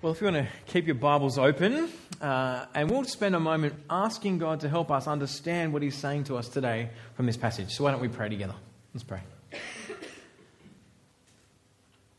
Well, 0.00 0.12
if 0.12 0.20
you 0.20 0.26
want 0.26 0.46
to 0.46 0.48
keep 0.66 0.86
your 0.86 0.94
Bibles 0.94 1.38
open, 1.38 1.88
uh, 2.20 2.66
and 2.72 2.88
we'll 2.88 3.02
spend 3.02 3.34
a 3.34 3.40
moment 3.40 3.74
asking 3.90 4.38
God 4.38 4.60
to 4.60 4.68
help 4.68 4.92
us 4.92 5.08
understand 5.08 5.72
what 5.72 5.82
He's 5.82 5.96
saying 5.96 6.24
to 6.24 6.36
us 6.36 6.46
today 6.48 6.90
from 7.14 7.26
this 7.26 7.36
passage. 7.36 7.74
So, 7.74 7.82
why 7.82 7.90
don't 7.90 8.00
we 8.00 8.06
pray 8.06 8.28
together? 8.28 8.54
Let's 8.94 9.02
pray. 9.02 9.22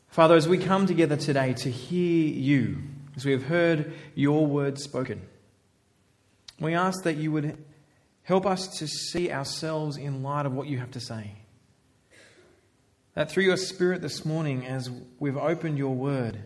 Father, 0.08 0.34
as 0.34 0.46
we 0.46 0.58
come 0.58 0.86
together 0.86 1.16
today 1.16 1.54
to 1.54 1.70
hear 1.70 2.28
you, 2.28 2.82
as 3.16 3.24
we 3.24 3.32
have 3.32 3.44
heard 3.44 3.94
your 4.14 4.46
word 4.46 4.78
spoken, 4.78 5.22
we 6.58 6.74
ask 6.74 7.04
that 7.04 7.16
you 7.16 7.32
would 7.32 7.56
help 8.24 8.44
us 8.44 8.78
to 8.80 8.86
see 8.86 9.32
ourselves 9.32 9.96
in 9.96 10.22
light 10.22 10.44
of 10.44 10.52
what 10.52 10.66
you 10.66 10.76
have 10.76 10.90
to 10.90 11.00
say. 11.00 11.32
That 13.14 13.30
through 13.30 13.44
your 13.44 13.56
Spirit 13.56 14.02
this 14.02 14.26
morning, 14.26 14.66
as 14.66 14.90
we've 15.18 15.38
opened 15.38 15.78
your 15.78 15.94
word, 15.94 16.40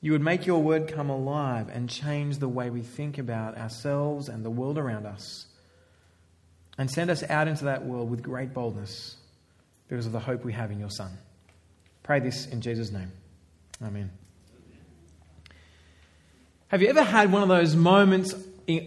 you 0.00 0.12
would 0.12 0.20
make 0.20 0.46
your 0.46 0.62
word 0.62 0.92
come 0.92 1.10
alive 1.10 1.68
and 1.72 1.88
change 1.88 2.38
the 2.38 2.48
way 2.48 2.70
we 2.70 2.82
think 2.82 3.18
about 3.18 3.58
ourselves 3.58 4.28
and 4.28 4.44
the 4.44 4.50
world 4.50 4.78
around 4.78 5.06
us. 5.06 5.46
And 6.76 6.88
send 6.88 7.10
us 7.10 7.24
out 7.28 7.48
into 7.48 7.64
that 7.64 7.84
world 7.84 8.08
with 8.08 8.22
great 8.22 8.54
boldness 8.54 9.16
because 9.88 10.06
of 10.06 10.12
the 10.12 10.20
hope 10.20 10.44
we 10.44 10.52
have 10.52 10.70
in 10.70 10.78
your 10.78 10.90
Son. 10.90 11.10
Pray 12.04 12.20
this 12.20 12.46
in 12.46 12.60
Jesus' 12.60 12.92
name. 12.92 13.10
Amen. 13.82 14.10
Have 16.68 16.82
you 16.82 16.88
ever 16.88 17.02
had 17.02 17.32
one 17.32 17.42
of 17.42 17.48
those 17.48 17.74
moments 17.74 18.34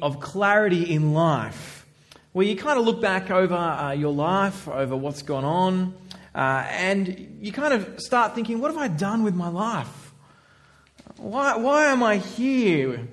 of 0.02 0.19
clarity 0.21 0.93
in 0.93 1.13
life 1.13 1.85
where 2.31 2.45
you 2.45 2.55
kind 2.55 2.80
of 2.80 2.85
look 2.85 3.02
back 3.02 3.30
over 3.30 3.55
uh, 3.55 3.91
your 3.91 4.13
life, 4.13 4.67
over 4.67 4.95
what's 4.95 5.23
gone 5.23 5.43
on, 5.43 5.93
uh, 6.33 6.66
and 6.69 7.38
you 7.41 7.52
kind 7.52 7.73
of 7.73 7.99
start 7.99 8.35
thinking, 8.35 8.59
what 8.59 8.71
have 8.71 8.81
I 8.81 8.88
done 8.88 9.23
with 9.23 9.35
my 9.35 9.49
life? 9.49 10.00
Why, 11.21 11.55
why 11.55 11.85
am 11.85 12.02
I 12.02 12.17
here? 12.17 13.07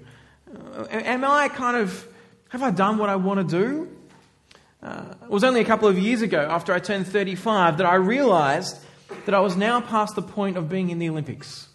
Am 0.91 1.25
I 1.25 1.49
kind 1.49 1.77
of, 1.77 2.09
have 2.49 2.63
I 2.63 2.71
done 2.71 2.97
what 2.97 3.11
I 3.11 3.17
want 3.17 3.47
to 3.47 3.59
do? 3.59 3.89
Uh, 4.83 5.05
it 5.25 5.29
was 5.29 5.45
only 5.45 5.61
a 5.61 5.65
couple 5.65 5.89
of 5.89 5.99
years 5.99 6.23
ago, 6.23 6.49
after 6.51 6.73
I 6.73 6.79
turned 6.79 7.07
35, 7.07 7.77
that 7.77 7.87
I 7.87 7.97
realized 7.97 8.79
that 9.27 9.35
I 9.35 9.41
was 9.41 9.59
now 9.59 9.83
past 9.83 10.17
the 10.17 10.23
point 10.23 10.57
of 10.57 10.71
being 10.71 10.89
in 10.89 10.99
the 10.99 11.11
Olympics. 11.11 11.69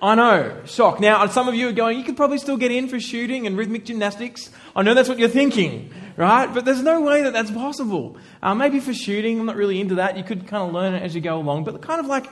I 0.00 0.14
know, 0.14 0.62
shock. 0.66 1.00
Now, 1.00 1.26
some 1.26 1.48
of 1.48 1.56
you 1.56 1.68
are 1.68 1.72
going, 1.72 1.98
you 1.98 2.04
could 2.04 2.16
probably 2.16 2.38
still 2.38 2.56
get 2.56 2.70
in 2.70 2.88
for 2.88 3.00
shooting 3.00 3.48
and 3.48 3.58
rhythmic 3.58 3.86
gymnastics. 3.86 4.50
I 4.76 4.82
know 4.82 4.94
that's 4.94 5.08
what 5.08 5.18
you're 5.18 5.28
thinking, 5.28 5.92
right? 6.16 6.46
But 6.46 6.64
there's 6.64 6.82
no 6.82 7.00
way 7.00 7.22
that 7.22 7.32
that's 7.32 7.50
possible. 7.50 8.18
Uh, 8.40 8.54
maybe 8.54 8.78
for 8.78 8.94
shooting, 8.94 9.40
I'm 9.40 9.46
not 9.46 9.56
really 9.56 9.80
into 9.80 9.96
that. 9.96 10.16
You 10.16 10.22
could 10.22 10.46
kind 10.46 10.62
of 10.62 10.72
learn 10.72 10.94
it 10.94 11.02
as 11.02 11.12
you 11.12 11.20
go 11.20 11.38
along. 11.38 11.64
But 11.64 11.82
kind 11.82 11.98
of 11.98 12.06
like 12.06 12.26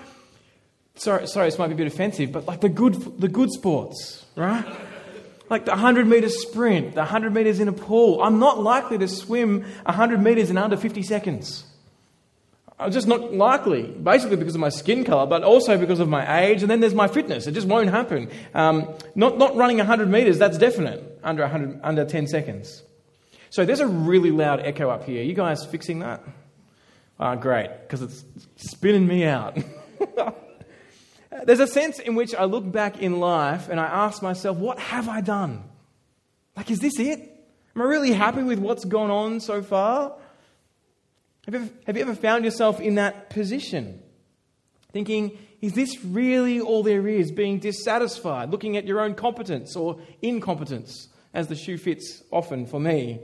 sorry, 0.94 1.26
sorry, 1.26 1.48
this 1.48 1.58
might 1.58 1.68
be 1.68 1.74
a 1.74 1.76
bit 1.76 1.86
offensive, 1.86 2.32
but 2.32 2.46
like 2.46 2.60
the 2.60 2.68
good, 2.68 3.20
the 3.20 3.28
good 3.28 3.50
sports, 3.50 4.24
right? 4.36 4.64
Like 5.50 5.66
the 5.66 5.72
100 5.72 6.06
meter 6.06 6.28
sprint, 6.28 6.94
the 6.94 7.00
100 7.00 7.34
meters 7.34 7.60
in 7.60 7.68
a 7.68 7.72
pool. 7.72 8.22
I'm 8.22 8.38
not 8.38 8.62
likely 8.62 8.98
to 8.98 9.08
swim 9.08 9.62
100 9.84 10.22
meters 10.22 10.50
in 10.50 10.56
under 10.56 10.76
50 10.76 11.02
seconds. 11.02 11.64
I'm 12.78 12.90
just 12.90 13.06
not 13.06 13.34
likely, 13.34 13.82
basically 13.82 14.36
because 14.36 14.54
of 14.54 14.60
my 14.60 14.70
skin 14.70 15.04
color, 15.04 15.26
but 15.26 15.44
also 15.44 15.78
because 15.78 16.00
of 16.00 16.08
my 16.08 16.40
age. 16.40 16.62
And 16.62 16.70
then 16.70 16.80
there's 16.80 16.94
my 16.94 17.06
fitness. 17.06 17.46
It 17.46 17.52
just 17.52 17.68
won't 17.68 17.90
happen. 17.90 18.28
Um, 18.54 18.88
not, 19.14 19.38
not 19.38 19.54
running 19.54 19.78
100 19.78 20.08
meters, 20.08 20.38
that's 20.38 20.58
definite, 20.58 21.20
under, 21.22 21.42
100, 21.42 21.80
under 21.84 22.04
10 22.04 22.26
seconds. 22.26 22.82
So 23.50 23.64
there's 23.64 23.80
a 23.80 23.86
really 23.86 24.30
loud 24.30 24.60
echo 24.60 24.88
up 24.88 25.04
here. 25.04 25.22
You 25.22 25.34
guys 25.34 25.64
fixing 25.64 26.00
that? 26.00 26.24
Ah, 27.20 27.36
great, 27.36 27.70
because 27.82 28.02
it's 28.02 28.24
spinning 28.56 29.06
me 29.06 29.24
out. 29.24 29.58
There's 31.44 31.60
a 31.60 31.66
sense 31.66 31.98
in 31.98 32.14
which 32.14 32.34
I 32.34 32.44
look 32.44 32.70
back 32.70 33.00
in 33.00 33.18
life 33.18 33.68
and 33.68 33.80
I 33.80 33.86
ask 33.86 34.22
myself, 34.22 34.56
what 34.58 34.78
have 34.78 35.08
I 35.08 35.20
done? 35.20 35.64
Like, 36.56 36.70
is 36.70 36.78
this 36.78 36.98
it? 36.98 37.18
Am 37.74 37.82
I 37.82 37.84
really 37.84 38.12
happy 38.12 38.42
with 38.42 38.58
what's 38.58 38.84
gone 38.84 39.10
on 39.10 39.40
so 39.40 39.62
far? 39.62 40.16
Have 41.46 41.54
you, 41.54 41.60
ever, 41.60 41.70
have 41.86 41.96
you 41.96 42.02
ever 42.02 42.14
found 42.14 42.44
yourself 42.44 42.80
in 42.80 42.96
that 42.96 43.30
position? 43.30 44.00
Thinking, 44.92 45.38
is 45.60 45.72
this 45.72 46.04
really 46.04 46.60
all 46.60 46.82
there 46.82 47.08
is? 47.08 47.32
Being 47.32 47.58
dissatisfied, 47.58 48.50
looking 48.50 48.76
at 48.76 48.86
your 48.86 49.00
own 49.00 49.14
competence 49.14 49.74
or 49.74 50.00
incompetence, 50.20 51.08
as 51.32 51.48
the 51.48 51.56
shoe 51.56 51.78
fits 51.78 52.22
often 52.30 52.66
for 52.66 52.78
me. 52.78 53.20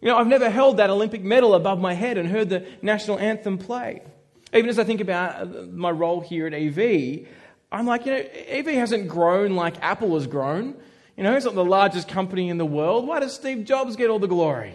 You 0.00 0.08
know, 0.08 0.16
I've 0.16 0.26
never 0.26 0.50
held 0.50 0.76
that 0.76 0.90
Olympic 0.90 1.22
medal 1.22 1.54
above 1.54 1.80
my 1.80 1.94
head 1.94 2.18
and 2.18 2.28
heard 2.28 2.50
the 2.50 2.66
national 2.82 3.18
anthem 3.18 3.58
play. 3.58 4.02
Even 4.52 4.68
as 4.68 4.78
I 4.78 4.84
think 4.84 5.00
about 5.00 5.42
uh, 5.42 5.62
my 5.72 5.90
role 5.90 6.20
here 6.20 6.46
at 6.46 6.54
EV, 6.54 7.26
I'm 7.72 7.86
like, 7.86 8.06
you 8.06 8.12
know, 8.12 8.24
EV 8.48 8.66
hasn't 8.66 9.08
grown 9.08 9.54
like 9.54 9.80
Apple 9.80 10.14
has 10.14 10.26
grown. 10.26 10.74
You 11.16 11.22
know, 11.22 11.36
it's 11.36 11.44
not 11.44 11.54
the 11.54 11.64
largest 11.64 12.08
company 12.08 12.48
in 12.48 12.58
the 12.58 12.66
world. 12.66 13.06
Why 13.06 13.20
does 13.20 13.34
Steve 13.34 13.64
Jobs 13.64 13.94
get 13.94 14.10
all 14.10 14.18
the 14.18 14.26
glory? 14.26 14.74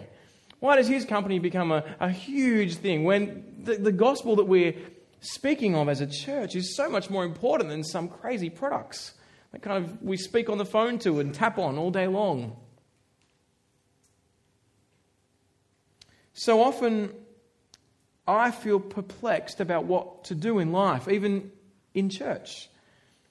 Why 0.60 0.76
does 0.76 0.88
his 0.88 1.04
company 1.04 1.38
become 1.38 1.70
a, 1.72 1.84
a 2.00 2.10
huge 2.10 2.76
thing 2.76 3.04
when 3.04 3.62
the, 3.62 3.76
the 3.76 3.92
gospel 3.92 4.36
that 4.36 4.44
we're 4.44 4.74
speaking 5.20 5.74
of 5.74 5.88
as 5.88 6.00
a 6.00 6.06
church 6.06 6.54
is 6.54 6.74
so 6.76 6.88
much 6.88 7.10
more 7.10 7.24
important 7.24 7.68
than 7.68 7.84
some 7.84 8.08
crazy 8.08 8.48
products 8.48 9.12
that 9.52 9.60
kind 9.60 9.84
of 9.84 10.02
we 10.02 10.16
speak 10.16 10.48
on 10.48 10.56
the 10.56 10.64
phone 10.64 10.98
to 11.00 11.20
and 11.20 11.34
tap 11.34 11.58
on 11.58 11.76
all 11.76 11.90
day 11.90 12.06
long? 12.06 12.56
So 16.32 16.62
often, 16.62 17.12
I 18.26 18.50
feel 18.50 18.80
perplexed 18.80 19.60
about 19.60 19.84
what 19.84 20.24
to 20.24 20.34
do 20.34 20.58
in 20.58 20.72
life, 20.72 21.08
even 21.08 21.50
in 21.94 22.10
church. 22.10 22.68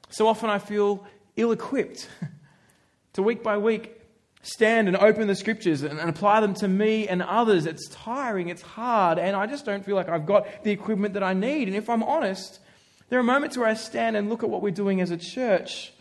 So 0.10 0.28
often 0.28 0.50
I 0.50 0.60
feel 0.60 1.06
ill 1.36 1.52
equipped 1.52 2.08
to 3.14 3.22
week 3.22 3.44
by 3.44 3.58
week 3.58 4.02
stand 4.42 4.88
and 4.88 4.96
open 4.96 5.28
the 5.28 5.36
scriptures 5.36 5.82
and, 5.82 6.00
and, 6.00 6.10
apply 6.10 6.40
them 6.40 6.54
to 6.54 6.68
me 6.68 7.08
and 7.08 7.24
others. 7.24 7.66
It's 7.66 7.90
tiring, 7.90 8.50
it's 8.50 8.62
hard, 8.62 9.18
and 9.18 9.36
I 9.36 9.48
just 9.48 9.66
don't 9.66 9.84
feel 9.84 9.96
like 9.96 10.08
I've 10.08 10.28
got 10.28 10.64
the 10.64 10.72
equipment 10.72 11.16
that 11.16 11.24
I 11.24 11.34
need. 11.34 11.68
And 11.68 11.76
if 11.76 11.90
I'm 11.90 12.04
honest, 12.04 12.60
there 13.10 13.20
are 13.20 13.24
moments 13.24 13.58
where 13.58 13.68
I 13.68 13.74
stand 13.74 14.16
and 14.16 14.30
look 14.30 14.44
at 14.44 14.50
what 14.50 14.62
we're 14.62 14.70
doing 14.72 15.02
as 15.02 15.10
a 15.12 15.18
church 15.18 15.94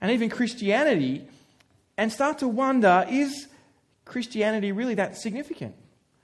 and 0.00 0.10
even 0.10 0.28
Christianity 0.28 1.26
and 1.96 2.12
start 2.12 2.38
to 2.38 2.48
wonder 2.48 3.06
is 3.08 3.46
Christianity 4.04 4.72
really 4.72 4.94
that 4.96 5.16
significant? 5.16 5.74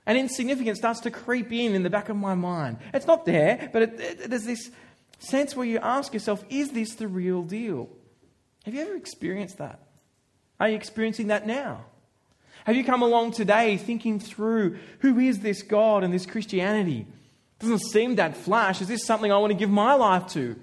And 0.05 0.17
insignificance 0.17 0.79
starts 0.79 1.01
to 1.01 1.11
creep 1.11 1.51
in 1.51 1.75
in 1.75 1.83
the 1.83 1.89
back 1.89 2.09
of 2.09 2.15
my 2.15 2.33
mind. 2.33 2.77
It's 2.93 3.05
not 3.05 3.25
there, 3.25 3.69
but 3.71 3.81
it, 3.83 3.99
it, 3.99 4.29
there's 4.29 4.45
this 4.45 4.71
sense 5.19 5.55
where 5.55 5.65
you 5.65 5.77
ask 5.77 6.13
yourself, 6.13 6.43
is 6.49 6.71
this 6.71 6.95
the 6.95 7.07
real 7.07 7.43
deal? 7.43 7.89
Have 8.65 8.73
you 8.73 8.81
ever 8.81 8.95
experienced 8.95 9.59
that? 9.59 9.79
Are 10.59 10.69
you 10.69 10.75
experiencing 10.75 11.27
that 11.27 11.45
now? 11.45 11.85
Have 12.65 12.75
you 12.75 12.83
come 12.83 13.01
along 13.01 13.31
today 13.31 13.77
thinking 13.77 14.19
through 14.19 14.77
who 14.99 15.19
is 15.19 15.39
this 15.39 15.63
God 15.63 16.03
and 16.03 16.13
this 16.13 16.25
Christianity? 16.25 17.07
Doesn't 17.59 17.79
seem 17.79 18.15
that 18.15 18.37
flash. 18.37 18.81
Is 18.81 18.87
this 18.87 19.05
something 19.05 19.31
I 19.31 19.37
want 19.37 19.51
to 19.51 19.57
give 19.57 19.69
my 19.69 19.93
life 19.93 20.27
to? 20.29 20.59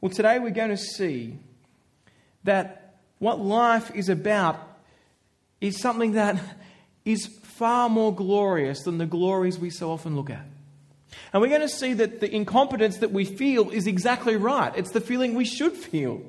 Well, 0.00 0.10
today 0.10 0.38
we're 0.38 0.50
going 0.50 0.70
to 0.70 0.76
see 0.76 1.36
that 2.44 2.94
what 3.18 3.38
life 3.38 3.94
is 3.94 4.08
about 4.08 4.69
is 5.60 5.80
something 5.80 6.12
that 6.12 6.40
is 7.04 7.26
far 7.42 7.88
more 7.88 8.14
glorious 8.14 8.82
than 8.82 8.98
the 8.98 9.06
glories 9.06 9.58
we 9.58 9.70
so 9.70 9.90
often 9.90 10.16
look 10.16 10.30
at. 10.30 10.46
And 11.32 11.42
we're 11.42 11.48
going 11.48 11.60
to 11.60 11.68
see 11.68 11.92
that 11.94 12.20
the 12.20 12.34
incompetence 12.34 12.98
that 12.98 13.12
we 13.12 13.24
feel 13.24 13.70
is 13.70 13.86
exactly 13.86 14.36
right. 14.36 14.72
It's 14.76 14.92
the 14.92 15.00
feeling 15.00 15.34
we 15.34 15.44
should 15.44 15.72
feel. 15.72 16.22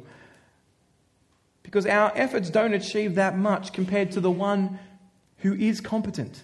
Because 1.63 1.85
our 1.85 2.11
efforts 2.15 2.49
don't 2.49 2.73
achieve 2.73 3.15
that 3.15 3.37
much 3.37 3.73
compared 3.73 4.11
to 4.11 4.19
the 4.19 4.31
one 4.31 4.79
who 5.37 5.53
is 5.53 5.81
competent. 5.81 6.43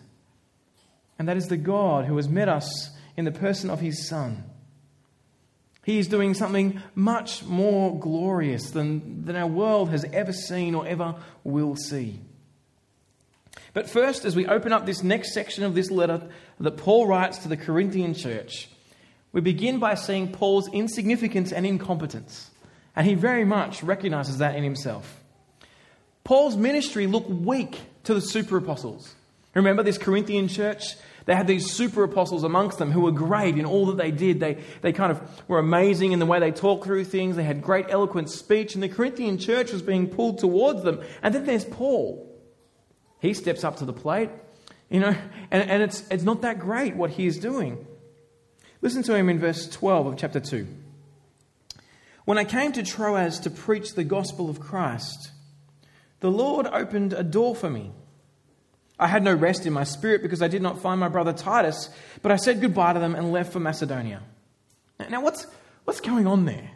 And 1.19 1.27
that 1.27 1.37
is 1.37 1.47
the 1.47 1.57
God 1.57 2.05
who 2.05 2.15
has 2.17 2.29
met 2.29 2.47
us 2.47 2.91
in 3.15 3.25
the 3.25 3.31
person 3.31 3.69
of 3.69 3.79
his 3.79 4.07
Son. 4.07 4.43
He 5.83 5.99
is 5.99 6.07
doing 6.07 6.33
something 6.33 6.81
much 6.95 7.43
more 7.43 7.97
glorious 7.97 8.71
than, 8.71 9.25
than 9.25 9.35
our 9.35 9.47
world 9.47 9.89
has 9.89 10.05
ever 10.11 10.33
seen 10.33 10.75
or 10.75 10.85
ever 10.85 11.15
will 11.43 11.75
see. 11.75 12.19
But 13.77 13.87
first, 13.87 14.25
as 14.25 14.35
we 14.35 14.47
open 14.47 14.73
up 14.73 14.87
this 14.87 15.03
next 15.03 15.35
section 15.35 15.63
of 15.63 15.75
this 15.75 15.91
letter 15.91 16.27
that 16.59 16.77
Paul 16.77 17.05
writes 17.05 17.37
to 17.37 17.47
the 17.47 17.55
Corinthian 17.55 18.15
church, 18.15 18.69
we 19.31 19.39
begin 19.39 19.77
by 19.77 19.93
seeing 19.93 20.31
Paul's 20.31 20.67
insignificance 20.73 21.51
and 21.51 21.63
incompetence. 21.63 22.49
And 22.95 23.05
he 23.05 23.13
very 23.13 23.45
much 23.45 23.83
recognizes 23.83 24.39
that 24.39 24.55
in 24.55 24.63
himself. 24.63 25.21
Paul's 26.23 26.57
ministry 26.57 27.05
looked 27.05 27.29
weak 27.29 27.79
to 28.05 28.15
the 28.15 28.19
super 28.21 28.57
apostles. 28.57 29.13
Remember 29.53 29.83
this 29.83 29.99
Corinthian 29.99 30.47
church? 30.47 30.95
They 31.25 31.35
had 31.35 31.45
these 31.45 31.71
super 31.71 32.03
apostles 32.03 32.43
amongst 32.43 32.79
them 32.79 32.89
who 32.89 33.01
were 33.01 33.11
great 33.11 33.59
in 33.59 33.65
all 33.65 33.85
that 33.85 33.97
they 33.97 34.09
did. 34.09 34.39
They, 34.39 34.57
they 34.81 34.91
kind 34.91 35.11
of 35.11 35.21
were 35.47 35.59
amazing 35.59 36.13
in 36.13 36.17
the 36.17 36.25
way 36.25 36.39
they 36.39 36.51
talked 36.51 36.85
through 36.85 37.05
things. 37.05 37.35
They 37.35 37.43
had 37.43 37.61
great, 37.61 37.85
eloquent 37.89 38.31
speech, 38.31 38.73
and 38.73 38.81
the 38.81 38.89
Corinthian 38.89 39.37
church 39.37 39.71
was 39.71 39.83
being 39.83 40.07
pulled 40.07 40.39
towards 40.39 40.81
them. 40.81 40.99
And 41.21 41.35
then 41.35 41.45
there's 41.45 41.63
Paul, 41.63 42.26
he 43.19 43.33
steps 43.33 43.63
up 43.63 43.77
to 43.77 43.85
the 43.85 43.93
plate, 43.93 44.29
you 44.89 44.99
know, 44.99 45.15
and, 45.51 45.69
and 45.69 45.83
it's, 45.83 46.07
it's 46.09 46.23
not 46.23 46.41
that 46.41 46.59
great 46.59 46.95
what 46.95 47.11
he 47.11 47.25
is 47.25 47.37
doing. 47.37 47.85
Listen 48.81 49.03
to 49.03 49.15
him 49.15 49.29
in 49.29 49.39
verse 49.39 49.67
12 49.67 50.07
of 50.07 50.17
chapter 50.17 50.39
2. 50.39 50.67
When 52.25 52.37
I 52.37 52.43
came 52.43 52.71
to 52.73 52.83
Troas 52.83 53.39
to 53.39 53.49
preach 53.49 53.93
the 53.93 54.03
gospel 54.03 54.49
of 54.49 54.59
Christ, 54.59 55.31
the 56.19 56.29
Lord 56.29 56.67
opened 56.67 57.13
a 57.13 57.23
door 57.23 57.55
for 57.55 57.69
me. 57.69 57.91
I 58.99 59.07
had 59.07 59.23
no 59.23 59.33
rest 59.33 59.65
in 59.65 59.73
my 59.73 59.83
spirit 59.83 60.21
because 60.21 60.41
I 60.41 60.47
did 60.47 60.61
not 60.61 60.81
find 60.81 60.99
my 60.99 61.07
brother 61.07 61.31
Titus, 61.31 61.89
but 62.21 62.31
I 62.31 62.35
said 62.35 62.61
goodbye 62.61 62.93
to 62.93 62.99
them 62.99 63.15
and 63.15 63.31
left 63.31 63.53
for 63.53 63.59
Macedonia. 63.59 64.21
Now, 65.09 65.21
what's, 65.21 65.45
what's 65.85 66.01
going 66.01 66.25
on 66.25 66.45
there? 66.45 66.71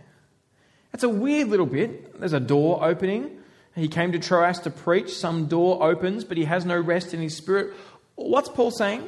It's 0.94 1.03
a 1.03 1.09
weird 1.09 1.47
little 1.47 1.65
bit. 1.65 2.19
There's 2.19 2.33
a 2.33 2.39
door 2.39 2.83
opening. 2.83 3.40
He 3.75 3.88
came 3.88 4.12
to 4.12 4.19
Troas 4.19 4.59
to 4.62 4.69
preach. 4.69 5.13
Some 5.13 5.47
door 5.47 5.81
opens, 5.83 6.23
but 6.23 6.38
he 6.38 6.45
has 6.45 6.65
no 6.65 6.79
rest 6.79 7.13
in 7.13 7.21
his 7.21 7.35
spirit. 7.35 7.73
What's 8.15 8.50
Paul 8.50 8.71
saying? 8.71 9.07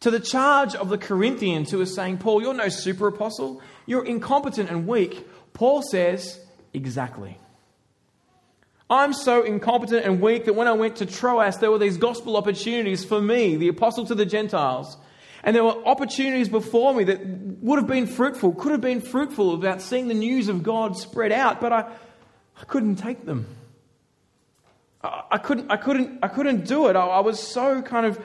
To 0.00 0.10
the 0.10 0.20
charge 0.20 0.74
of 0.76 0.88
the 0.88 0.98
Corinthians 0.98 1.70
who 1.70 1.80
are 1.80 1.86
saying, 1.86 2.18
Paul, 2.18 2.40
you're 2.40 2.54
no 2.54 2.68
super 2.68 3.08
apostle. 3.08 3.60
You're 3.86 4.04
incompetent 4.04 4.70
and 4.70 4.86
weak. 4.86 5.26
Paul 5.52 5.82
says, 5.82 6.40
Exactly. 6.72 7.38
I'm 8.90 9.12
so 9.12 9.42
incompetent 9.42 10.06
and 10.06 10.20
weak 10.20 10.46
that 10.46 10.54
when 10.54 10.66
I 10.66 10.72
went 10.72 10.96
to 10.96 11.06
Troas, 11.06 11.58
there 11.58 11.70
were 11.70 11.78
these 11.78 11.98
gospel 11.98 12.36
opportunities 12.36 13.04
for 13.04 13.20
me, 13.20 13.56
the 13.56 13.68
apostle 13.68 14.06
to 14.06 14.14
the 14.14 14.24
Gentiles. 14.24 14.96
And 15.44 15.54
there 15.54 15.62
were 15.62 15.84
opportunities 15.84 16.48
before 16.48 16.94
me 16.94 17.04
that 17.04 17.24
would 17.26 17.78
have 17.78 17.86
been 17.86 18.06
fruitful, 18.06 18.52
could 18.54 18.72
have 18.72 18.80
been 18.80 19.00
fruitful 19.00 19.54
about 19.54 19.82
seeing 19.82 20.08
the 20.08 20.14
news 20.14 20.48
of 20.48 20.62
God 20.62 20.96
spread 20.96 21.32
out, 21.32 21.60
but 21.60 21.72
I, 21.72 21.92
I 22.60 22.64
couldn't 22.64 22.96
take 22.96 23.24
them. 23.24 23.46
I, 25.02 25.22
I 25.32 25.38
couldn't, 25.38 25.70
I, 25.70 25.76
couldn't, 25.76 26.18
I 26.22 26.28
couldn't 26.28 26.66
do 26.66 26.88
it. 26.88 26.96
I, 26.96 27.06
I 27.06 27.20
was 27.20 27.40
so 27.40 27.82
kind 27.82 28.06
of 28.06 28.20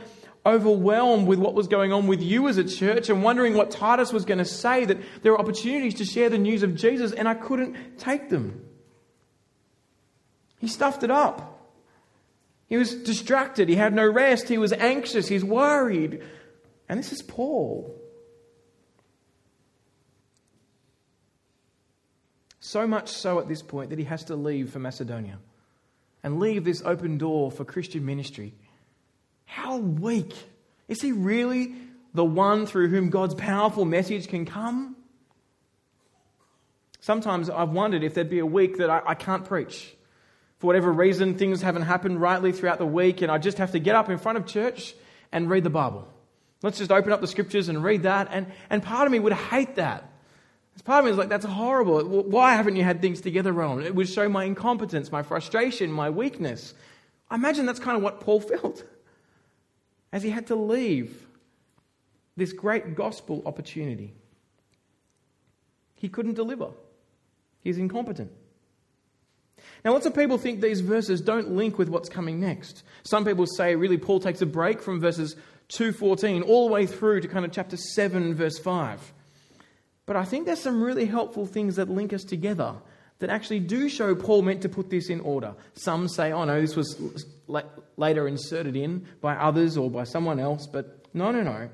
overwhelmed 0.45 1.27
with 1.27 1.39
what 1.39 1.53
was 1.53 1.67
going 1.67 1.93
on 1.93 2.07
with 2.07 2.21
you 2.21 2.47
as 2.47 2.57
a 2.57 2.63
church 2.63 3.09
and 3.09 3.23
wondering 3.23 3.53
what 3.53 3.71
Titus 3.71 4.11
was 4.11 4.25
going 4.25 4.39
to 4.39 4.45
say, 4.45 4.83
that 4.85 4.97
there 5.21 5.31
were 5.31 5.39
opportunities 5.39 5.95
to 5.95 6.05
share 6.05 6.29
the 6.29 6.37
news 6.37 6.63
of 6.63 6.75
Jesus, 6.75 7.13
and 7.13 7.27
I 7.29 7.33
couldn't 7.33 7.97
take 7.97 8.29
them. 8.29 8.65
He 10.59 10.67
stuffed 10.67 11.03
it 11.03 11.11
up. 11.11 11.49
He 12.67 12.77
was 12.77 12.95
distracted. 12.95 13.69
He 13.69 13.75
had 13.75 13.93
no 13.93 14.09
rest. 14.09 14.47
He 14.47 14.57
was 14.57 14.73
anxious. 14.73 15.27
He's 15.27 15.43
worried. 15.43 16.23
And 16.89 16.99
this 16.99 17.11
is 17.11 17.21
Paul. 17.21 17.93
So 22.65 22.87
much 22.87 23.09
so 23.09 23.39
at 23.39 23.49
this 23.49 23.61
point 23.61 23.89
that 23.89 23.99
he 23.99 24.05
has 24.05 24.23
to 24.25 24.37
leave 24.37 24.71
for 24.71 24.79
Macedonia 24.79 25.37
and 26.23 26.39
leave 26.39 26.63
this 26.63 26.81
open 26.85 27.17
door 27.17 27.51
for 27.51 27.65
Christian 27.65 28.05
ministry. 28.05 28.53
How 29.43 29.75
weak. 29.75 30.33
Is 30.87 31.01
he 31.01 31.11
really 31.11 31.75
the 32.13 32.23
one 32.23 32.65
through 32.65 32.87
whom 32.87 33.09
God's 33.09 33.35
powerful 33.35 33.83
message 33.83 34.29
can 34.29 34.45
come? 34.45 34.95
Sometimes 37.01 37.49
I've 37.49 37.71
wondered 37.71 38.01
if 38.01 38.13
there'd 38.13 38.29
be 38.29 38.39
a 38.39 38.45
week 38.45 38.77
that 38.77 38.89
I, 38.89 39.01
I, 39.07 39.15
can't 39.15 39.43
preach. 39.43 39.93
For 40.59 40.67
whatever 40.67 40.89
reason, 40.89 41.37
things 41.37 41.61
haven't 41.61 41.81
happened 41.81 42.21
rightly 42.21 42.53
throughout 42.53 42.77
the 42.77 42.85
week, 42.85 43.21
and 43.21 43.29
I 43.29 43.39
just 43.39 43.57
have 43.57 43.73
to 43.73 43.79
get 43.79 43.93
up 43.93 44.09
in 44.09 44.17
front 44.17 44.37
of 44.37 44.45
church 44.45 44.95
and 45.33 45.49
read 45.49 45.65
the 45.65 45.69
Bible. 45.69 46.07
Let's 46.61 46.77
just 46.77 46.93
open 46.93 47.11
up 47.11 47.19
the 47.19 47.27
scriptures 47.27 47.67
and 47.67 47.83
read 47.83 48.03
that. 48.03 48.29
And, 48.31 48.47
and 48.69 48.81
part 48.81 49.05
of 49.05 49.11
me 49.11 49.19
would 49.19 49.33
hate 49.33 49.75
that. 49.75 50.12
Part 50.81 50.99
of 50.99 51.05
me 51.05 51.11
is 51.11 51.17
like, 51.17 51.29
that's 51.29 51.45
horrible. 51.45 52.03
Why 52.03 52.55
haven't 52.55 52.75
you 52.75 52.83
had 52.83 53.01
things 53.01 53.21
together, 53.21 53.53
Rowan? 53.53 53.85
It 53.85 53.95
would 53.95 54.09
show 54.09 54.27
my 54.27 54.43
incompetence, 54.43 55.11
my 55.11 55.23
frustration, 55.23 55.91
my 55.91 56.09
weakness. 56.09 56.73
I 57.29 57.35
imagine 57.35 57.65
that's 57.65 57.79
kind 57.79 57.95
of 57.95 58.03
what 58.03 58.19
Paul 58.19 58.39
felt 58.41 58.83
as 60.11 60.23
he 60.23 60.29
had 60.29 60.47
to 60.47 60.55
leave 60.55 61.25
this 62.35 62.51
great 62.51 62.95
gospel 62.95 63.43
opportunity. 63.45 64.13
He 65.93 66.09
couldn't 66.09 66.33
deliver, 66.33 66.69
he's 67.61 67.77
incompetent. 67.77 68.31
Now, 69.85 69.93
lots 69.93 70.05
of 70.05 70.15
people 70.15 70.37
think 70.37 70.61
these 70.61 70.81
verses 70.81 71.21
don't 71.21 71.51
link 71.51 71.77
with 71.77 71.89
what's 71.89 72.09
coming 72.09 72.39
next. 72.39 72.83
Some 73.03 73.23
people 73.23 73.45
say, 73.45 73.75
really, 73.75 73.97
Paul 73.97 74.19
takes 74.19 74.41
a 74.41 74.45
break 74.45 74.81
from 74.81 74.99
verses 74.99 75.35
2.14 75.69 76.47
all 76.47 76.67
the 76.67 76.73
way 76.73 76.85
through 76.85 77.21
to 77.21 77.27
kind 77.27 77.45
of 77.45 77.51
chapter 77.51 77.77
7, 77.77 78.33
verse 78.33 78.59
5. 78.59 79.13
But 80.05 80.15
I 80.15 80.25
think 80.25 80.45
there's 80.45 80.59
some 80.59 80.83
really 80.83 81.05
helpful 81.05 81.45
things 81.45 81.77
that 81.77 81.89
link 81.89 82.13
us 82.13 82.23
together 82.23 82.75
that 83.19 83.29
actually 83.29 83.59
do 83.59 83.87
show 83.87 84.15
Paul 84.15 84.41
meant 84.41 84.61
to 84.63 84.69
put 84.69 84.89
this 84.89 85.09
in 85.09 85.21
order. 85.21 85.55
Some 85.75 86.09
say, 86.09 86.31
oh 86.31 86.43
no, 86.43 86.59
this 86.59 86.75
was 86.75 87.25
later 87.95 88.27
inserted 88.27 88.75
in 88.75 89.07
by 89.21 89.35
others 89.35 89.77
or 89.77 89.89
by 89.89 90.03
someone 90.03 90.39
else, 90.39 90.67
but 90.67 91.05
no, 91.13 91.31
no, 91.31 91.41
no. 91.41 91.69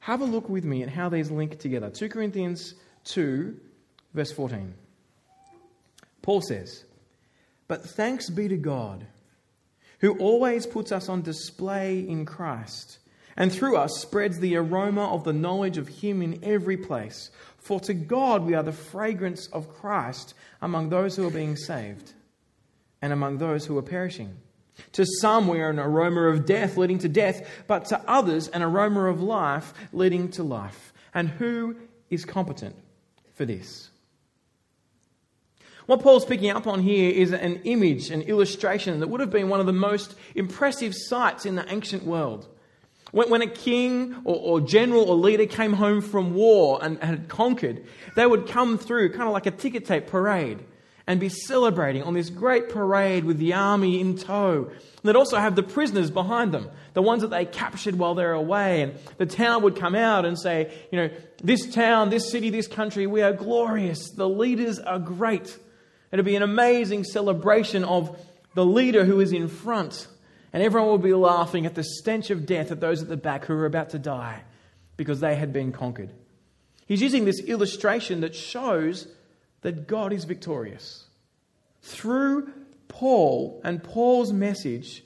Have 0.00 0.20
a 0.20 0.24
look 0.24 0.48
with 0.48 0.64
me 0.64 0.82
at 0.82 0.88
how 0.88 1.08
these 1.08 1.30
link 1.30 1.58
together. 1.58 1.88
2 1.88 2.08
Corinthians 2.08 2.74
2, 3.04 3.56
verse 4.12 4.32
14. 4.32 4.74
Paul 6.22 6.40
says, 6.42 6.84
But 7.68 7.84
thanks 7.84 8.28
be 8.28 8.48
to 8.48 8.56
God, 8.56 9.06
who 10.00 10.18
always 10.18 10.66
puts 10.66 10.92
us 10.92 11.08
on 11.08 11.22
display 11.22 12.00
in 12.00 12.26
Christ, 12.26 12.98
and 13.36 13.52
through 13.52 13.76
us 13.76 13.92
spreads 13.98 14.40
the 14.40 14.56
aroma 14.56 15.06
of 15.14 15.24
the 15.24 15.32
knowledge 15.32 15.78
of 15.78 15.88
Him 15.88 16.20
in 16.20 16.40
every 16.42 16.76
place. 16.76 17.30
For 17.62 17.78
to 17.80 17.94
God 17.94 18.44
we 18.44 18.54
are 18.54 18.62
the 18.62 18.72
fragrance 18.72 19.46
of 19.46 19.72
Christ 19.72 20.34
among 20.60 20.90
those 20.90 21.16
who 21.16 21.26
are 21.26 21.30
being 21.30 21.56
saved 21.56 22.12
and 23.00 23.12
among 23.12 23.38
those 23.38 23.64
who 23.64 23.78
are 23.78 23.82
perishing. 23.82 24.36
To 24.92 25.06
some 25.20 25.46
we 25.46 25.60
are 25.60 25.70
an 25.70 25.78
aroma 25.78 26.22
of 26.22 26.44
death 26.44 26.76
leading 26.76 26.98
to 26.98 27.08
death, 27.08 27.48
but 27.68 27.84
to 27.86 28.00
others 28.08 28.48
an 28.48 28.62
aroma 28.62 29.04
of 29.04 29.22
life 29.22 29.72
leading 29.92 30.28
to 30.32 30.42
life. 30.42 30.92
And 31.14 31.28
who 31.28 31.76
is 32.10 32.24
competent 32.24 32.74
for 33.34 33.44
this? 33.44 33.90
What 35.86 36.02
Paul's 36.02 36.24
picking 36.24 36.50
up 36.50 36.66
on 36.66 36.80
here 36.80 37.12
is 37.12 37.32
an 37.32 37.60
image, 37.64 38.10
an 38.10 38.22
illustration 38.22 39.00
that 39.00 39.08
would 39.08 39.20
have 39.20 39.30
been 39.30 39.48
one 39.48 39.60
of 39.60 39.66
the 39.66 39.72
most 39.72 40.14
impressive 40.34 40.94
sights 40.94 41.46
in 41.46 41.54
the 41.54 41.72
ancient 41.72 42.04
world. 42.04 42.48
When, 43.12 43.30
when 43.30 43.42
a 43.42 43.46
king 43.46 44.16
or, 44.24 44.34
or, 44.34 44.60
general 44.60 45.08
or 45.08 45.16
leader 45.16 45.46
came 45.46 45.74
home 45.74 46.00
from 46.00 46.34
war 46.34 46.78
and, 46.82 46.98
and 47.00 47.10
had 47.10 47.28
conquered, 47.28 47.84
they 48.16 48.26
would 48.26 48.48
come 48.48 48.78
through 48.78 49.10
kind 49.10 49.24
of 49.24 49.32
like 49.32 49.46
a 49.46 49.50
ticket 49.50 49.84
tape 49.84 50.08
parade 50.08 50.64
and 51.06 51.20
be 51.20 51.28
celebrating 51.28 52.02
on 52.02 52.14
this 52.14 52.30
great 52.30 52.68
parade 52.68 53.24
with 53.24 53.38
the 53.38 53.52
army 53.52 54.00
in 54.00 54.16
tow. 54.16 54.70
they'd 55.02 55.16
also 55.16 55.36
have 55.36 55.56
the 55.56 55.62
prisoners 55.62 56.10
behind 56.10 56.52
them, 56.52 56.70
the 56.94 57.02
ones 57.02 57.22
that 57.22 57.28
they 57.28 57.44
captured 57.44 57.96
while 57.96 58.14
they're 58.14 58.32
away. 58.32 58.82
And 58.82 58.94
the 59.18 59.26
town 59.26 59.62
would 59.62 59.76
come 59.76 59.94
out 59.94 60.24
and 60.24 60.38
say, 60.38 60.72
you 60.90 60.98
know, 60.98 61.10
this 61.42 61.72
town, 61.74 62.10
this 62.10 62.30
city, 62.30 62.50
this 62.50 62.68
country, 62.68 63.06
we 63.06 63.20
are 63.20 63.32
glorious. 63.32 64.10
The 64.10 64.28
leaders 64.28 64.78
are 64.78 64.98
great. 64.98 65.58
It'd 66.12 66.24
be 66.24 66.36
an 66.36 66.42
amazing 66.42 67.04
celebration 67.04 67.84
of 67.84 68.18
the 68.54 68.64
leader 68.64 69.04
who 69.04 69.20
is 69.20 69.32
in 69.32 69.48
front. 69.48 70.06
And 70.52 70.62
everyone 70.62 70.90
will 70.90 70.98
be 70.98 71.14
laughing 71.14 71.64
at 71.64 71.74
the 71.74 71.84
stench 71.84 72.30
of 72.30 72.44
death 72.44 72.70
at 72.70 72.80
those 72.80 73.02
at 73.02 73.08
the 73.08 73.16
back 73.16 73.46
who 73.46 73.54
are 73.54 73.66
about 73.66 73.90
to 73.90 73.98
die 73.98 74.42
because 74.96 75.20
they 75.20 75.34
had 75.34 75.52
been 75.52 75.72
conquered. 75.72 76.10
He's 76.86 77.00
using 77.00 77.24
this 77.24 77.40
illustration 77.40 78.20
that 78.20 78.34
shows 78.34 79.08
that 79.62 79.86
God 79.86 80.12
is 80.12 80.24
victorious. 80.24 81.06
Through 81.80 82.52
Paul 82.88 83.60
and 83.64 83.82
Paul's 83.82 84.32
message, 84.32 85.02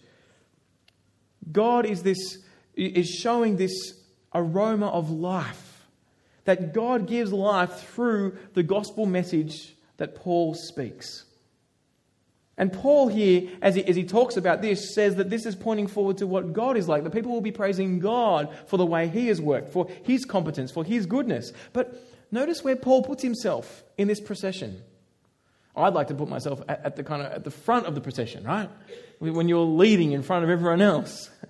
God 1.52 1.86
is, 1.86 2.02
this, 2.02 2.38
is 2.74 3.08
showing 3.08 3.56
this 3.56 3.94
aroma 4.34 4.88
of 4.88 5.10
life. 5.10 5.86
That 6.44 6.74
God 6.74 7.06
gives 7.06 7.32
life 7.32 7.88
through 7.94 8.36
the 8.54 8.62
gospel 8.62 9.06
message 9.06 9.76
that 9.98 10.16
Paul 10.16 10.54
speaks. 10.54 11.25
And 12.58 12.72
Paul 12.72 13.08
here, 13.08 13.50
as 13.60 13.74
he, 13.74 13.84
as 13.84 13.96
he 13.96 14.04
talks 14.04 14.36
about 14.36 14.62
this, 14.62 14.94
says 14.94 15.16
that 15.16 15.28
this 15.28 15.44
is 15.44 15.54
pointing 15.54 15.88
forward 15.88 16.18
to 16.18 16.26
what 16.26 16.54
God 16.54 16.76
is 16.76 16.88
like. 16.88 17.04
The 17.04 17.10
people 17.10 17.32
will 17.32 17.42
be 17.42 17.52
praising 17.52 17.98
God 17.98 18.54
for 18.66 18.78
the 18.78 18.86
way 18.86 19.08
he 19.08 19.28
has 19.28 19.40
worked, 19.40 19.72
for 19.72 19.88
his 20.04 20.24
competence, 20.24 20.70
for 20.70 20.82
his 20.82 21.04
goodness. 21.04 21.52
But 21.74 22.02
notice 22.30 22.64
where 22.64 22.76
Paul 22.76 23.02
puts 23.02 23.22
himself 23.22 23.84
in 23.98 24.08
this 24.08 24.20
procession. 24.20 24.82
I'd 25.76 25.92
like 25.92 26.08
to 26.08 26.14
put 26.14 26.30
myself 26.30 26.62
at, 26.66 26.86
at 26.86 26.96
the 26.96 27.04
kind 27.04 27.20
of 27.20 27.30
at 27.30 27.44
the 27.44 27.50
front 27.50 27.84
of 27.84 27.94
the 27.94 28.00
procession, 28.00 28.44
right? 28.44 28.70
When 29.18 29.48
you're 29.48 29.60
leading 29.60 30.12
in 30.12 30.22
front 30.22 30.44
of 30.44 30.50
everyone 30.50 30.80
else. 30.80 31.30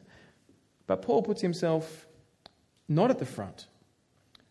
But 0.89 1.03
Paul 1.03 1.25
puts 1.25 1.43
himself 1.43 2.07
not 2.89 3.11
at 3.11 3.19
the 3.19 3.27
front, 3.27 3.67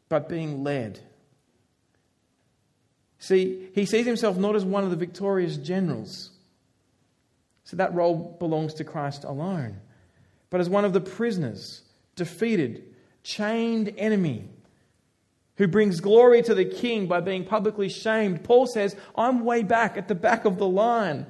but 0.10 0.28
being 0.28 0.66
led. 0.66 1.00
See, 3.20 3.70
he 3.74 3.86
sees 3.86 4.06
himself 4.06 4.36
not 4.36 4.54
as 4.54 4.66
one 4.66 4.84
of 4.84 4.90
the 4.90 4.98
victorious 4.98 5.56
generals 5.56 6.32
so 7.66 7.76
that 7.78 7.94
role 7.94 8.38
belongs 8.40 8.76
to 8.76 8.84
Christ 8.84 9.24
alone. 9.24 9.82
But 10.50 10.62
as 10.62 10.70
one 10.70 10.86
of 10.86 10.94
the 10.94 11.02
prisoners, 11.02 11.82
defeated, 12.16 12.84
chained 13.24 13.94
enemy, 13.98 14.48
who 15.58 15.68
brings 15.68 16.00
glory 16.00 16.42
to 16.44 16.54
the 16.54 16.66
king 16.66 17.08
by 17.08 17.22
being 17.22 17.44
publicly 17.44 17.90
shamed, 17.90 18.44
Paul 18.44 18.68
says, 18.68 18.96
I'm 19.16 19.44
way 19.44 19.64
back 19.64 19.98
at 19.98 20.08
the 20.08 20.16
back 20.16 20.46
of 20.46 20.58
the 20.58 20.68
line. 20.68 21.26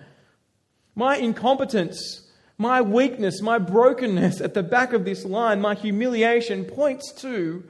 My 0.93 1.15
incompetence, 1.15 2.27
my 2.57 2.81
weakness, 2.81 3.41
my 3.41 3.57
brokenness 3.57 4.41
at 4.41 4.53
the 4.53 4.63
back 4.63 4.93
of 4.93 5.05
this 5.05 5.25
line, 5.25 5.61
my 5.61 5.75
humiliation 5.75 6.65
points 6.65 7.11
to 7.21 7.63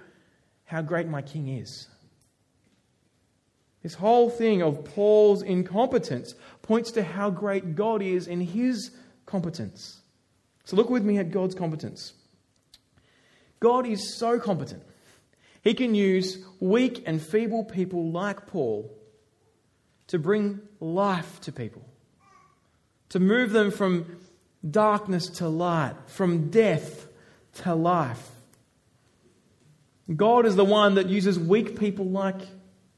how 0.65 0.81
great 0.81 1.07
my 1.07 1.21
king 1.21 1.49
is. 1.49 1.87
This 3.83 3.93
whole 3.93 4.31
thing 4.31 4.63
of 4.63 4.83
Paul's 4.83 5.43
incompetence 5.43 6.33
points 6.65 6.91
to 6.93 7.03
how 7.03 7.29
great 7.29 7.75
God 7.75 8.01
is 8.01 8.27
in 8.27 8.41
his 8.41 8.89
competence. 9.27 10.01
So 10.63 10.75
look 10.75 10.89
with 10.89 11.03
me 11.03 11.19
at 11.19 11.29
God's 11.29 11.53
competence. 11.53 12.13
God 13.59 13.85
is 13.85 14.17
so 14.17 14.39
competent. 14.39 14.81
He 15.61 15.75
can 15.75 15.93
use 15.93 16.43
weak 16.59 17.03
and 17.05 17.21
feeble 17.21 17.63
people 17.63 18.11
like 18.11 18.47
Paul 18.47 18.91
to 20.07 20.17
bring 20.17 20.59
life 20.79 21.39
to 21.41 21.51
people, 21.51 21.87
to 23.09 23.19
move 23.19 23.51
them 23.51 23.69
from 23.69 24.17
darkness 24.67 25.27
to 25.37 25.47
light, 25.47 25.93
from 26.07 26.49
death 26.49 27.07
to 27.61 27.75
life. 27.75 28.31
God 30.15 30.47
is 30.47 30.55
the 30.55 30.65
one 30.65 30.95
that 30.95 31.09
uses 31.09 31.37
weak 31.37 31.79
people 31.79 32.09
like 32.09 32.41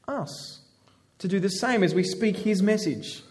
us 0.06 0.62
to 1.18 1.28
do 1.28 1.38
the 1.38 1.50
same 1.50 1.82
as 1.82 1.94
we 1.94 2.02
speak 2.02 2.38
his 2.38 2.62
message. 2.62 3.22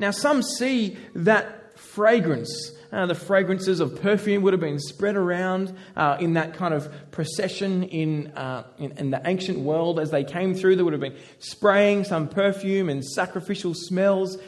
Now, 0.00 0.12
some 0.12 0.42
see 0.42 0.96
that 1.14 1.78
fragrance. 1.78 2.72
Uh, 2.90 3.04
the 3.04 3.14
fragrances 3.14 3.80
of 3.80 4.00
perfume 4.00 4.42
would 4.42 4.54
have 4.54 4.60
been 4.60 4.78
spread 4.78 5.14
around 5.14 5.76
uh, 5.94 6.16
in 6.18 6.32
that 6.32 6.54
kind 6.54 6.72
of 6.72 6.90
procession 7.12 7.82
in, 7.84 8.28
uh, 8.28 8.64
in, 8.78 8.92
in, 8.92 9.10
the 9.10 9.20
ancient 9.26 9.58
world 9.58 10.00
as 10.00 10.10
they 10.10 10.24
came 10.24 10.54
through. 10.54 10.76
They 10.76 10.82
would 10.82 10.94
have 10.94 11.02
been 11.02 11.18
spraying 11.38 12.04
some 12.04 12.28
perfume 12.28 12.88
and 12.88 13.04
sacrificial 13.04 13.74
smells. 13.74 14.38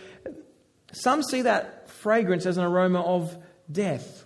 Some 0.92 1.22
see 1.22 1.42
that 1.42 1.90
fragrance 1.90 2.46
as 2.46 2.56
an 2.56 2.64
aroma 2.64 3.02
of 3.02 3.36
death. 3.70 4.24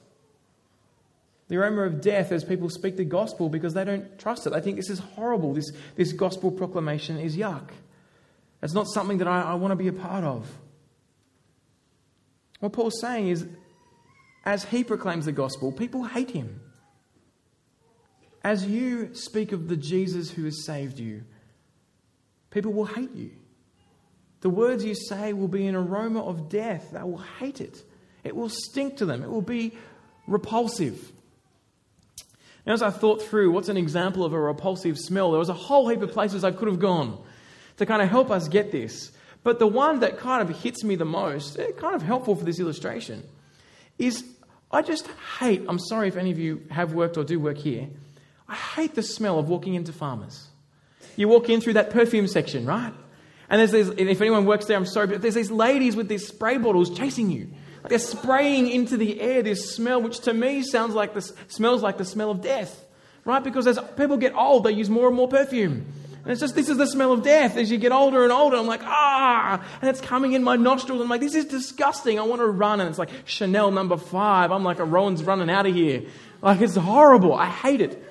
The 1.48 1.56
aroma 1.56 1.82
of 1.82 2.00
death 2.00 2.30
as 2.30 2.44
people 2.44 2.70
speak 2.70 2.96
the 2.96 3.04
gospel 3.04 3.48
because 3.48 3.74
they 3.74 3.84
don't 3.84 4.16
trust 4.16 4.46
it. 4.46 4.50
They 4.50 4.60
think 4.60 4.76
this 4.76 4.90
is 4.90 5.00
horrible. 5.00 5.54
This, 5.54 5.72
this 5.96 6.12
gospel 6.12 6.52
proclamation 6.52 7.18
is 7.18 7.36
yuck. 7.36 7.70
It's 8.62 8.74
not 8.74 8.86
something 8.86 9.18
that 9.18 9.28
I, 9.28 9.42
I 9.42 9.54
want 9.54 9.72
to 9.72 9.76
be 9.76 9.88
a 9.88 9.92
part 9.92 10.22
of. 10.22 10.48
What 12.60 12.72
Paul's 12.72 13.00
saying 13.00 13.28
is, 13.28 13.46
as 14.44 14.64
he 14.64 14.84
proclaims 14.84 15.26
the 15.26 15.32
gospel, 15.32 15.72
people 15.72 16.04
hate 16.04 16.30
him. 16.30 16.60
As 18.42 18.64
you 18.64 19.14
speak 19.14 19.52
of 19.52 19.68
the 19.68 19.76
Jesus 19.76 20.30
who 20.30 20.44
has 20.44 20.64
saved 20.64 20.98
you, 20.98 21.24
people 22.50 22.72
will 22.72 22.84
hate 22.84 23.12
you. 23.14 23.32
The 24.40 24.50
words 24.50 24.84
you 24.84 24.94
say 24.94 25.32
will 25.32 25.48
be 25.48 25.66
an 25.66 25.74
aroma 25.74 26.24
of 26.24 26.48
death. 26.48 26.90
They 26.92 27.02
will 27.02 27.24
hate 27.40 27.60
it. 27.60 27.82
It 28.22 28.36
will 28.36 28.48
stink 28.48 28.98
to 28.98 29.06
them. 29.06 29.22
It 29.22 29.30
will 29.30 29.42
be 29.42 29.76
repulsive. 30.28 31.12
And 32.64 32.72
as 32.72 32.82
I 32.82 32.90
thought 32.90 33.22
through 33.22 33.52
what's 33.52 33.68
an 33.68 33.76
example 33.76 34.24
of 34.24 34.32
a 34.32 34.38
repulsive 34.40 34.98
smell, 34.98 35.30
there 35.30 35.38
was 35.38 35.48
a 35.48 35.54
whole 35.54 35.88
heap 35.88 36.02
of 36.02 36.12
places 36.12 36.44
I 36.44 36.50
could 36.50 36.68
have 36.68 36.78
gone 36.78 37.18
to 37.78 37.86
kind 37.86 38.02
of 38.02 38.08
help 38.08 38.30
us 38.30 38.48
get 38.48 38.72
this. 38.72 39.12
But 39.46 39.60
the 39.60 39.66
one 39.68 40.00
that 40.00 40.18
kind 40.18 40.42
of 40.42 40.60
hits 40.60 40.82
me 40.82 40.96
the 40.96 41.04
most, 41.04 41.56
eh, 41.56 41.70
kind 41.76 41.94
of 41.94 42.02
helpful 42.02 42.34
for 42.34 42.44
this 42.44 42.58
illustration, 42.58 43.22
is 43.96 44.24
I 44.72 44.82
just 44.82 45.06
hate, 45.38 45.62
I'm 45.68 45.78
sorry 45.78 46.08
if 46.08 46.16
any 46.16 46.32
of 46.32 46.38
you 46.40 46.62
have 46.68 46.94
worked 46.94 47.16
or 47.16 47.22
do 47.22 47.38
work 47.38 47.56
here, 47.56 47.86
I 48.48 48.56
hate 48.56 48.96
the 48.96 49.04
smell 49.04 49.38
of 49.38 49.48
walking 49.48 49.74
into 49.74 49.92
farmers. 49.92 50.48
You 51.14 51.28
walk 51.28 51.48
in 51.48 51.60
through 51.60 51.74
that 51.74 51.90
perfume 51.90 52.26
section, 52.26 52.66
right? 52.66 52.92
And 53.48 53.60
there's 53.60 53.70
these, 53.70 53.88
if 53.90 54.20
anyone 54.20 54.46
works 54.46 54.66
there, 54.66 54.76
I'm 54.76 54.84
sorry, 54.84 55.06
but 55.06 55.22
there's 55.22 55.36
these 55.36 55.52
ladies 55.52 55.94
with 55.94 56.08
these 56.08 56.26
spray 56.26 56.58
bottles 56.58 56.90
chasing 56.90 57.30
you. 57.30 57.48
They're 57.88 58.00
spraying 58.00 58.68
into 58.68 58.96
the 58.96 59.20
air 59.20 59.44
this 59.44 59.76
smell, 59.76 60.02
which 60.02 60.18
to 60.22 60.34
me 60.34 60.64
sounds 60.64 60.92
like 60.92 61.14
this 61.14 61.32
smells 61.46 61.84
like 61.84 61.98
the 61.98 62.04
smell 62.04 62.32
of 62.32 62.40
death, 62.40 62.84
right? 63.24 63.44
Because 63.44 63.68
as 63.68 63.78
people 63.96 64.16
get 64.16 64.34
old, 64.34 64.64
they 64.64 64.72
use 64.72 64.90
more 64.90 65.06
and 65.06 65.14
more 65.14 65.28
perfume. 65.28 65.86
And 66.26 66.32
it's 66.32 66.40
just, 66.40 66.56
this 66.56 66.68
is 66.68 66.76
the 66.76 66.88
smell 66.88 67.12
of 67.12 67.22
death. 67.22 67.56
As 67.56 67.70
you 67.70 67.78
get 67.78 67.92
older 67.92 68.24
and 68.24 68.32
older, 68.32 68.56
I'm 68.56 68.66
like, 68.66 68.82
ah, 68.82 69.64
and 69.80 69.88
it's 69.88 70.00
coming 70.00 70.32
in 70.32 70.42
my 70.42 70.56
nostrils. 70.56 71.00
I'm 71.00 71.08
like, 71.08 71.20
this 71.20 71.36
is 71.36 71.44
disgusting. 71.44 72.18
I 72.18 72.22
want 72.22 72.40
to 72.40 72.48
run. 72.48 72.80
And 72.80 72.90
it's 72.90 72.98
like 72.98 73.10
Chanel 73.26 73.70
number 73.70 73.96
five. 73.96 74.50
I'm 74.50 74.64
like, 74.64 74.80
a 74.80 74.84
Rowan's 74.84 75.22
running 75.22 75.48
out 75.48 75.66
of 75.66 75.74
here. 75.74 76.02
Like, 76.42 76.60
it's 76.60 76.74
horrible. 76.74 77.32
I 77.32 77.46
hate 77.46 77.80
it. 77.80 78.02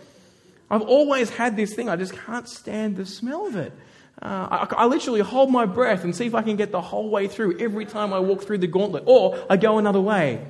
I've 0.72 0.84
always 0.84 1.30
had 1.30 1.58
this 1.58 1.74
thing. 1.74 1.90
I 1.90 1.98
just 1.98 2.14
can't 2.14 2.48
stand 2.48 2.96
the 2.96 3.06
smell 3.06 3.48
of 3.48 3.58
it. 3.58 3.74
Uh, 4.22 4.68
I, 4.72 4.84
I, 4.84 4.86
literally 4.86 5.20
hold 5.20 5.52
my 5.52 5.66
breath 5.66 6.06
and 6.06 6.16
see 6.16 6.26
if 6.26 6.36
I 6.36 6.42
can 6.42 6.56
get 6.56 6.72
the 6.72 6.80
whole 6.80 7.10
way 7.10 7.28
through 7.28 7.60
every 7.60 7.86
time 7.86 8.14
I 8.14 8.20
walk 8.20 8.44
through 8.44 8.60
the 8.60 8.68
gauntlet, 8.68 9.04
or 9.08 9.46
I 9.50 9.58
go 9.58 9.78
another 9.78 10.00
way. 10.00 10.48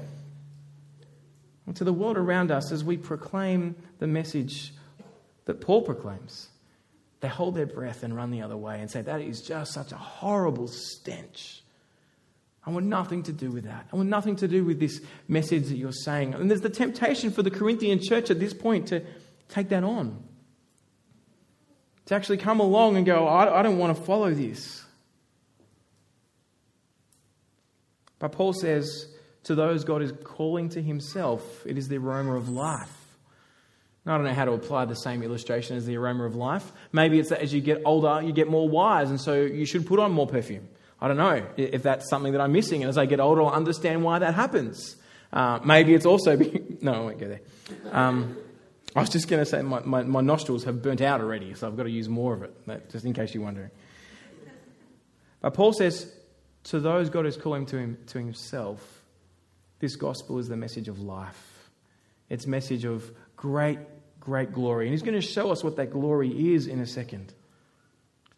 And 1.66 1.76
to 1.78 1.84
the 1.84 1.92
world 1.92 2.16
around 2.16 2.52
us, 2.52 2.72
as 2.72 2.84
we 2.84 2.96
proclaim 2.96 3.76
the 3.98 4.06
message 4.06 4.72
that 5.46 5.62
Paul 5.62 5.82
proclaims, 5.82 6.50
they 7.22 7.28
hold 7.28 7.56
their 7.56 7.66
breath 7.66 8.04
and 8.04 8.16
run 8.16 8.32
the 8.32 8.42
other 8.42 8.58
way 8.58 8.80
and 8.80 8.90
say, 8.90 9.02
That 9.02 9.22
is 9.22 9.42
just 9.42 9.74
such 9.74 9.92
a 9.92 9.98
horrible 9.98 10.68
stench. 10.68 11.62
I 12.66 12.72
want 12.72 12.88
nothing 12.88 13.24
to 13.24 13.32
do 13.32 13.52
with 13.52 13.66
that. 13.66 13.88
I 13.94 13.96
want 13.96 14.10
nothing 14.10 14.36
to 14.38 14.48
do 14.48 14.66
with 14.66 14.80
this 14.80 15.00
message 15.28 15.68
that 15.68 15.76
you're 15.76 15.92
saying. 15.92 16.34
And 16.34 16.50
there's 16.50 16.62
the 16.62 16.70
temptation 16.70 17.32
for 17.32 17.44
the 17.44 17.52
Corinthian 17.52 18.00
church 18.02 18.32
at 18.32 18.40
this 18.40 18.56
point 18.56 18.88
to 18.88 19.04
take 19.50 19.70
that 19.70 19.84
on 19.84 20.24
to 22.06 22.16
actually 22.16 22.38
come 22.38 22.60
along 22.60 22.98
and 22.98 23.06
go, 23.06 23.28
I, 23.28 23.62
don't 23.64 23.78
want 23.78 23.96
to 23.98 24.04
follow 24.04 24.32
this. 24.32 24.84
But 28.20 28.32
Paul 28.32 28.54
says, 28.54 29.08
to 29.44 29.56
those 29.56 29.84
God 29.84 30.02
is 30.02 30.12
calling 30.24 30.70
to 30.70 30.82
himself, 30.82 31.66
it 31.66 31.78
is 31.78 31.88
the 31.88 31.98
aroma 31.98 32.36
of 32.36 32.50
life. 32.50 33.05
I 34.06 34.18
don't 34.18 34.26
know 34.26 34.34
how 34.34 34.46
to 34.46 34.52
apply 34.52 34.86
the 34.86 34.96
same 34.96 35.24
illustration 35.24 35.78
as 35.78 35.86
the 35.86 35.98
aroma 35.98 36.26
of 36.26 36.36
life. 36.36 36.72
Maybe 36.92 37.20
it's 37.20 37.30
that 37.30 37.42
as 37.42 37.54
you 37.54 37.62
get 37.62 37.82
older, 37.86 38.22
you 38.22 38.34
get 38.34 38.48
more 38.48 38.70
wise, 38.70 39.10
and 39.10 39.20
so 39.20 39.42
you 39.42 39.66
should 39.66 39.88
put 39.88 40.00
on 40.00 40.12
more 40.12 40.28
perfume. 40.28 40.68
I 41.02 41.08
don't 41.08 41.18
know 41.18 41.46
if 41.58 41.84
that's 41.84 42.10
something 42.10 42.32
that 42.34 42.42
I'm 42.42 42.52
missing, 42.52 42.84
and 42.84 42.90
as 42.90 42.98
I 42.98 43.06
get 43.06 43.20
older, 43.20 43.42
I'll 43.42 43.50
understand 43.50 44.04
why 44.04 44.20
that 44.20 44.36
happens. 44.36 44.96
Uh, 45.34 45.60
maybe 45.64 45.94
it's 45.94 46.06
also. 46.06 46.38
Be- 46.38 46.78
no, 46.82 46.94
I 46.94 47.00
won't 47.00 47.20
go 47.20 47.28
there. 47.28 47.42
Um, 47.92 48.38
I 48.96 49.02
was 49.02 49.10
just 49.10 49.28
going 49.28 49.44
to 49.44 49.46
say 49.46 49.62
my, 49.62 49.82
my, 49.82 50.04
my, 50.04 50.22
nostrils 50.22 50.64
have 50.64 50.82
burnt 50.82 51.02
out 51.02 51.20
already, 51.20 51.54
so 51.54 51.68
I've 51.68 51.76
got 51.76 51.84
to 51.84 51.90
use 51.90 52.08
more 52.08 52.34
of 52.34 52.44
it, 52.44 52.92
just 52.92 53.04
in 53.04 53.14
case 53.14 53.34
you're 53.34 53.44
wondering. 53.44 53.72
But 55.42 55.54
Paul 55.54 55.74
says, 55.74 56.14
to 56.66 56.80
those 56.80 57.10
God 57.10 57.26
is 57.26 57.36
calling 57.36 57.66
to, 57.68 57.78
him, 57.78 57.98
to 58.08 58.20
himself, 58.20 59.02
this 59.80 59.98
gospel 59.98 60.40
is 60.40 60.48
the 60.48 60.56
message 60.56 60.88
of 60.88 61.00
life. 61.02 61.70
It's 62.30 62.48
message 62.48 62.86
of 62.86 63.12
great, 63.36 63.80
great 64.26 64.52
glory. 64.52 64.88
And 64.88 64.94
he's 64.94 65.04
going 65.04 65.14
to 65.14 65.22
show 65.22 65.52
us 65.52 65.64
what 65.64 65.76
that 65.78 65.92
glory 65.92 66.54
is 66.54 66.68
in 66.68 66.80
a 66.80 66.88
second. 66.88 67.34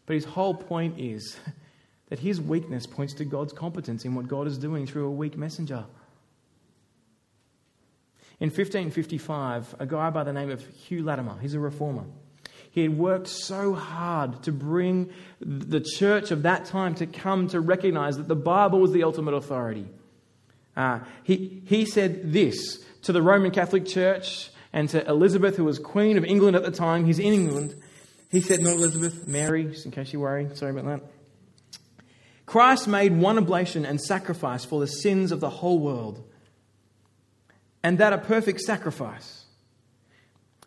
But 0.06 0.14
his 0.14 0.24
whole 0.24 0.54
point 0.54 1.00
is 1.00 1.36
that 2.08 2.18
his 2.18 2.40
weakness 2.40 2.86
points 2.86 3.14
to 3.14 3.24
God's 3.24 3.52
competence 3.52 4.04
in 4.04 4.14
what 4.14 4.28
God 4.28 4.46
is 4.46 4.58
doing 4.58 4.86
through 4.86 5.06
a 5.06 5.10
weak 5.10 5.36
messenger. 5.36 5.84
In 8.40 8.50
1555, 8.50 9.74
a 9.80 9.86
guy 9.86 10.10
by 10.10 10.22
the 10.22 10.32
name 10.32 10.50
of 10.50 10.64
Hugh 10.66 11.02
Latimer, 11.02 11.36
he's 11.40 11.54
a 11.54 11.60
reformer, 11.60 12.04
he 12.70 12.82
had 12.82 12.96
worked 12.96 13.26
so 13.26 13.74
hard 13.74 14.44
to 14.44 14.52
bring 14.52 15.10
the 15.40 15.80
church 15.80 16.30
of 16.30 16.42
that 16.42 16.66
time 16.66 16.94
to 16.96 17.06
come 17.06 17.48
to 17.48 17.60
recognize 17.60 18.16
that 18.18 18.28
the 18.28 18.36
Bible 18.36 18.78
was 18.78 18.92
the 18.92 19.02
ultimate 19.02 19.34
authority. 19.34 19.88
Uh, 20.76 21.00
he, 21.24 21.62
he 21.66 21.84
said 21.84 22.32
this 22.32 22.84
to 23.02 23.12
the 23.12 23.22
Roman 23.22 23.50
Catholic 23.50 23.84
Church 23.84 24.50
and 24.72 24.88
to 24.90 25.06
Elizabeth, 25.08 25.56
who 25.56 25.64
was 25.64 25.78
Queen 25.78 26.18
of 26.18 26.24
England 26.24 26.56
at 26.56 26.62
the 26.62 26.70
time. 26.70 27.04
He's 27.04 27.18
in 27.18 27.32
England. 27.32 27.74
He 28.30 28.40
said, 28.40 28.60
Not 28.60 28.74
Elizabeth, 28.74 29.26
Mary, 29.26 29.64
just 29.64 29.86
in 29.86 29.90
case 29.90 30.12
you 30.12 30.20
worry. 30.20 30.48
Sorry 30.54 30.72
about 30.72 30.84
that. 30.84 31.02
Christ 32.46 32.88
made 32.88 33.16
one 33.16 33.38
oblation 33.38 33.84
and 33.84 34.00
sacrifice 34.00 34.64
for 34.64 34.80
the 34.80 34.86
sins 34.86 35.32
of 35.32 35.40
the 35.40 35.50
whole 35.50 35.78
world 35.78 36.22
and 37.82 37.98
that 37.98 38.12
a 38.12 38.18
perfect 38.18 38.60
sacrifice. 38.60 39.44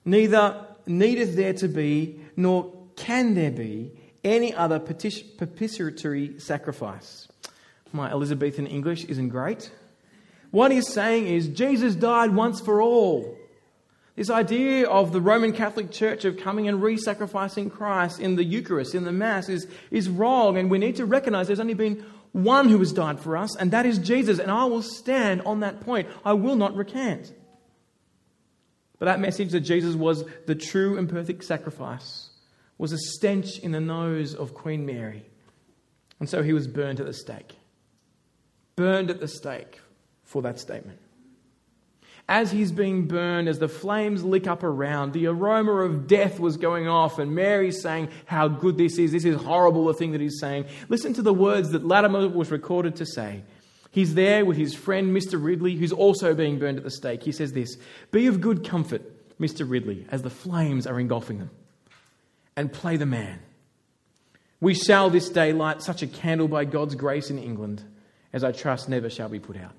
Neither 0.06 0.66
needeth 0.86 1.36
there 1.36 1.54
to 1.54 1.68
be, 1.68 2.20
nor 2.36 2.72
can 2.96 3.34
there 3.34 3.52
be, 3.52 3.92
any 4.24 4.54
other 4.54 4.80
propitiatory 4.80 6.40
sacrifice. 6.40 7.28
My 7.92 8.12
Elizabethan 8.12 8.68
English 8.68 9.06
isn't 9.06 9.30
great. 9.30 9.72
What 10.52 10.72
he's 10.72 10.88
saying 10.88 11.28
is 11.28 11.48
Jesus 11.48 11.96
died 11.96 12.34
once 12.34 12.62
for 12.62 12.82
all. 12.82 13.38
This 14.16 14.30
idea 14.30 14.88
of 14.88 15.14
the 15.14 15.22
Roman 15.22 15.54
Catholic 15.54 15.92
Church 15.92 16.26
of 16.26 16.38
coming 16.38 16.68
and 16.68 16.82
re 16.82 16.98
sacrificing 16.98 17.70
Christ 17.70 18.20
in 18.20 18.36
the 18.36 18.44
Eucharist, 18.44 18.94
in 18.94 19.06
the 19.06 19.12
Mass, 19.12 19.48
is, 19.48 19.68
is 19.90 20.10
wrong, 20.10 20.58
and 20.58 20.70
we 20.70 20.78
need 20.80 20.98
to 20.98 21.06
recognize 21.06 21.48
there's 21.48 21.60
only 21.60 21.74
been 21.74 22.06
one 22.34 22.70
who 22.70 22.80
has 22.80 22.92
died 22.92 23.20
for 23.20 23.38
us, 23.38 23.56
and 23.56 23.72
that 23.72 23.86
is 23.86 23.98
Jesus. 23.98 24.40
And 24.40 24.52
I 24.52 24.66
will 24.66 24.82
stand 24.82 25.42
on 25.42 25.62
that 25.62 25.82
point. 25.82 26.10
I 26.26 26.34
will 26.34 26.56
not 26.56 26.76
recant. 26.76 27.34
But 29.00 29.06
that 29.06 29.20
message 29.20 29.52
that 29.52 29.62
Jesus 29.62 29.96
was 29.96 30.24
the 30.46 30.56
true 30.56 30.98
and 30.98 31.10
perfect 31.10 31.44
sacrifice 31.44 32.30
was 32.78 32.92
a 32.92 32.98
stench 32.98 33.60
in 33.60 33.72
the 33.72 33.80
nose 33.80 34.36
of 34.36 34.54
Queen 34.54 34.86
Mary. 34.86 35.26
And 36.20 36.30
so 36.30 36.44
he 36.44 36.54
was 36.54 36.68
burned 36.68 37.00
at 37.00 37.08
the 37.08 37.14
stake. 37.14 37.56
Burned 38.76 39.10
at 39.10 39.20
the 39.20 39.28
stake 39.28 39.80
for 40.24 40.42
that 40.44 40.60
statement. 40.60 41.00
As 42.30 42.52
he's 42.52 42.72
being 42.72 43.08
burned, 43.08 43.50
as 43.50 43.60
the 43.60 43.68
flames 43.68 44.24
lick 44.24 44.48
up 44.48 44.64
around, 44.64 45.12
the 45.12 45.28
aroma 45.28 45.74
of 45.74 46.08
death 46.08 46.40
was 46.40 46.56
going 46.56 46.88
off, 46.88 47.20
and 47.20 47.36
Mary's 47.36 47.82
saying 47.82 48.10
how 48.26 48.48
good 48.48 48.78
this 48.78 48.98
is. 48.98 49.12
This 49.12 49.26
is 49.26 49.36
horrible, 49.42 49.86
the 49.86 49.94
thing 49.94 50.12
that 50.12 50.22
he's 50.22 50.40
saying. 50.40 50.66
Listen 50.88 51.14
to 51.14 51.22
the 51.22 51.34
words 51.34 51.72
that 51.72 51.86
Latimer 51.86 52.30
was 52.30 52.52
recorded 52.52 52.96
to 52.98 53.06
say. 53.06 53.44
He's 53.92 54.14
there 54.14 54.46
with 54.46 54.56
his 54.56 54.74
friend, 54.74 55.16
Mr. 55.16 55.44
Ridley, 55.44 55.76
who's 55.76 55.92
also 55.92 56.34
being 56.34 56.58
burned 56.58 56.78
at 56.78 56.86
the 56.86 56.92
stake. 56.92 57.24
He 57.24 57.34
says 57.34 57.52
this 57.52 57.76
Be 58.12 58.28
of 58.28 58.40
good 58.40 58.68
comfort, 58.68 59.02
Mr. 59.40 59.70
Ridley, 59.70 60.06
as 60.10 60.22
the 60.22 60.30
flames 60.30 60.88
are 60.88 61.00
engulfing 61.00 61.40
them, 61.40 61.50
and 62.56 62.72
play 62.72 62.96
the 62.96 63.06
man. 63.06 63.40
We 64.62 64.76
shall 64.76 65.10
this 65.10 65.30
day 65.30 65.52
light 65.52 65.82
such 65.82 66.04
a 66.04 66.08
candle 66.08 66.48
by 66.48 66.66
God's 66.66 66.96
grace 66.96 67.30
in 67.30 67.40
England 67.40 67.84
as 68.34 68.44
I 68.44 68.52
trust 68.52 68.88
never 68.88 69.10
shall 69.10 69.30
be 69.30 69.40
put 69.40 69.58
out. 69.58 69.74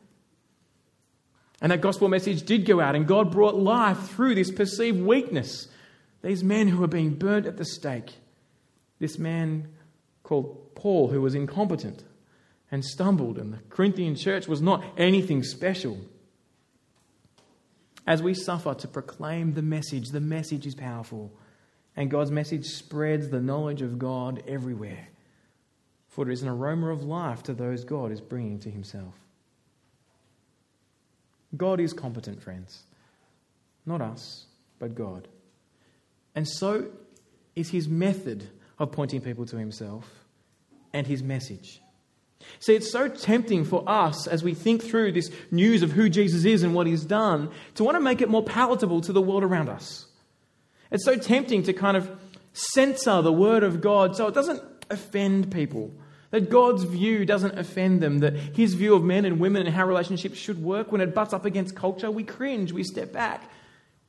And 1.62 1.70
that 1.70 1.80
gospel 1.80 2.08
message 2.08 2.42
did 2.42 2.66
go 2.66 2.80
out, 2.80 2.96
and 2.96 3.06
God 3.06 3.30
brought 3.30 3.54
life 3.54 4.10
through 4.10 4.34
this 4.34 4.50
perceived 4.50 5.00
weakness. 5.00 5.68
These 6.20 6.42
men 6.42 6.66
who 6.66 6.78
were 6.78 6.88
being 6.88 7.14
burnt 7.14 7.46
at 7.46 7.56
the 7.56 7.64
stake. 7.64 8.16
This 8.98 9.16
man 9.16 9.68
called 10.24 10.74
Paul, 10.74 11.08
who 11.08 11.22
was 11.22 11.36
incompetent 11.36 12.02
and 12.72 12.84
stumbled, 12.84 13.38
and 13.38 13.52
the 13.52 13.60
Corinthian 13.70 14.16
church 14.16 14.48
was 14.48 14.60
not 14.60 14.84
anything 14.98 15.44
special. 15.44 15.98
As 18.08 18.22
we 18.22 18.34
suffer 18.34 18.74
to 18.74 18.88
proclaim 18.88 19.54
the 19.54 19.62
message, 19.62 20.08
the 20.08 20.20
message 20.20 20.66
is 20.66 20.74
powerful, 20.74 21.32
and 21.94 22.10
God's 22.10 22.32
message 22.32 22.66
spreads 22.66 23.28
the 23.28 23.40
knowledge 23.40 23.82
of 23.82 24.00
God 24.00 24.42
everywhere. 24.48 25.08
For 26.08 26.28
it 26.28 26.32
is 26.32 26.42
an 26.42 26.48
aroma 26.48 26.88
of 26.88 27.04
life 27.04 27.44
to 27.44 27.54
those 27.54 27.84
God 27.84 28.10
is 28.10 28.20
bringing 28.20 28.58
to 28.60 28.70
Himself. 28.70 29.21
God 31.56 31.80
is 31.80 31.92
competent, 31.92 32.42
friends. 32.42 32.84
Not 33.84 34.00
us, 34.00 34.46
but 34.78 34.94
God. 34.94 35.28
And 36.34 36.48
so 36.48 36.86
is 37.54 37.70
His 37.70 37.88
method 37.88 38.48
of 38.78 38.92
pointing 38.92 39.20
people 39.20 39.44
to 39.46 39.56
Himself 39.56 40.08
and 40.92 41.06
His 41.06 41.22
message. 41.22 41.82
See, 42.58 42.74
it's 42.74 42.90
so 42.90 43.08
tempting 43.08 43.64
for 43.64 43.84
us 43.86 44.26
as 44.26 44.42
we 44.42 44.54
think 44.54 44.82
through 44.82 45.12
this 45.12 45.30
news 45.50 45.82
of 45.82 45.92
who 45.92 46.08
Jesus 46.08 46.44
is 46.44 46.62
and 46.62 46.74
what 46.74 46.86
he's 46.86 47.04
done 47.04 47.50
to 47.76 47.84
want 47.84 47.96
to 47.96 48.00
make 48.00 48.20
it 48.20 48.28
more 48.28 48.42
palatable 48.42 49.00
to 49.02 49.12
the 49.12 49.22
world 49.22 49.44
around 49.44 49.68
us. 49.68 50.06
It's 50.90 51.04
so 51.04 51.16
tempting 51.16 51.62
to 51.64 51.72
kind 51.72 51.96
of 51.96 52.10
censor 52.52 53.22
the 53.22 53.32
word 53.32 53.62
of 53.62 53.80
God 53.80 54.16
so 54.16 54.26
it 54.26 54.34
doesn't 54.34 54.62
offend 54.90 55.50
people. 55.50 55.92
That 56.32 56.50
God's 56.50 56.82
view 56.82 57.24
doesn't 57.24 57.58
offend 57.58 58.02
them, 58.02 58.18
that 58.18 58.34
his 58.34 58.74
view 58.74 58.94
of 58.94 59.04
men 59.04 59.24
and 59.24 59.38
women 59.38 59.66
and 59.66 59.74
how 59.74 59.86
relationships 59.86 60.38
should 60.38 60.62
work, 60.62 60.90
when 60.90 61.00
it 61.00 61.14
butts 61.14 61.32
up 61.32 61.44
against 61.44 61.76
culture, 61.76 62.10
we 62.10 62.24
cringe, 62.24 62.72
we 62.72 62.82
step 62.82 63.12
back. 63.12 63.48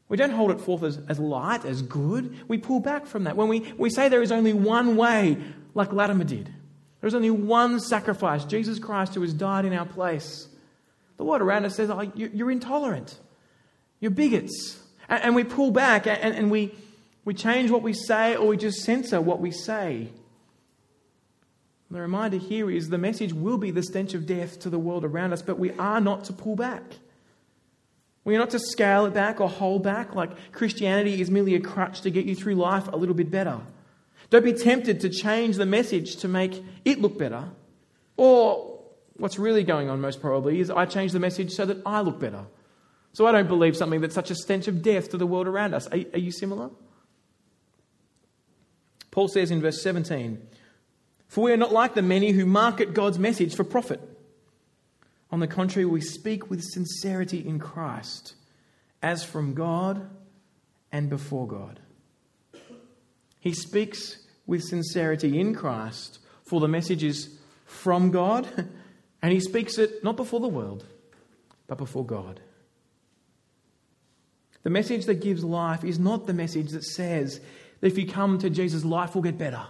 We 0.10 0.18
don't 0.18 0.32
hold 0.32 0.52
it 0.52 0.60
forth 0.60 0.84
as, 0.84 1.00
as 1.08 1.20
light, 1.20 1.66
as 1.66 1.82
good. 1.82 2.48
We 2.48 2.58
pull 2.58 2.80
back 2.80 3.06
from 3.06 3.26
that. 3.26 3.36
When 3.36 3.50
we, 3.50 3.74
we 3.78 3.90
say 3.90 4.10
there 4.10 4.22
is 4.22 4.32
only 4.32 4.54
one 4.54 4.96
way, 4.96 5.38
like 5.74 5.92
Latimer 5.92 6.24
did, 6.24 6.50
there's 7.02 7.14
only 7.14 7.30
one 7.30 7.82
sacrifice, 7.82 8.46
Jesus 8.46 8.80
Christ, 8.80 9.16
who 9.16 9.22
has 9.22 9.34
died 9.34 9.66
in 9.66 9.74
our 9.74 9.86
place. 9.86 10.48
The 11.18 11.26
world 11.26 11.42
around 11.42 11.66
us 11.66 11.76
says, 11.76 11.90
oh, 11.90 12.10
you're 12.16 12.52
intolerant. 12.52 13.20
You're 14.00 14.12
bigots. 14.12 14.80
And 15.10 15.36
we 15.36 15.44
pull 15.44 15.72
back 15.72 16.08
and 16.08 16.50
we, 16.50 16.74
we 17.26 17.34
change 17.34 17.70
what 17.70 17.82
we 17.82 17.92
say 17.92 18.38
or 18.38 18.48
we 18.48 18.58
just 18.58 18.84
censor 18.84 19.20
what 19.20 19.42
we 19.42 19.52
say. 19.52 20.10
The 21.94 22.02
reminder 22.02 22.38
here 22.38 22.72
is 22.72 22.90
the 22.90 22.98
message 22.98 23.34
will 23.34 23.60
be 23.60 23.70
the 23.70 23.84
stench 23.84 24.16
of 24.16 24.26
death 24.26 24.60
to 24.62 24.72
the 24.72 24.80
world 24.80 25.06
around 25.06 25.32
us, 25.32 25.44
but 25.44 25.60
we 25.60 25.70
are 25.74 26.02
not 26.02 26.24
to 26.24 26.34
pull 26.34 26.56
back. 26.56 26.82
We 28.24 28.36
are 28.36 28.40
not 28.40 28.50
to 28.50 28.60
scale 28.60 29.06
it 29.06 29.14
back 29.14 29.40
or 29.40 29.48
hold 29.48 29.84
back 29.84 30.16
like 30.16 30.52
Christianity 30.54 31.22
is 31.22 31.30
merely 31.30 31.54
a 31.54 31.60
crutch 31.60 32.02
to 32.02 32.10
get 32.10 32.26
you 32.26 32.34
through 32.34 32.56
life 32.56 32.88
a 32.88 32.96
little 32.96 33.14
bit 33.14 33.30
better. 33.30 33.60
Don't 34.32 34.44
be 34.44 34.54
tempted 34.54 35.02
to 35.02 35.10
change 35.10 35.58
the 35.58 35.68
message 35.68 36.16
to 36.18 36.28
make 36.28 36.64
it 36.84 37.00
look 37.00 37.16
better. 37.20 37.50
Or 38.18 38.82
what's 39.18 39.38
really 39.38 39.64
going 39.64 39.88
on, 39.88 40.02
most 40.02 40.20
probably, 40.20 40.62
is 40.62 40.72
I 40.72 40.86
change 40.86 41.12
the 41.12 41.20
message 41.20 41.52
so 41.52 41.64
that 41.68 41.78
I 41.86 42.02
look 42.02 42.20
better. 42.20 42.46
So 43.12 43.28
I 43.28 43.32
don't 43.32 43.48
believe 43.48 43.78
something 43.78 44.02
that's 44.02 44.16
such 44.16 44.32
a 44.32 44.36
stench 44.36 44.68
of 44.68 44.82
death 44.82 45.12
to 45.12 45.18
the 45.18 45.28
world 45.28 45.46
around 45.46 45.76
us. 45.76 45.86
Are, 45.86 46.00
are 46.14 46.20
you 46.20 46.32
similar? 46.32 46.72
Paul 49.12 49.28
says 49.28 49.52
in 49.52 49.62
verse 49.62 49.84
17, 49.84 50.42
For 51.34 51.46
we 51.46 51.52
are 51.52 51.58
not 51.58 51.74
like 51.74 51.96
the 51.96 52.04
many 52.04 52.30
who 52.30 52.46
market 52.46 52.94
God's 52.94 53.18
message 53.18 53.56
for 53.56 53.64
profit. 53.64 54.00
On 55.32 55.40
the 55.40 55.48
contrary, 55.48 55.84
we 55.84 56.00
speak 56.00 56.48
with 56.48 56.62
sincerity 56.62 57.40
in 57.40 57.58
Christ, 57.58 58.36
as 59.02 59.24
from 59.24 59.56
God 59.56 60.08
and 60.92 61.10
before 61.10 61.48
God. 61.48 61.80
He 63.40 63.52
speaks 63.52 64.20
with 64.46 64.62
sincerity 64.62 65.40
in 65.40 65.56
Christ, 65.56 66.20
for 66.44 66.60
the 66.60 66.68
message 66.68 67.04
is 67.04 67.36
from 67.66 68.12
God, 68.12 68.48
and 69.24 69.34
he 69.34 69.40
speaks 69.40 69.80
it 69.80 70.04
not 70.04 70.16
before 70.16 70.40
the 70.40 70.48
world, 70.48 70.86
but 71.66 71.80
before 71.80 72.06
God. 72.06 72.42
The 74.62 74.70
message 74.70 75.08
that 75.08 75.16
gives 75.16 75.44
life 75.44 75.84
is 75.84 75.98
not 75.98 76.28
the 76.28 76.34
message 76.36 76.74
that 76.74 76.84
says 76.84 77.42
that 77.80 77.88
if 77.88 77.98
you 77.98 78.06
come 78.06 78.38
to 78.38 78.52
Jesus, 78.52 78.86
life 78.86 79.16
will 79.16 79.24
get 79.24 79.40
better. 79.40 79.66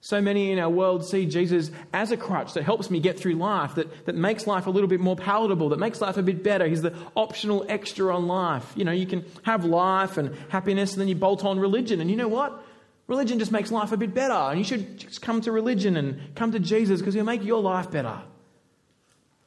So 0.00 0.20
many 0.20 0.52
in 0.52 0.58
our 0.60 0.70
world 0.70 1.04
see 1.04 1.26
Jesus 1.26 1.72
as 1.92 2.12
a 2.12 2.16
crutch 2.16 2.54
that 2.54 2.62
helps 2.62 2.88
me 2.88 3.00
get 3.00 3.18
through 3.18 3.34
life, 3.34 3.74
that, 3.74 4.06
that 4.06 4.14
makes 4.14 4.46
life 4.46 4.66
a 4.66 4.70
little 4.70 4.88
bit 4.88 5.00
more 5.00 5.16
palatable, 5.16 5.70
that 5.70 5.80
makes 5.80 6.00
life 6.00 6.16
a 6.16 6.22
bit 6.22 6.44
better. 6.44 6.66
He's 6.68 6.82
the 6.82 6.94
optional 7.16 7.66
extra 7.68 8.14
on 8.14 8.28
life. 8.28 8.72
You 8.76 8.84
know, 8.84 8.92
you 8.92 9.06
can 9.06 9.24
have 9.42 9.64
life 9.64 10.16
and 10.16 10.36
happiness, 10.50 10.92
and 10.92 11.00
then 11.00 11.08
you 11.08 11.16
bolt 11.16 11.44
on 11.44 11.58
religion. 11.58 12.00
And 12.00 12.10
you 12.10 12.16
know 12.16 12.28
what? 12.28 12.64
Religion 13.08 13.38
just 13.40 13.50
makes 13.50 13.72
life 13.72 13.90
a 13.90 13.96
bit 13.96 14.14
better. 14.14 14.34
And 14.34 14.58
you 14.58 14.64
should 14.64 14.98
just 14.98 15.20
come 15.20 15.40
to 15.40 15.50
religion 15.50 15.96
and 15.96 16.34
come 16.36 16.52
to 16.52 16.60
Jesus 16.60 17.00
because 17.00 17.14
he'll 17.14 17.24
make 17.24 17.42
your 17.42 17.60
life 17.60 17.90
better. 17.90 18.20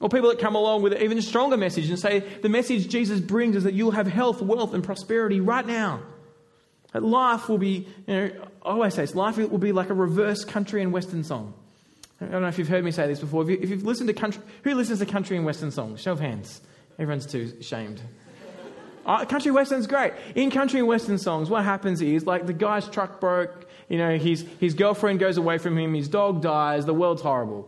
Or 0.02 0.10
people 0.10 0.30
that 0.30 0.40
come 0.40 0.56
along 0.56 0.82
with 0.82 0.94
an 0.94 1.02
even 1.02 1.22
stronger 1.22 1.56
message 1.56 1.88
and 1.88 1.98
say 1.98 2.20
the 2.42 2.50
message 2.50 2.90
Jesus 2.90 3.20
brings 3.20 3.56
is 3.56 3.64
that 3.64 3.74
you'll 3.74 3.92
have 3.92 4.08
health, 4.08 4.42
wealth, 4.42 4.74
and 4.74 4.84
prosperity 4.84 5.40
right 5.40 5.66
now. 5.66 6.02
Life 6.94 7.48
will 7.48 7.58
be, 7.58 7.88
you 8.08 8.14
know, 8.14 8.32
I 8.64 8.70
always 8.70 8.94
say 8.94 9.04
this, 9.04 9.16
life 9.16 9.38
will 9.38 9.58
be 9.58 9.72
like 9.72 9.90
a 9.90 9.94
reverse 9.94 10.44
country 10.44 10.82
and 10.82 10.92
western 10.92 11.24
song. 11.24 11.54
I 12.20 12.26
don't 12.26 12.42
know 12.42 12.50
if 12.50 12.60
you've 12.60 12.68
heard 12.68 12.84
me 12.84 12.92
say 12.92 13.08
this 13.08 13.20
before. 13.20 13.50
If, 13.50 13.70
you, 13.70 13.76
have 13.76 13.84
listened 13.84 14.08
to 14.08 14.14
country, 14.14 14.44
who 14.64 14.76
listens 14.76 15.00
to 15.00 15.06
country 15.06 15.38
and 15.38 15.46
western 15.46 15.72
songs? 15.72 16.02
Show 16.02 16.12
of 16.12 16.20
hands. 16.20 16.62
Everyone's 17.00 17.26
too 17.26 17.54
ashamed. 17.60 18.02
Uh, 19.06 19.26
country 19.26 19.52
western's 19.52 19.88
great. 19.88 20.14
In 20.36 20.52
country 20.52 20.80
and 20.80 20.88
western 20.88 21.18
songs, 21.18 21.50
what 21.50 21.64
happens 21.64 22.02
is 22.02 22.26
like 22.28 22.46
the 22.46 22.54
guy's 22.54 22.88
truck 22.88 23.20
broke, 23.20 23.68
you 23.90 23.98
know, 23.98 24.18
his, 24.18 24.46
his 24.60 24.76
girlfriend 24.76 25.20
goes 25.20 25.38
away 25.38 25.58
from 25.58 25.78
him, 25.78 25.96
his 25.96 26.08
dog 26.08 26.42
dies, 26.42 26.86
the 26.86 26.94
world's 26.94 27.22
horrible. 27.22 27.68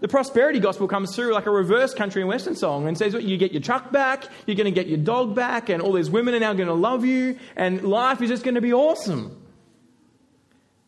The 0.00 0.08
prosperity 0.08 0.60
gospel 0.60 0.86
comes 0.86 1.14
through 1.14 1.32
like 1.32 1.46
a 1.46 1.50
reverse 1.50 1.94
country 1.94 2.20
and 2.20 2.28
western 2.28 2.54
song 2.54 2.88
and 2.88 2.98
says, 2.98 3.14
well, 3.14 3.22
you 3.22 3.36
get 3.36 3.52
your 3.52 3.62
truck 3.62 3.90
back, 3.90 4.24
you're 4.46 4.56
going 4.56 4.66
to 4.66 4.70
get 4.70 4.86
your 4.86 4.98
dog 4.98 5.34
back, 5.34 5.68
and 5.68 5.80
all 5.80 5.92
these 5.92 6.10
women 6.10 6.34
are 6.34 6.40
now 6.40 6.52
going 6.52 6.68
to 6.68 6.74
love 6.74 7.04
you, 7.04 7.38
and 7.56 7.82
life 7.82 8.20
is 8.20 8.28
just 8.28 8.44
going 8.44 8.56
to 8.56 8.60
be 8.60 8.72
awesome. 8.72 9.40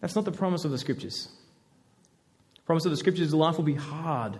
That's 0.01 0.15
not 0.15 0.25
the 0.25 0.33
promise 0.33 0.65
of 0.65 0.71
the 0.71 0.79
scriptures. 0.79 1.29
The 2.57 2.63
promise 2.63 2.85
of 2.85 2.91
the 2.91 2.97
scriptures 2.97 3.29
is 3.29 3.35
life 3.35 3.57
will 3.57 3.65
be 3.65 3.75
hard. 3.75 4.39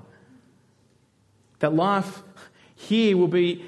That 1.61 1.75
life 1.75 2.23
here 2.75 3.17
will 3.17 3.29
be 3.29 3.65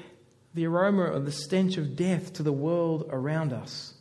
the 0.53 0.67
aroma 0.67 1.03
of 1.03 1.25
the 1.25 1.31
stench 1.31 1.77
of 1.77 1.95
death 1.95 2.33
to 2.33 2.43
the 2.43 2.51
world 2.51 3.09
around 3.09 3.53
us. 3.53 3.95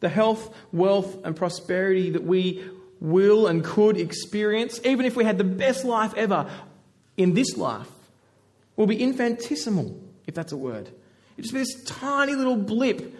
The 0.00 0.08
health, 0.08 0.54
wealth, 0.72 1.24
and 1.24 1.34
prosperity 1.34 2.10
that 2.10 2.24
we 2.24 2.64
will 3.00 3.46
and 3.46 3.64
could 3.64 3.96
experience, 3.96 4.80
even 4.84 5.06
if 5.06 5.16
we 5.16 5.24
had 5.24 5.38
the 5.38 5.44
best 5.44 5.84
life 5.84 6.14
ever 6.14 6.50
in 7.16 7.34
this 7.34 7.56
life, 7.56 7.88
will 8.76 8.86
be 8.86 9.00
infinitesimal, 9.02 10.00
if 10.26 10.34
that's 10.34 10.52
a 10.52 10.56
word. 10.56 10.88
It'll 11.36 11.42
just 11.42 11.54
be 11.54 11.60
this 11.60 11.84
tiny 11.84 12.34
little 12.34 12.56
blip 12.56 13.14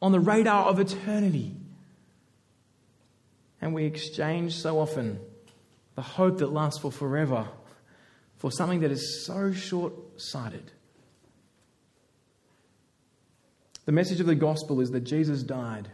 on 0.00 0.12
the 0.12 0.20
radar 0.20 0.66
of 0.66 0.78
eternity. 0.78 1.54
And 3.60 3.74
we 3.74 3.84
exchange 3.84 4.54
so 4.54 4.78
often 4.78 5.20
the 5.94 6.02
hope 6.02 6.38
that 6.38 6.52
lasts 6.52 6.80
for 6.80 6.92
forever 6.92 7.48
for 8.38 8.50
something 8.50 8.80
that 8.80 8.90
is 8.90 9.24
so 9.24 9.52
short 9.52 9.94
sighted. 10.20 10.70
The 13.86 13.92
message 13.92 14.20
of 14.20 14.26
the 14.26 14.34
gospel 14.34 14.80
is 14.80 14.90
that 14.90 15.00
Jesus 15.00 15.42
died. 15.42 15.88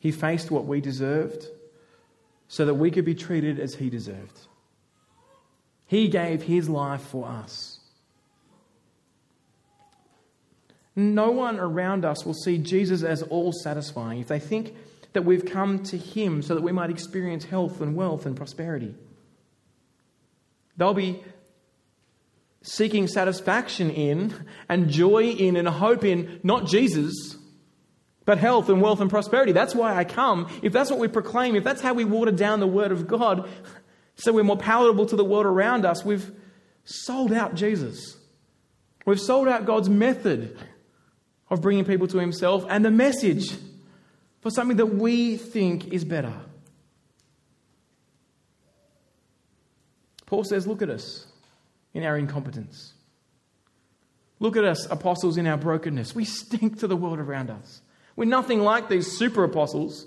He 0.00 0.12
faced 0.12 0.50
what 0.50 0.66
we 0.66 0.80
deserved 0.80 1.46
so 2.48 2.64
that 2.64 2.74
we 2.74 2.90
could 2.90 3.04
be 3.04 3.14
treated 3.14 3.60
as 3.60 3.74
he 3.74 3.90
deserved. 3.90 4.40
He 5.86 6.08
gave 6.08 6.42
his 6.42 6.68
life 6.68 7.02
for 7.02 7.26
us. 7.26 7.78
No 10.96 11.30
one 11.30 11.60
around 11.60 12.04
us 12.04 12.26
will 12.26 12.34
see 12.34 12.58
Jesus 12.58 13.02
as 13.02 13.22
all 13.22 13.52
satisfying 13.52 14.20
if 14.20 14.28
they 14.28 14.40
think 14.40 14.74
that 15.12 15.22
we've 15.22 15.46
come 15.46 15.82
to 15.84 15.96
him 15.96 16.42
so 16.42 16.54
that 16.54 16.62
we 16.62 16.72
might 16.72 16.90
experience 16.90 17.44
health 17.44 17.80
and 17.80 17.94
wealth 17.94 18.26
and 18.26 18.36
prosperity. 18.36 18.94
They'll 20.76 20.94
be 20.94 21.22
seeking 22.62 23.08
satisfaction 23.08 23.90
in 23.90 24.34
and 24.68 24.90
joy 24.90 25.30
in 25.30 25.56
and 25.56 25.68
hope 25.68 26.04
in 26.04 26.40
not 26.42 26.66
Jesus, 26.66 27.37
but 28.28 28.36
health 28.36 28.68
and 28.68 28.82
wealth 28.82 29.00
and 29.00 29.08
prosperity. 29.08 29.52
That's 29.52 29.74
why 29.74 29.96
I 29.96 30.04
come. 30.04 30.50
If 30.60 30.70
that's 30.70 30.90
what 30.90 31.00
we 31.00 31.08
proclaim, 31.08 31.56
if 31.56 31.64
that's 31.64 31.80
how 31.80 31.94
we 31.94 32.04
water 32.04 32.30
down 32.30 32.60
the 32.60 32.66
word 32.66 32.92
of 32.92 33.08
God, 33.08 33.48
so 34.16 34.34
we're 34.34 34.44
more 34.44 34.58
palatable 34.58 35.06
to 35.06 35.16
the 35.16 35.24
world 35.24 35.46
around 35.46 35.86
us, 35.86 36.04
we've 36.04 36.30
sold 36.84 37.32
out 37.32 37.54
Jesus. 37.54 38.18
We've 39.06 39.18
sold 39.18 39.48
out 39.48 39.64
God's 39.64 39.88
method 39.88 40.58
of 41.48 41.62
bringing 41.62 41.86
people 41.86 42.06
to 42.08 42.18
Himself 42.18 42.66
and 42.68 42.84
the 42.84 42.90
message 42.90 43.56
for 44.42 44.50
something 44.50 44.76
that 44.76 44.94
we 44.94 45.38
think 45.38 45.86
is 45.86 46.04
better. 46.04 46.34
Paul 50.26 50.44
says, 50.44 50.66
Look 50.66 50.82
at 50.82 50.90
us 50.90 51.26
in 51.94 52.04
our 52.04 52.18
incompetence. 52.18 52.92
Look 54.38 54.58
at 54.58 54.64
us, 54.64 54.84
apostles, 54.90 55.38
in 55.38 55.46
our 55.46 55.56
brokenness. 55.56 56.14
We 56.14 56.26
stink 56.26 56.80
to 56.80 56.86
the 56.86 56.94
world 56.94 57.20
around 57.20 57.48
us. 57.48 57.80
We're 58.18 58.24
nothing 58.24 58.62
like 58.62 58.88
these 58.88 59.16
super 59.16 59.44
apostles. 59.44 60.04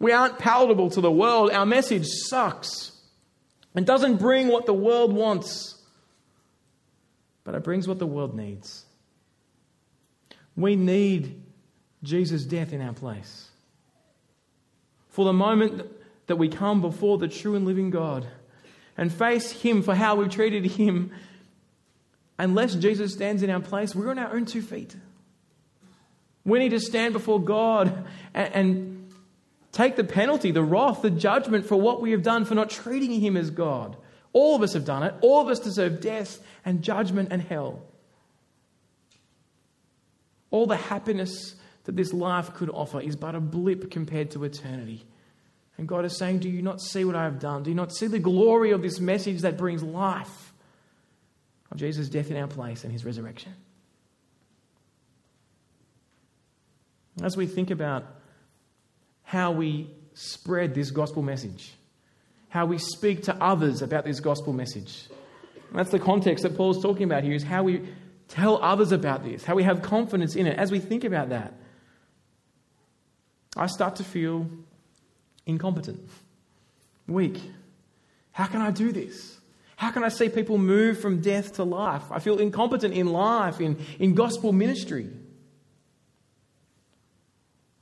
We 0.00 0.10
aren't 0.10 0.36
palatable 0.36 0.90
to 0.90 1.00
the 1.00 1.12
world. 1.12 1.52
Our 1.52 1.64
message 1.64 2.04
sucks 2.04 2.90
and 3.72 3.86
doesn't 3.86 4.16
bring 4.16 4.48
what 4.48 4.66
the 4.66 4.74
world 4.74 5.12
wants, 5.12 5.80
but 7.44 7.54
it 7.54 7.62
brings 7.62 7.86
what 7.86 8.00
the 8.00 8.06
world 8.06 8.34
needs. 8.34 8.84
We 10.56 10.74
need 10.74 11.40
Jesus' 12.02 12.44
death 12.44 12.72
in 12.72 12.80
our 12.80 12.94
place. 12.94 13.48
For 15.10 15.24
the 15.24 15.32
moment 15.32 15.88
that 16.26 16.36
we 16.36 16.48
come 16.48 16.80
before 16.80 17.16
the 17.16 17.28
true 17.28 17.54
and 17.54 17.64
living 17.64 17.90
God 17.90 18.26
and 18.96 19.12
face 19.12 19.52
Him 19.52 19.82
for 19.82 19.94
how 19.94 20.16
we've 20.16 20.30
treated 20.30 20.64
Him, 20.64 21.12
unless 22.40 22.74
Jesus 22.74 23.12
stands 23.12 23.44
in 23.44 23.50
our 23.50 23.60
place, 23.60 23.94
we're 23.94 24.10
on 24.10 24.18
our 24.18 24.34
own 24.34 24.46
two 24.46 24.62
feet. 24.62 24.96
We 26.46 26.60
need 26.60 26.70
to 26.70 26.80
stand 26.80 27.12
before 27.12 27.40
God 27.40 28.06
and, 28.32 28.54
and 28.54 29.12
take 29.72 29.96
the 29.96 30.04
penalty, 30.04 30.52
the 30.52 30.62
wrath, 30.62 31.02
the 31.02 31.10
judgment 31.10 31.66
for 31.66 31.78
what 31.78 32.00
we 32.00 32.12
have 32.12 32.22
done 32.22 32.46
for 32.46 32.54
not 32.54 32.70
treating 32.70 33.20
Him 33.20 33.36
as 33.36 33.50
God. 33.50 33.96
All 34.32 34.54
of 34.54 34.62
us 34.62 34.72
have 34.74 34.84
done 34.84 35.02
it. 35.02 35.14
All 35.20 35.42
of 35.42 35.48
us 35.48 35.58
deserve 35.58 36.00
death 36.00 36.38
and 36.64 36.82
judgment 36.82 37.28
and 37.32 37.42
hell. 37.42 37.82
All 40.50 40.66
the 40.66 40.76
happiness 40.76 41.56
that 41.84 41.96
this 41.96 42.12
life 42.12 42.54
could 42.54 42.70
offer 42.70 43.00
is 43.00 43.16
but 43.16 43.34
a 43.34 43.40
blip 43.40 43.90
compared 43.90 44.30
to 44.30 44.44
eternity. 44.44 45.04
And 45.78 45.88
God 45.88 46.04
is 46.04 46.16
saying, 46.16 46.38
Do 46.38 46.48
you 46.48 46.62
not 46.62 46.80
see 46.80 47.04
what 47.04 47.16
I 47.16 47.24
have 47.24 47.40
done? 47.40 47.64
Do 47.64 47.70
you 47.70 47.76
not 47.76 47.92
see 47.92 48.06
the 48.06 48.20
glory 48.20 48.70
of 48.70 48.82
this 48.82 49.00
message 49.00 49.40
that 49.40 49.58
brings 49.58 49.82
life 49.82 50.52
of 51.72 51.78
Jesus' 51.78 52.08
death 52.08 52.30
in 52.30 52.36
our 52.36 52.46
place 52.46 52.84
and 52.84 52.92
his 52.92 53.04
resurrection? 53.04 53.52
As 57.22 57.36
we 57.36 57.46
think 57.46 57.70
about 57.70 58.04
how 59.22 59.52
we 59.52 59.90
spread 60.14 60.74
this 60.74 60.90
gospel 60.90 61.22
message, 61.22 61.72
how 62.48 62.66
we 62.66 62.78
speak 62.78 63.24
to 63.24 63.34
others 63.42 63.82
about 63.82 64.04
this 64.04 64.20
gospel 64.20 64.52
message, 64.52 65.08
that's 65.72 65.90
the 65.90 65.98
context 65.98 66.42
that 66.42 66.56
Paul's 66.56 66.82
talking 66.82 67.04
about 67.04 67.24
here, 67.24 67.34
is 67.34 67.42
how 67.42 67.62
we 67.62 67.88
tell 68.28 68.62
others 68.62 68.92
about 68.92 69.24
this, 69.24 69.44
how 69.44 69.54
we 69.54 69.62
have 69.62 69.82
confidence 69.82 70.36
in 70.36 70.46
it. 70.46 70.58
As 70.58 70.70
we 70.70 70.78
think 70.78 71.04
about 71.04 71.30
that, 71.30 71.54
I 73.56 73.66
start 73.66 73.96
to 73.96 74.04
feel 74.04 74.48
incompetent, 75.46 76.08
weak. 77.06 77.40
How 78.32 78.46
can 78.46 78.60
I 78.60 78.70
do 78.70 78.92
this? 78.92 79.38
How 79.76 79.90
can 79.90 80.04
I 80.04 80.08
see 80.08 80.28
people 80.28 80.58
move 80.58 81.00
from 81.00 81.20
death 81.20 81.54
to 81.54 81.64
life? 81.64 82.02
I 82.10 82.18
feel 82.18 82.38
incompetent 82.38 82.94
in 82.94 83.06
life, 83.06 83.60
in, 83.60 83.78
in 83.98 84.14
gospel 84.14 84.52
ministry. 84.52 85.08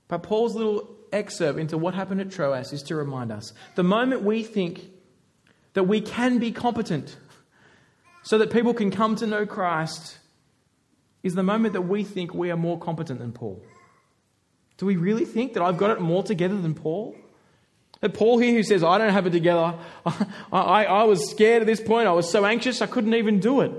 But 0.09 0.23
Paul's 0.23 0.55
little 0.55 0.89
excerpt 1.13 1.59
into 1.59 1.79
what 1.79 1.95
happened 1.95 2.21
at 2.21 2.31
Troas 2.31 2.73
is 2.73 2.83
to 2.85 2.97
remind 2.97 3.33
us 3.33 3.53
the 3.77 3.85
moment 3.85 4.23
we 4.23 4.43
think 4.43 4.91
that 5.75 5.85
we 5.85 6.01
can 6.01 6.39
be 6.39 6.53
competent 6.53 7.17
so 8.23 8.39
that 8.39 8.51
people 8.51 8.75
can 8.75 8.91
come 8.91 9.17
to 9.17 9.27
know 9.27 9.47
Christ 9.47 10.19
is 11.23 11.35
the 11.35 11.43
moment 11.43 11.73
that 11.75 11.83
we 11.83 12.05
think 12.05 12.35
we 12.35 12.51
are 12.51 12.57
more 12.57 12.79
competent 12.79 13.19
than 13.19 13.33
Paul. 13.33 13.63
Do 14.77 14.87
we 14.87 14.97
really 14.97 15.25
think 15.25 15.55
that 15.55 15.63
I've 15.63 15.79
got 15.79 15.91
it 15.91 16.01
more 16.01 16.23
together 16.23 16.61
than 16.61 16.75
Paul? 16.75 17.17
That 18.01 18.13
Paul 18.13 18.39
here 18.39 18.53
who 18.53 18.63
says, 18.63 18.83
I 18.83 18.99
don't 18.99 19.13
have 19.13 19.27
it 19.27 19.31
together. 19.31 19.75
I, 20.07 20.27
I, 20.53 20.85
I 20.85 21.05
was 21.05 21.31
scared 21.31 21.63
at 21.63 21.67
this 21.67 21.81
point. 21.81 22.09
I 22.09 22.13
was 22.13 22.31
so 22.31 22.45
anxious 22.45 22.83
I 22.83 22.87
couldn't 22.87 23.15
even 23.15 23.41
do 23.41 23.61
it. 23.61 23.73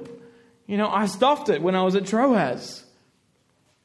You 0.67 0.77
know, 0.77 0.89
I 0.89 1.05
stuffed 1.05 1.49
it 1.49 1.61
when 1.61 1.75
I 1.75 1.83
was 1.83 1.95
at 1.95 2.05
Troas. 2.05 2.83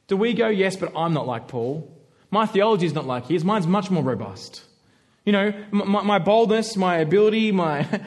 Do 0.07 0.17
we 0.17 0.33
go, 0.33 0.47
yes, 0.47 0.75
but 0.75 0.91
I'm 0.95 1.13
not 1.13 1.27
like 1.27 1.47
Paul? 1.47 1.89
My 2.31 2.45
theology 2.45 2.85
is 2.85 2.93
not 2.93 3.05
like 3.05 3.27
his. 3.27 3.43
Mine's 3.43 3.67
much 3.67 3.91
more 3.91 4.01
robust. 4.01 4.63
You 5.25 5.33
know, 5.33 5.53
my, 5.71 6.01
my 6.01 6.17
boldness, 6.17 6.77
my 6.77 6.97
ability, 6.97 7.51
my. 7.51 7.85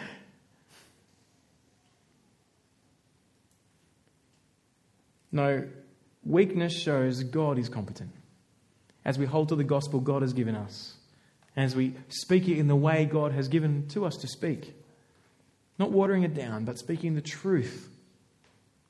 no, 5.32 5.68
weakness 6.24 6.72
shows 6.72 7.22
God 7.22 7.58
is 7.58 7.68
competent 7.68 8.10
as 9.04 9.18
we 9.18 9.26
hold 9.26 9.50
to 9.50 9.56
the 9.56 9.64
gospel 9.64 10.00
God 10.00 10.22
has 10.22 10.32
given 10.32 10.56
us, 10.56 10.94
as 11.54 11.76
we 11.76 11.94
speak 12.08 12.48
it 12.48 12.58
in 12.58 12.66
the 12.66 12.74
way 12.74 13.04
God 13.04 13.32
has 13.32 13.48
given 13.48 13.86
to 13.88 14.06
us 14.06 14.16
to 14.16 14.26
speak. 14.26 14.74
Not 15.78 15.90
watering 15.90 16.22
it 16.22 16.34
down, 16.34 16.64
but 16.64 16.78
speaking 16.78 17.14
the 17.14 17.20
truth. 17.20 17.90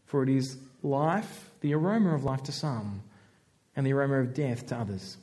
For 0.06 0.22
it 0.22 0.28
is 0.28 0.58
life, 0.82 1.50
the 1.60 1.74
aroma 1.74 2.14
of 2.14 2.22
life 2.22 2.44
to 2.44 2.52
some, 2.52 3.02
and 3.74 3.84
the 3.84 3.92
aroma 3.92 4.20
of 4.20 4.32
death 4.32 4.66
to 4.68 4.76
others. 4.76 5.16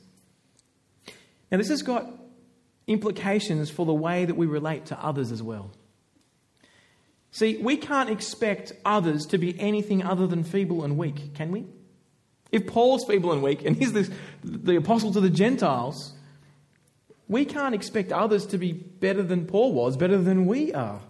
Now, 1.52 1.58
this 1.58 1.68
has 1.68 1.82
got 1.82 2.06
implications 2.86 3.68
for 3.68 3.84
the 3.84 3.92
way 3.92 4.24
that 4.24 4.34
we 4.34 4.46
relate 4.46 4.86
to 4.86 4.98
others 4.98 5.30
as 5.30 5.42
well. 5.42 5.70
See, 7.30 7.58
we 7.58 7.76
can't 7.76 8.08
expect 8.08 8.72
others 8.86 9.26
to 9.26 9.38
be 9.38 9.58
anything 9.60 10.02
other 10.02 10.26
than 10.26 10.44
feeble 10.44 10.82
and 10.82 10.96
weak, 10.96 11.34
can 11.34 11.52
we? 11.52 11.66
If 12.50 12.66
Paul's 12.66 13.04
feeble 13.04 13.32
and 13.32 13.42
weak 13.42 13.64
and 13.64 13.76
he's 13.76 13.92
the, 13.92 14.10
the 14.42 14.76
apostle 14.76 15.12
to 15.12 15.20
the 15.20 15.30
Gentiles, 15.30 16.14
we 17.28 17.44
can't 17.44 17.74
expect 17.74 18.12
others 18.12 18.46
to 18.46 18.58
be 18.58 18.72
better 18.72 19.22
than 19.22 19.46
Paul 19.46 19.74
was, 19.74 19.96
better 19.96 20.18
than 20.18 20.46
we 20.46 20.72
are. 20.72 21.00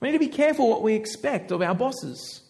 We 0.00 0.08
need 0.08 0.12
to 0.12 0.18
be 0.18 0.28
careful 0.28 0.68
what 0.68 0.82
we 0.82 0.94
expect 0.94 1.52
of 1.52 1.62
our 1.62 1.74
bosses, 1.74 2.42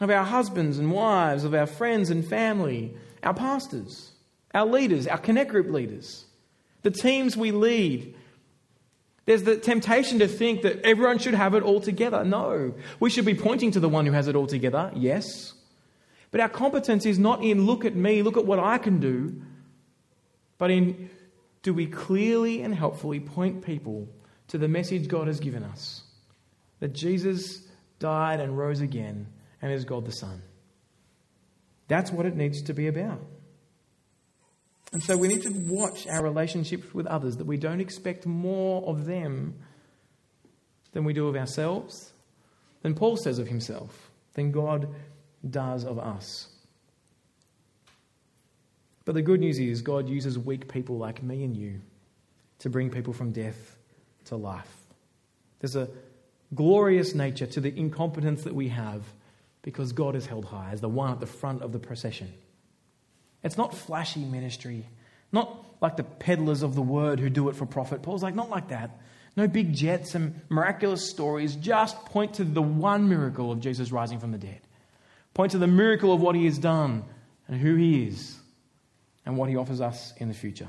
of 0.00 0.10
our 0.10 0.24
husbands 0.24 0.78
and 0.78 0.90
wives, 0.90 1.44
of 1.44 1.54
our 1.54 1.66
friends 1.66 2.10
and 2.10 2.26
family, 2.26 2.96
our 3.22 3.34
pastors, 3.34 4.13
our 4.54 4.64
leaders, 4.64 5.06
our 5.06 5.18
connect 5.18 5.50
group 5.50 5.68
leaders, 5.68 6.24
the 6.82 6.90
teams 6.90 7.36
we 7.36 7.50
lead. 7.50 8.14
There's 9.26 9.42
the 9.42 9.56
temptation 9.56 10.20
to 10.20 10.28
think 10.28 10.62
that 10.62 10.82
everyone 10.82 11.18
should 11.18 11.34
have 11.34 11.54
it 11.54 11.62
all 11.62 11.80
together. 11.80 12.24
No. 12.24 12.74
We 13.00 13.10
should 13.10 13.24
be 13.24 13.34
pointing 13.34 13.70
to 13.72 13.80
the 13.80 13.88
one 13.88 14.06
who 14.06 14.12
has 14.12 14.28
it 14.28 14.36
all 14.36 14.46
together, 14.46 14.92
yes. 14.94 15.54
But 16.30 16.40
our 16.40 16.48
competence 16.48 17.06
is 17.06 17.18
not 17.18 17.42
in 17.42 17.64
look 17.66 17.84
at 17.84 17.94
me, 17.94 18.22
look 18.22 18.36
at 18.36 18.44
what 18.44 18.58
I 18.58 18.78
can 18.78 19.00
do, 19.00 19.40
but 20.58 20.70
in 20.70 21.10
do 21.62 21.72
we 21.72 21.86
clearly 21.86 22.60
and 22.62 22.74
helpfully 22.74 23.18
point 23.18 23.64
people 23.64 24.06
to 24.48 24.58
the 24.58 24.68
message 24.68 25.08
God 25.08 25.26
has 25.26 25.40
given 25.40 25.64
us 25.64 26.02
that 26.80 26.92
Jesus 26.92 27.66
died 27.98 28.38
and 28.38 28.56
rose 28.58 28.80
again 28.80 29.26
and 29.62 29.72
is 29.72 29.86
God 29.86 30.04
the 30.04 30.12
Son. 30.12 30.42
That's 31.88 32.12
what 32.12 32.26
it 32.26 32.36
needs 32.36 32.62
to 32.62 32.74
be 32.74 32.86
about. 32.86 33.22
And 34.94 35.02
so 35.02 35.16
we 35.16 35.26
need 35.26 35.42
to 35.42 35.50
watch 35.50 36.06
our 36.06 36.22
relationships 36.22 36.94
with 36.94 37.06
others 37.06 37.36
that 37.38 37.46
we 37.46 37.56
don't 37.56 37.80
expect 37.80 38.26
more 38.26 38.88
of 38.88 39.06
them 39.06 39.56
than 40.92 41.02
we 41.02 41.12
do 41.12 41.26
of 41.26 41.34
ourselves, 41.34 42.12
than 42.82 42.94
Paul 42.94 43.16
says 43.16 43.40
of 43.40 43.48
himself, 43.48 44.12
than 44.34 44.52
God 44.52 44.88
does 45.50 45.84
of 45.84 45.98
us. 45.98 46.46
But 49.04 49.16
the 49.16 49.22
good 49.22 49.40
news 49.40 49.58
is, 49.58 49.82
God 49.82 50.08
uses 50.08 50.38
weak 50.38 50.72
people 50.72 50.96
like 50.96 51.24
me 51.24 51.42
and 51.42 51.56
you 51.56 51.80
to 52.60 52.70
bring 52.70 52.88
people 52.88 53.12
from 53.12 53.32
death 53.32 53.76
to 54.26 54.36
life. 54.36 54.76
There's 55.58 55.74
a 55.74 55.88
glorious 56.54 57.16
nature 57.16 57.46
to 57.46 57.60
the 57.60 57.76
incompetence 57.76 58.44
that 58.44 58.54
we 58.54 58.68
have 58.68 59.02
because 59.62 59.92
God 59.92 60.14
is 60.14 60.26
held 60.26 60.44
high 60.44 60.70
as 60.70 60.80
the 60.80 60.88
one 60.88 61.10
at 61.10 61.18
the 61.18 61.26
front 61.26 61.62
of 61.62 61.72
the 61.72 61.80
procession. 61.80 62.32
It's 63.44 63.58
not 63.58 63.74
flashy 63.74 64.24
ministry, 64.24 64.88
not 65.30 65.64
like 65.80 65.96
the 65.96 66.02
peddlers 66.02 66.62
of 66.62 66.74
the 66.74 66.82
word 66.82 67.20
who 67.20 67.28
do 67.30 67.50
it 67.50 67.56
for 67.56 67.66
profit. 67.66 68.02
Paul's 68.02 68.22
like, 68.22 68.34
not 68.34 68.50
like 68.50 68.68
that. 68.68 68.98
No 69.36 69.46
big 69.46 69.74
jets 69.74 70.14
and 70.14 70.40
miraculous 70.48 71.08
stories. 71.08 71.54
Just 71.54 72.06
point 72.06 72.34
to 72.34 72.44
the 72.44 72.62
one 72.62 73.08
miracle 73.08 73.52
of 73.52 73.60
Jesus 73.60 73.92
rising 73.92 74.18
from 74.18 74.32
the 74.32 74.38
dead. 74.38 74.60
Point 75.34 75.52
to 75.52 75.58
the 75.58 75.66
miracle 75.66 76.12
of 76.12 76.20
what 76.20 76.34
he 76.34 76.46
has 76.46 76.58
done 76.58 77.04
and 77.46 77.60
who 77.60 77.74
he 77.76 78.04
is 78.06 78.36
and 79.26 79.36
what 79.36 79.48
he 79.48 79.56
offers 79.56 79.80
us 79.80 80.14
in 80.16 80.28
the 80.28 80.34
future. 80.34 80.68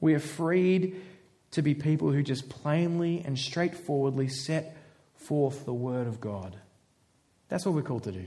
We 0.00 0.14
are 0.14 0.20
freed 0.20 1.00
to 1.52 1.62
be 1.62 1.74
people 1.74 2.12
who 2.12 2.22
just 2.22 2.48
plainly 2.48 3.22
and 3.24 3.38
straightforwardly 3.38 4.28
set 4.28 4.76
forth 5.16 5.64
the 5.64 5.74
word 5.74 6.06
of 6.06 6.20
God 6.20 6.56
That's 7.48 7.66
what 7.66 7.74
we're 7.74 7.82
called 7.82 8.04
to 8.04 8.12
do. 8.12 8.26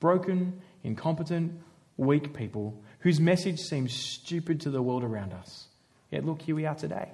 Broken, 0.00 0.60
incompetent, 0.84 1.60
weak 1.96 2.34
people 2.34 2.82
whose 3.00 3.20
message 3.20 3.60
seems 3.60 3.92
stupid 3.92 4.60
to 4.62 4.70
the 4.70 4.82
world 4.82 5.04
around 5.04 5.32
us. 5.32 5.68
Yet 6.10 6.24
look, 6.24 6.42
here 6.42 6.54
we 6.54 6.66
are 6.66 6.74
today, 6.74 7.08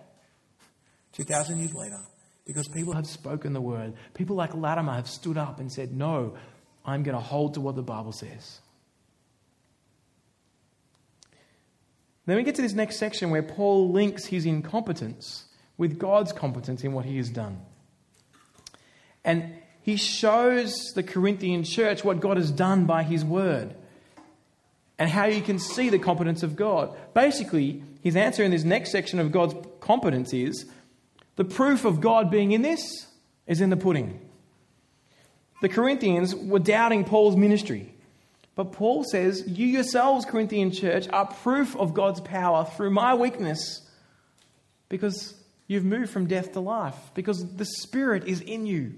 2,000 1.12 1.58
years 1.58 1.74
later, 1.74 1.98
because 2.46 2.68
people 2.68 2.94
have 2.94 3.06
spoken 3.06 3.52
the 3.52 3.60
word. 3.60 3.94
People 4.14 4.36
like 4.36 4.54
Latimer 4.54 4.94
have 4.94 5.08
stood 5.08 5.36
up 5.36 5.60
and 5.60 5.70
said, 5.70 5.92
No, 5.92 6.36
I'm 6.84 7.02
going 7.02 7.16
to 7.16 7.22
hold 7.22 7.54
to 7.54 7.60
what 7.60 7.76
the 7.76 7.82
Bible 7.82 8.12
says. 8.12 8.60
Then 12.26 12.36
we 12.36 12.42
get 12.42 12.54
to 12.56 12.62
this 12.62 12.74
next 12.74 12.98
section 12.98 13.30
where 13.30 13.42
Paul 13.42 13.90
links 13.90 14.26
his 14.26 14.46
incompetence 14.46 15.46
with 15.76 15.98
God's 15.98 16.32
competence 16.32 16.84
in 16.84 16.92
what 16.92 17.04
he 17.04 17.16
has 17.16 17.30
done. 17.30 17.60
And 19.24 19.54
he 19.82 19.96
shows 19.96 20.92
the 20.94 21.02
Corinthian 21.02 21.64
church 21.64 22.04
what 22.04 22.20
God 22.20 22.36
has 22.36 22.50
done 22.50 22.84
by 22.84 23.02
his 23.02 23.24
word 23.24 23.74
and 25.00 25.08
how 25.08 25.24
you 25.24 25.40
can 25.40 25.58
see 25.58 25.88
the 25.88 25.98
competence 25.98 26.42
of 26.42 26.54
God. 26.54 26.94
Basically, 27.14 27.82
his 28.02 28.14
answer 28.14 28.44
in 28.44 28.50
this 28.50 28.64
next 28.64 28.92
section 28.92 29.18
of 29.18 29.32
God's 29.32 29.54
competence 29.80 30.34
is 30.34 30.66
the 31.36 31.44
proof 31.44 31.86
of 31.86 32.02
God 32.02 32.30
being 32.30 32.52
in 32.52 32.60
this 32.60 33.06
is 33.46 33.62
in 33.62 33.70
the 33.70 33.78
pudding. 33.78 34.20
The 35.62 35.70
Corinthians 35.70 36.34
were 36.34 36.58
doubting 36.58 37.04
Paul's 37.04 37.34
ministry. 37.34 37.94
But 38.54 38.72
Paul 38.72 39.04
says, 39.04 39.42
You 39.46 39.66
yourselves, 39.66 40.26
Corinthian 40.26 40.70
church, 40.70 41.08
are 41.08 41.26
proof 41.26 41.74
of 41.76 41.94
God's 41.94 42.20
power 42.20 42.66
through 42.66 42.90
my 42.90 43.14
weakness 43.14 43.88
because 44.90 45.34
you've 45.66 45.84
moved 45.84 46.10
from 46.10 46.26
death 46.26 46.52
to 46.52 46.60
life, 46.60 46.96
because 47.14 47.54
the 47.56 47.64
Spirit 47.64 48.26
is 48.26 48.42
in 48.42 48.66
you. 48.66 48.94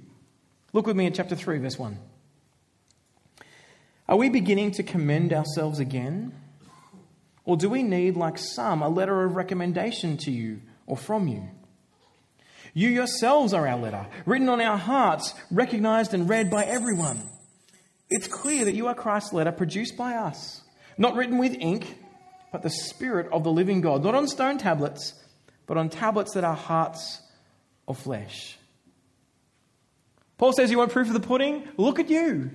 Look 0.72 0.88
with 0.88 0.96
me 0.96 1.06
at 1.06 1.14
chapter 1.14 1.36
3, 1.36 1.58
verse 1.58 1.78
1. 1.78 1.96
Are 4.08 4.16
we 4.16 4.28
beginning 4.28 4.72
to 4.72 4.82
commend 4.82 5.32
ourselves 5.32 5.78
again? 5.78 6.34
Or 7.44 7.56
do 7.56 7.68
we 7.68 7.82
need, 7.82 8.16
like 8.16 8.38
some, 8.38 8.82
a 8.82 8.88
letter 8.88 9.24
of 9.24 9.36
recommendation 9.36 10.16
to 10.18 10.30
you 10.30 10.60
or 10.86 10.96
from 10.96 11.28
you? 11.28 11.48
You 12.74 12.88
yourselves 12.88 13.52
are 13.52 13.66
our 13.66 13.78
letter, 13.78 14.06
written 14.24 14.48
on 14.48 14.60
our 14.60 14.78
hearts, 14.78 15.34
recognized 15.50 16.14
and 16.14 16.28
read 16.28 16.50
by 16.50 16.64
everyone. 16.64 17.22
It's 18.08 18.28
clear 18.28 18.64
that 18.64 18.74
you 18.74 18.86
are 18.86 18.94
Christ's 18.94 19.32
letter 19.32 19.52
produced 19.52 19.96
by 19.96 20.14
us, 20.14 20.62
not 20.96 21.14
written 21.14 21.38
with 21.38 21.56
ink, 21.58 21.98
but 22.50 22.62
the 22.62 22.70
Spirit 22.70 23.28
of 23.32 23.44
the 23.44 23.50
living 23.50 23.80
God, 23.80 24.02
not 24.04 24.14
on 24.14 24.28
stone 24.28 24.58
tablets, 24.58 25.14
but 25.66 25.76
on 25.76 25.88
tablets 25.88 26.34
that 26.34 26.44
are 26.44 26.54
hearts 26.54 27.20
of 27.88 27.98
flesh. 27.98 28.56
Paul 30.38 30.52
says, 30.52 30.70
You 30.70 30.78
want 30.78 30.92
proof 30.92 31.08
of 31.08 31.14
the 31.14 31.20
pudding? 31.20 31.68
Look 31.76 31.98
at 31.98 32.10
you. 32.10 32.50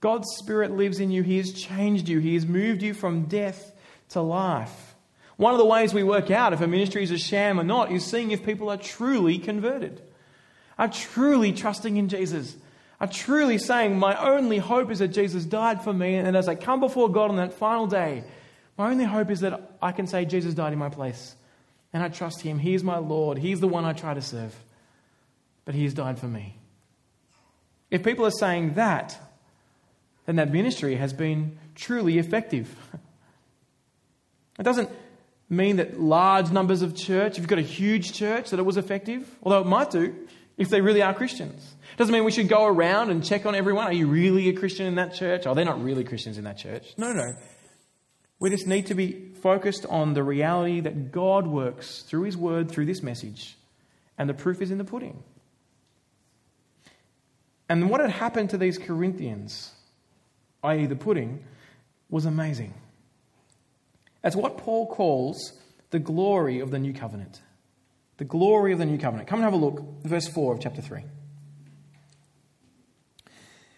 God's 0.00 0.28
Spirit 0.36 0.72
lives 0.72 1.00
in 1.00 1.10
you. 1.10 1.22
He 1.22 1.38
has 1.38 1.52
changed 1.52 2.08
you. 2.08 2.18
He 2.18 2.34
has 2.34 2.46
moved 2.46 2.82
you 2.82 2.94
from 2.94 3.24
death 3.24 3.72
to 4.10 4.20
life. 4.20 4.94
One 5.36 5.52
of 5.52 5.58
the 5.58 5.64
ways 5.64 5.94
we 5.94 6.02
work 6.02 6.30
out 6.30 6.52
if 6.52 6.60
a 6.60 6.66
ministry 6.66 7.02
is 7.02 7.12
a 7.12 7.18
sham 7.18 7.60
or 7.60 7.64
not 7.64 7.92
is 7.92 8.04
seeing 8.04 8.32
if 8.32 8.44
people 8.44 8.70
are 8.70 8.76
truly 8.76 9.38
converted, 9.38 10.02
are 10.76 10.88
truly 10.88 11.52
trusting 11.52 11.96
in 11.96 12.08
Jesus, 12.08 12.56
are 13.00 13.06
truly 13.06 13.56
saying, 13.58 13.98
My 13.98 14.16
only 14.16 14.58
hope 14.58 14.90
is 14.90 14.98
that 14.98 15.08
Jesus 15.08 15.44
died 15.44 15.82
for 15.82 15.92
me, 15.92 16.16
and 16.16 16.36
as 16.36 16.48
I 16.48 16.56
come 16.56 16.80
before 16.80 17.08
God 17.08 17.30
on 17.30 17.36
that 17.36 17.54
final 17.54 17.86
day, 17.86 18.24
my 18.76 18.90
only 18.90 19.04
hope 19.04 19.30
is 19.30 19.40
that 19.40 19.76
I 19.80 19.92
can 19.92 20.08
say, 20.08 20.24
Jesus 20.24 20.54
died 20.54 20.72
in 20.72 20.78
my 20.78 20.88
place, 20.88 21.36
and 21.92 22.02
I 22.02 22.08
trust 22.08 22.40
Him. 22.40 22.58
He 22.58 22.74
is 22.74 22.82
my 22.82 22.98
Lord, 22.98 23.38
He's 23.38 23.60
the 23.60 23.68
one 23.68 23.84
I 23.84 23.92
try 23.92 24.14
to 24.14 24.22
serve, 24.22 24.56
but 25.64 25.76
He 25.76 25.84
has 25.84 25.94
died 25.94 26.18
for 26.18 26.26
me. 26.26 26.56
If 27.92 28.02
people 28.02 28.26
are 28.26 28.32
saying 28.32 28.74
that, 28.74 29.16
then 30.28 30.36
that 30.36 30.52
ministry 30.52 30.96
has 30.96 31.14
been 31.14 31.58
truly 31.74 32.18
effective. 32.18 32.76
It 34.58 34.62
doesn't 34.62 34.90
mean 35.48 35.76
that 35.76 35.98
large 35.98 36.50
numbers 36.50 36.82
of 36.82 36.94
church, 36.94 37.32
if 37.32 37.38
you've 37.38 37.48
got 37.48 37.58
a 37.58 37.62
huge 37.62 38.12
church, 38.12 38.50
that 38.50 38.58
it 38.58 38.64
was 38.64 38.76
effective, 38.76 39.26
although 39.42 39.60
it 39.60 39.66
might 39.66 39.90
do 39.90 40.14
if 40.58 40.68
they 40.68 40.82
really 40.82 41.00
are 41.00 41.14
Christians. 41.14 41.74
It 41.92 41.96
doesn't 41.96 42.12
mean 42.12 42.24
we 42.24 42.30
should 42.30 42.48
go 42.48 42.66
around 42.66 43.10
and 43.10 43.24
check 43.24 43.46
on 43.46 43.54
everyone. 43.54 43.86
Are 43.86 43.92
you 43.92 44.06
really 44.06 44.50
a 44.50 44.52
Christian 44.52 44.84
in 44.84 44.96
that 44.96 45.14
church? 45.14 45.46
Oh, 45.46 45.54
they're 45.54 45.64
not 45.64 45.82
really 45.82 46.04
Christians 46.04 46.36
in 46.36 46.44
that 46.44 46.58
church. 46.58 46.92
No, 46.98 47.14
no. 47.14 47.32
We 48.38 48.50
just 48.50 48.66
need 48.66 48.86
to 48.86 48.94
be 48.94 49.30
focused 49.40 49.86
on 49.86 50.12
the 50.12 50.22
reality 50.22 50.80
that 50.80 51.10
God 51.10 51.46
works 51.46 52.02
through 52.02 52.24
His 52.24 52.36
Word, 52.36 52.70
through 52.70 52.84
this 52.84 53.02
message, 53.02 53.56
and 54.18 54.28
the 54.28 54.34
proof 54.34 54.60
is 54.60 54.70
in 54.70 54.76
the 54.76 54.84
pudding. 54.84 55.22
And 57.70 57.88
what 57.88 58.00
had 58.00 58.10
happened 58.10 58.50
to 58.50 58.58
these 58.58 58.76
Corinthians 58.76 59.72
i.e., 60.62 60.86
the 60.86 60.96
pudding, 60.96 61.44
was 62.10 62.24
amazing. 62.24 62.74
That's 64.22 64.36
what 64.36 64.58
Paul 64.58 64.86
calls 64.86 65.52
the 65.90 65.98
glory 65.98 66.60
of 66.60 66.70
the 66.70 66.78
new 66.78 66.92
covenant. 66.92 67.40
The 68.16 68.24
glory 68.24 68.72
of 68.72 68.78
the 68.78 68.86
new 68.86 68.98
covenant. 68.98 69.28
Come 69.28 69.38
and 69.38 69.44
have 69.44 69.52
a 69.52 69.56
look, 69.56 69.82
verse 70.04 70.26
4 70.26 70.54
of 70.54 70.60
chapter 70.60 70.82
3. 70.82 71.02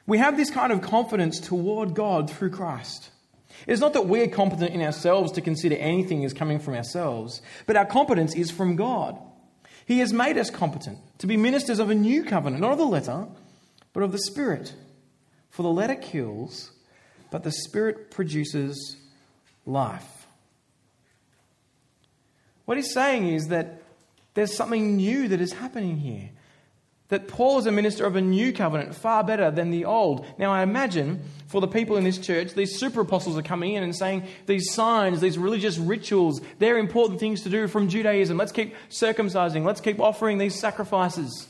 We 0.07 0.19
have 0.19 0.37
this 0.37 0.51
kind 0.51 0.73
of 0.73 0.81
confidence 0.81 1.39
toward 1.39 1.95
God 1.95 2.31
through 2.31 2.51
Christ. 2.51 3.11
It's 3.67 3.81
not 3.81 3.93
that 3.93 4.07
we're 4.07 4.29
competent 4.29 4.75
in 4.75 4.83
ourselves 4.83 5.33
to 5.33 5.41
consider 5.41 5.77
anything 5.77 6.25
as 6.25 6.33
coming 6.33 6.59
from 6.59 6.75
ourselves, 6.75 7.43
but 7.67 7.77
our 7.77 7.85
competence 7.85 8.35
is 8.35 8.51
from 8.51 8.77
God. 8.77 9.19
He 9.87 9.99
has 9.99 10.13
made 10.13 10.39
us 10.39 10.51
competent 10.51 10.99
to 11.19 11.27
be 11.27 11.37
ministers 11.37 11.79
of 11.79 11.91
a 11.91 11.95
new 11.95 12.25
covenant, 12.25 12.63
not 12.63 12.73
of 12.73 12.79
the 12.79 12.85
letter, 12.85 13.27
but 13.93 14.03
of 14.03 14.13
the 14.13 14.19
Spirit. 14.19 14.75
For 15.51 15.63
the 15.63 15.71
letter 15.71 15.97
kills, 15.97 16.71
but 17.31 17.43
the 17.45 17.53
Spirit 17.53 18.11
produces 18.11 18.97
life. 19.67 20.27
What 22.65 22.77
he's 22.77 22.93
saying 22.93 23.29
is 23.29 23.49
that 23.49 23.83
there's 24.35 24.55
something 24.55 24.97
new 24.97 25.29
that 25.29 25.41
is 25.41 25.53
happening 25.53 25.97
here. 25.99 26.31
That 27.09 27.27
Paul 27.27 27.59
is 27.59 27.67
a 27.67 27.73
minister 27.73 28.07
of 28.07 28.15
a 28.15 28.21
new 28.21 28.53
covenant, 28.53 28.95
far 28.95 29.25
better 29.25 29.51
than 29.51 29.71
the 29.71 29.85
old. 29.85 30.25
Now, 30.39 30.53
I 30.53 30.63
imagine 30.63 31.25
for 31.49 31.61
the 31.61 31.67
people 31.67 31.97
in 31.97 32.05
this 32.05 32.19
church, 32.19 32.55
these 32.55 32.79
super 32.79 33.01
apostles 33.01 33.37
are 33.37 33.43
coming 33.43 33.75
in 33.75 33.83
and 33.83 33.95
saying 33.95 34.29
these 34.47 34.73
signs, 34.73 35.21
these 35.21 35.37
religious 35.37 35.77
rituals, 35.79 36.41
they're 36.61 36.79
important 36.79 37.19
things 37.19 37.43
to 37.43 37.49
do 37.49 37.67
from 37.67 37.89
Judaism. 37.89 38.37
Let's 38.37 38.53
keep 38.53 38.77
circumcising, 38.89 39.65
let's 39.65 39.81
keep 39.81 39.99
offering 39.99 40.39
these 40.39 40.55
sacrifices. 40.55 41.49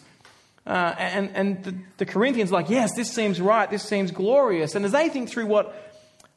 Uh, 0.66 0.94
and 0.99 1.31
and 1.35 1.64
the, 1.64 1.75
the 1.99 2.07
Corinthians 2.07 2.53
like, 2.53 2.68
yes, 2.68 2.94
this 2.94 3.11
seems 3.11 3.40
right, 3.40 3.70
this 3.70 3.83
seems 3.83 4.11
glorious. 4.11 4.75
And 4.75 4.85
as 4.85 4.92
they 4.92 5.09
think 5.09 5.29
through 5.29 5.46
what 5.46 5.75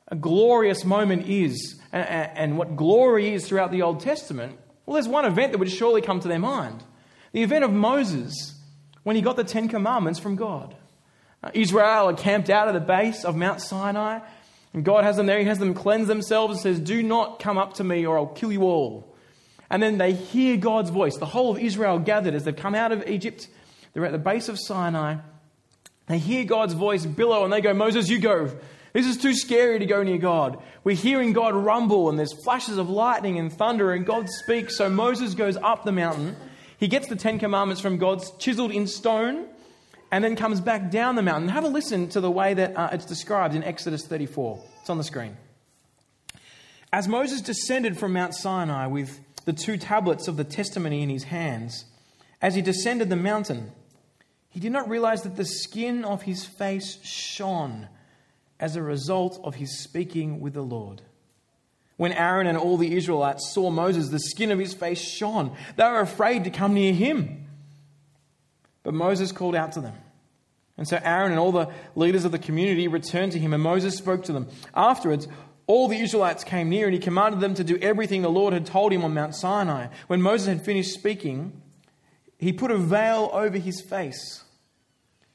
a 0.08 0.16
glorious 0.16 0.86
moment 0.86 1.28
is 1.28 1.80
and, 1.92 2.08
and 2.08 2.58
what 2.58 2.76
glory 2.76 3.34
is 3.34 3.48
throughout 3.48 3.72
the 3.72 3.82
Old 3.82 4.00
Testament, 4.00 4.58
well, 4.86 4.96
there's 4.96 5.08
one 5.08 5.26
event 5.26 5.52
that 5.52 5.58
would 5.58 5.72
surely 5.72 6.02
come 6.02 6.20
to 6.20 6.28
their 6.28 6.40
mind 6.40 6.84
the 7.34 7.42
event 7.42 7.64
of 7.64 7.74
Moses 7.74 8.56
when 9.02 9.16
he 9.16 9.22
got 9.22 9.36
the 9.36 9.44
Ten 9.44 9.68
Commandments 9.68 10.20
from 10.20 10.36
God. 10.36 10.76
Uh, 11.44 11.50
Israel 11.54 12.10
are 12.10 12.14
camped 12.14 12.50
out 12.50 12.68
at 12.68 12.74
the 12.74 12.80
base 12.80 13.26
of 13.26 13.36
Mount 13.36 13.60
Sinai, 13.60 14.20
and 14.74 14.86
God 14.86 15.04
has 15.04 15.18
them 15.18 15.26
there. 15.26 15.40
He 15.40 15.46
has 15.46 15.60
them 15.60 15.74
cleanse 15.74 16.08
themselves 16.08 16.54
and 16.54 16.62
says, 16.62 16.80
Do 16.80 17.04
not 17.04 17.40
come 17.40 17.58
up 17.58 17.74
to 17.76 17.84
me 17.84 18.06
or 18.06 18.18
I'll 18.18 18.28
kill 18.28 18.52
you 18.52 18.64
all. 18.64 19.14
And 19.70 19.82
then 19.82 19.98
they 19.98 20.14
hear 20.14 20.58
God's 20.58 20.92
voice. 20.92 21.18
The 21.18 21.26
whole 21.26 21.56
of 21.56 21.60
Israel 21.60 22.00
gathered 22.00 22.36
as 22.36 22.44
they've 22.44 22.56
come 22.56 22.76
out 22.76 22.92
of 22.92 23.08
Egypt 23.08 23.48
they're 23.94 24.06
at 24.06 24.12
the 24.12 24.18
base 24.18 24.50
of 24.50 24.60
Sinai. 24.60 25.18
They 26.08 26.18
hear 26.18 26.44
God's 26.44 26.74
voice 26.74 27.06
billow 27.06 27.44
and 27.44 27.54
they 27.54 27.62
go, 27.62 27.74
Moses, 27.74 28.10
you 28.10 28.20
go. 28.20 28.52
This 28.92 29.08
is 29.08 29.18
too 29.18 29.34
scary 29.34 29.80
to 29.80 29.86
go 29.86 30.04
near 30.04 30.18
God. 30.18 30.62
We're 30.84 30.96
hearing 30.96 31.34
God 31.34 31.56
rumble 31.56 32.10
and 32.10 32.20
there's 32.20 32.34
flashes 32.44 32.78
of 32.78 32.90
lightning 32.90 33.40
and 33.40 33.52
thunder 33.52 33.92
and 33.92 34.06
God 34.06 34.30
speaks. 34.30 34.78
So 34.78 34.90
Moses 34.90 35.34
goes 35.34 35.58
up 35.58 35.84
the 35.84 35.92
mountain. 35.92 36.36
He 36.78 36.88
gets 36.88 37.08
the 37.08 37.16
Ten 37.16 37.40
Commandments 37.40 37.82
from 37.82 37.98
God 37.98 38.24
chiseled 38.40 38.72
in 38.72 38.88
stone 38.88 39.48
and 40.12 40.24
then 40.24 40.36
comes 40.36 40.62
back 40.62 40.92
down 40.92 41.16
the 41.16 41.24
mountain. 41.24 41.50
Have 41.50 41.64
a 41.64 41.70
listen 41.70 42.10
to 42.10 42.22
the 42.22 42.30
way 42.30 42.54
that 42.54 42.78
uh, 42.78 42.90
it's 42.92 43.06
described 43.06 43.56
in 43.56 43.64
Exodus 43.64 44.06
34. 44.06 44.64
It's 44.82 44.90
on 44.90 44.98
the 45.00 45.04
screen. 45.04 45.38
As 46.92 47.08
Moses 47.08 47.42
descended 47.42 47.98
from 47.98 48.14
Mount 48.14 48.36
Sinai 48.36 48.86
with 48.86 49.20
the 49.46 49.54
two 49.54 49.78
tablets 49.78 50.28
of 50.28 50.38
the 50.38 50.44
testimony 50.44 51.02
in 51.02 51.10
his 51.10 51.24
hands, 51.24 51.86
as 52.44 52.54
he 52.54 52.62
descended 52.62 53.10
the 53.10 53.16
mountain, 53.16 53.72
he 54.54 54.60
did 54.60 54.72
not 54.72 54.88
realize 54.88 55.24
that 55.24 55.36
the 55.36 55.46
skin 55.46 56.06
of 56.06 56.22
his 56.22 56.46
face 56.46 57.04
shone 57.04 57.88
as 58.60 58.76
a 58.76 58.84
result 58.84 59.42
of 59.44 59.56
his 59.56 59.82
speaking 59.82 60.40
with 60.40 60.54
the 60.54 60.62
Lord. 60.62 61.02
When 61.98 62.12
Aaron 62.12 62.46
and 62.46 62.58
all 62.58 62.78
the 62.78 62.96
Israelites 62.96 63.52
saw 63.52 63.72
Moses, 63.72 64.10
the 64.10 64.20
skin 64.20 64.52
of 64.52 64.60
his 64.60 64.74
face 64.76 65.02
shone. 65.02 65.56
They 65.76 65.84
were 65.84 66.02
afraid 66.02 66.44
to 66.44 66.52
come 66.52 66.76
near 66.76 66.94
him. 66.94 67.48
But 68.84 68.94
Moses 68.94 69.32
called 69.32 69.56
out 69.56 69.72
to 69.72 69.82
them. 69.82 69.96
And 70.78 70.88
so 70.88 71.00
Aaron 71.04 71.32
and 71.32 71.40
all 71.40 71.52
the 71.52 71.72
leaders 71.96 72.24
of 72.24 72.32
the 72.32 72.40
community 72.40 72.88
returned 72.88 73.32
to 73.32 73.40
him, 73.40 73.54
and 73.54 73.64
Moses 73.64 73.98
spoke 73.98 74.24
to 74.26 74.34
them. 74.34 74.48
Afterwards, 74.76 75.28
all 75.66 75.88
the 75.88 76.00
Israelites 76.00 76.44
came 76.44 76.70
near, 76.70 76.86
and 76.86 76.94
he 76.94 77.00
commanded 77.00 77.40
them 77.40 77.56
to 77.56 77.64
do 77.64 77.78
everything 77.82 78.22
the 78.22 78.30
Lord 78.30 78.54
had 78.54 78.68
told 78.68 78.92
him 78.92 79.04
on 79.04 79.16
Mount 79.16 79.36
Sinai. 79.36 79.88
When 80.08 80.22
Moses 80.22 80.48
had 80.48 80.66
finished 80.66 80.94
speaking, 80.94 81.60
he 82.38 82.54
put 82.54 82.70
a 82.70 82.78
veil 82.78 83.32
over 83.34 83.58
his 83.58 83.82
face 83.82 84.43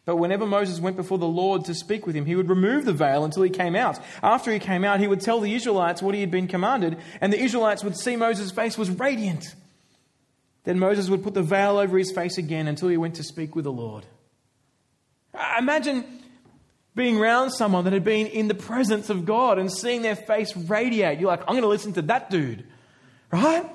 But 0.08 0.16
whenever 0.16 0.46
Moses 0.46 0.80
went 0.80 0.96
before 0.96 1.18
the 1.18 1.26
Lord 1.26 1.66
to 1.66 1.74
speak 1.74 2.06
with 2.06 2.16
him, 2.16 2.24
he 2.24 2.34
would 2.34 2.48
remove 2.48 2.86
the 2.86 2.94
veil 2.94 3.26
until 3.26 3.42
he 3.42 3.50
came 3.50 3.76
out. 3.76 4.00
After 4.22 4.50
he 4.50 4.58
came 4.58 4.82
out, 4.82 5.00
he 5.00 5.06
would 5.06 5.20
tell 5.20 5.38
the 5.38 5.54
Israelites 5.54 6.00
what 6.00 6.14
he 6.14 6.22
had 6.22 6.30
been 6.30 6.48
commanded, 6.48 6.96
and 7.20 7.30
the 7.30 7.38
Israelites 7.38 7.84
would 7.84 7.94
see 7.94 8.16
Moses' 8.16 8.50
face 8.50 8.78
was 8.78 8.88
radiant. 8.88 9.54
Then 10.64 10.78
Moses 10.78 11.10
would 11.10 11.22
put 11.22 11.34
the 11.34 11.42
veil 11.42 11.76
over 11.76 11.98
his 11.98 12.10
face 12.10 12.38
again 12.38 12.68
until 12.68 12.88
he 12.88 12.96
went 12.96 13.16
to 13.16 13.22
speak 13.22 13.54
with 13.54 13.64
the 13.64 13.70
Lord. 13.70 14.06
Uh, 15.34 15.56
imagine 15.58 16.06
being 16.94 17.18
around 17.18 17.50
someone 17.50 17.84
that 17.84 17.92
had 17.92 18.04
been 18.04 18.28
in 18.28 18.48
the 18.48 18.54
presence 18.54 19.10
of 19.10 19.26
God 19.26 19.58
and 19.58 19.70
seeing 19.70 20.00
their 20.00 20.16
face 20.16 20.56
radiate. 20.56 21.20
You're 21.20 21.28
like, 21.28 21.42
I'm 21.42 21.48
going 21.48 21.60
to 21.60 21.68
listen 21.68 21.92
to 21.92 22.02
that 22.02 22.30
dude, 22.30 22.64
right? 23.30 23.70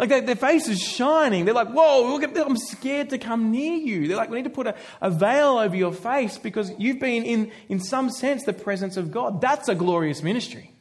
Like 0.00 0.08
they, 0.08 0.20
their 0.20 0.34
face 0.34 0.66
is 0.66 0.80
shining. 0.80 1.44
They're 1.44 1.52
like, 1.52 1.68
whoa, 1.68 2.18
at, 2.22 2.34
I'm 2.38 2.56
scared 2.56 3.10
to 3.10 3.18
come 3.18 3.50
near 3.50 3.74
you. 3.74 4.08
They're 4.08 4.16
like, 4.16 4.30
we 4.30 4.36
need 4.38 4.44
to 4.44 4.50
put 4.50 4.66
a, 4.66 4.74
a 5.02 5.10
veil 5.10 5.58
over 5.58 5.76
your 5.76 5.92
face 5.92 6.38
because 6.38 6.72
you've 6.78 6.98
been 6.98 7.22
in, 7.22 7.52
in 7.68 7.80
some 7.80 8.08
sense, 8.08 8.44
the 8.44 8.54
presence 8.54 8.96
of 8.96 9.10
God. 9.10 9.42
That's 9.42 9.68
a 9.68 9.74
glorious 9.74 10.22
ministry. 10.22 10.72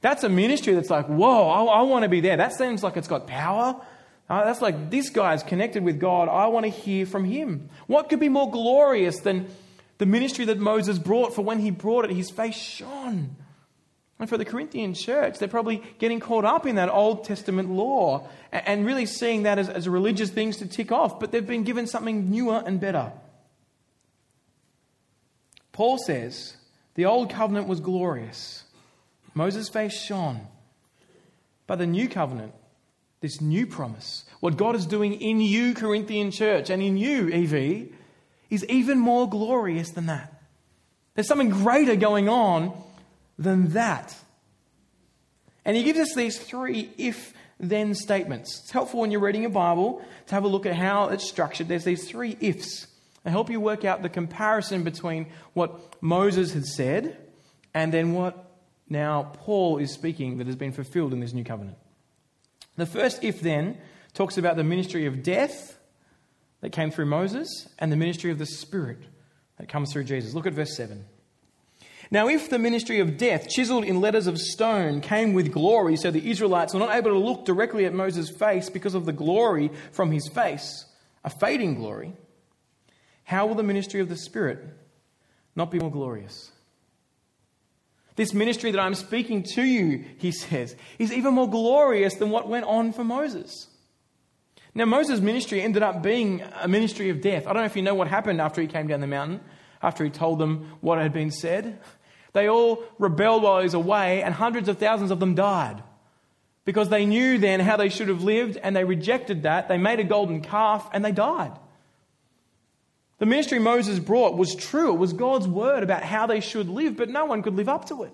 That's 0.00 0.22
a 0.22 0.28
ministry 0.28 0.74
that's 0.74 0.90
like, 0.90 1.06
whoa, 1.06 1.48
I, 1.48 1.80
I 1.80 1.82
want 1.82 2.04
to 2.04 2.08
be 2.08 2.20
there. 2.20 2.36
That 2.36 2.52
seems 2.52 2.84
like 2.84 2.96
it's 2.96 3.08
got 3.08 3.26
power. 3.26 3.84
Uh, 4.28 4.44
that's 4.44 4.62
like, 4.62 4.90
this 4.90 5.10
guy's 5.10 5.42
connected 5.42 5.82
with 5.82 5.98
God. 5.98 6.28
I 6.28 6.46
want 6.46 6.66
to 6.66 6.70
hear 6.70 7.06
from 7.06 7.24
him. 7.24 7.68
What 7.88 8.08
could 8.08 8.20
be 8.20 8.28
more 8.28 8.48
glorious 8.48 9.18
than 9.18 9.48
the 9.98 10.06
ministry 10.06 10.44
that 10.44 10.60
Moses 10.60 11.00
brought? 11.00 11.34
For 11.34 11.42
when 11.42 11.58
he 11.58 11.72
brought 11.72 12.04
it, 12.04 12.12
his 12.12 12.30
face 12.30 12.54
shone. 12.54 13.34
And 14.20 14.28
for 14.28 14.36
the 14.36 14.44
Corinthian 14.44 14.92
church, 14.92 15.38
they're 15.38 15.48
probably 15.48 15.82
getting 15.98 16.20
caught 16.20 16.44
up 16.44 16.66
in 16.66 16.74
that 16.74 16.90
Old 16.90 17.24
Testament 17.24 17.70
law 17.70 18.28
and 18.52 18.84
really 18.84 19.06
seeing 19.06 19.44
that 19.44 19.58
as, 19.58 19.70
as 19.70 19.88
religious 19.88 20.28
things 20.28 20.58
to 20.58 20.66
tick 20.66 20.92
off, 20.92 21.18
but 21.18 21.32
they've 21.32 21.46
been 21.46 21.64
given 21.64 21.86
something 21.86 22.30
newer 22.30 22.62
and 22.64 22.78
better. 22.78 23.12
Paul 25.72 25.96
says 25.96 26.58
the 26.96 27.06
old 27.06 27.30
covenant 27.30 27.66
was 27.66 27.80
glorious, 27.80 28.64
Moses' 29.32 29.70
face 29.70 29.98
shone. 29.98 30.46
But 31.66 31.78
the 31.78 31.86
new 31.86 32.06
covenant, 32.06 32.52
this 33.20 33.40
new 33.40 33.66
promise, 33.66 34.26
what 34.40 34.58
God 34.58 34.76
is 34.76 34.84
doing 34.84 35.14
in 35.14 35.40
you, 35.40 35.72
Corinthian 35.72 36.30
church, 36.30 36.68
and 36.68 36.82
in 36.82 36.98
you, 36.98 37.30
EV, 37.32 37.88
is 38.50 38.66
even 38.66 38.98
more 38.98 39.30
glorious 39.30 39.90
than 39.90 40.06
that. 40.06 40.42
There's 41.14 41.28
something 41.28 41.48
greater 41.48 41.96
going 41.96 42.28
on 42.28 42.74
than 43.40 43.70
that. 43.70 44.14
And 45.64 45.76
he 45.76 45.82
gives 45.82 45.98
us 45.98 46.14
these 46.14 46.38
three 46.38 46.90
if 46.96 47.32
then 47.58 47.94
statements. 47.94 48.60
It's 48.60 48.70
helpful 48.70 49.00
when 49.00 49.10
you're 49.10 49.20
reading 49.20 49.42
your 49.42 49.50
Bible 49.50 50.04
to 50.26 50.34
have 50.34 50.44
a 50.44 50.48
look 50.48 50.66
at 50.66 50.76
how 50.76 51.08
it's 51.08 51.28
structured. 51.28 51.66
There's 51.66 51.84
these 51.84 52.08
three 52.08 52.36
ifs. 52.40 52.86
They 53.24 53.30
help 53.30 53.50
you 53.50 53.60
work 53.60 53.84
out 53.84 54.02
the 54.02 54.08
comparison 54.08 54.84
between 54.84 55.26
what 55.54 56.02
Moses 56.02 56.52
had 56.52 56.66
said 56.66 57.16
and 57.74 57.92
then 57.92 58.12
what 58.12 58.52
now 58.88 59.32
Paul 59.38 59.78
is 59.78 59.92
speaking 59.92 60.38
that 60.38 60.46
has 60.46 60.56
been 60.56 60.72
fulfilled 60.72 61.12
in 61.12 61.20
this 61.20 61.32
new 61.32 61.44
covenant. 61.44 61.76
The 62.76 62.86
first 62.86 63.24
if 63.24 63.40
then 63.40 63.78
talks 64.14 64.38
about 64.38 64.56
the 64.56 64.64
ministry 64.64 65.06
of 65.06 65.22
death 65.22 65.78
that 66.60 66.70
came 66.70 66.90
through 66.90 67.06
Moses 67.06 67.68
and 67.78 67.90
the 67.90 67.96
ministry 67.96 68.30
of 68.30 68.38
the 68.38 68.46
Spirit 68.46 68.98
that 69.58 69.68
comes 69.68 69.92
through 69.92 70.04
Jesus. 70.04 70.34
Look 70.34 70.46
at 70.46 70.52
verse 70.52 70.76
7. 70.76 71.04
Now, 72.12 72.28
if 72.28 72.50
the 72.50 72.58
ministry 72.58 72.98
of 72.98 73.16
death, 73.16 73.48
chiseled 73.48 73.84
in 73.84 74.00
letters 74.00 74.26
of 74.26 74.38
stone, 74.38 75.00
came 75.00 75.32
with 75.32 75.52
glory, 75.52 75.96
so 75.96 76.10
the 76.10 76.28
Israelites 76.28 76.74
were 76.74 76.80
not 76.80 76.94
able 76.94 77.12
to 77.12 77.18
look 77.18 77.44
directly 77.44 77.84
at 77.84 77.94
Moses' 77.94 78.30
face 78.30 78.68
because 78.68 78.94
of 78.94 79.06
the 79.06 79.12
glory 79.12 79.70
from 79.92 80.10
his 80.10 80.28
face, 80.28 80.86
a 81.24 81.30
fading 81.30 81.76
glory, 81.76 82.12
how 83.22 83.46
will 83.46 83.54
the 83.54 83.62
ministry 83.62 84.00
of 84.00 84.08
the 84.08 84.16
Spirit 84.16 84.58
not 85.54 85.70
be 85.70 85.78
more 85.78 85.90
glorious? 85.90 86.50
This 88.16 88.34
ministry 88.34 88.72
that 88.72 88.80
I'm 88.80 88.96
speaking 88.96 89.44
to 89.54 89.62
you, 89.62 90.04
he 90.18 90.32
says, 90.32 90.74
is 90.98 91.12
even 91.12 91.34
more 91.34 91.48
glorious 91.48 92.14
than 92.16 92.30
what 92.30 92.48
went 92.48 92.66
on 92.66 92.92
for 92.92 93.04
Moses. 93.04 93.68
Now, 94.74 94.84
Moses' 94.84 95.20
ministry 95.20 95.62
ended 95.62 95.84
up 95.84 96.02
being 96.02 96.42
a 96.60 96.66
ministry 96.66 97.08
of 97.10 97.20
death. 97.20 97.46
I 97.46 97.52
don't 97.52 97.62
know 97.62 97.66
if 97.66 97.76
you 97.76 97.82
know 97.82 97.94
what 97.94 98.08
happened 98.08 98.40
after 98.40 98.60
he 98.60 98.66
came 98.66 98.88
down 98.88 99.00
the 99.00 99.06
mountain, 99.06 99.40
after 99.80 100.02
he 100.02 100.10
told 100.10 100.40
them 100.40 100.72
what 100.80 100.98
had 100.98 101.12
been 101.12 101.30
said. 101.30 101.78
They 102.32 102.48
all 102.48 102.82
rebelled 102.98 103.42
while 103.42 103.58
he 103.58 103.64
was 103.64 103.74
away, 103.74 104.22
and 104.22 104.34
hundreds 104.34 104.68
of 104.68 104.78
thousands 104.78 105.10
of 105.10 105.20
them 105.20 105.34
died. 105.34 105.82
Because 106.64 106.88
they 106.88 107.06
knew 107.06 107.38
then 107.38 107.60
how 107.60 107.76
they 107.76 107.88
should 107.88 108.08
have 108.08 108.22
lived, 108.22 108.56
and 108.56 108.76
they 108.76 108.84
rejected 108.84 109.42
that. 109.42 109.68
They 109.68 109.78
made 109.78 110.00
a 110.00 110.04
golden 110.04 110.40
calf, 110.40 110.88
and 110.92 111.04
they 111.04 111.12
died. 111.12 111.52
The 113.18 113.26
ministry 113.26 113.58
Moses 113.58 113.98
brought 113.98 114.36
was 114.36 114.54
true. 114.54 114.94
It 114.94 114.98
was 114.98 115.12
God's 115.12 115.46
word 115.46 115.82
about 115.82 116.02
how 116.02 116.26
they 116.26 116.40
should 116.40 116.68
live, 116.68 116.96
but 116.96 117.08
no 117.08 117.26
one 117.26 117.42
could 117.42 117.54
live 117.54 117.68
up 117.68 117.86
to 117.86 118.04
it. 118.04 118.12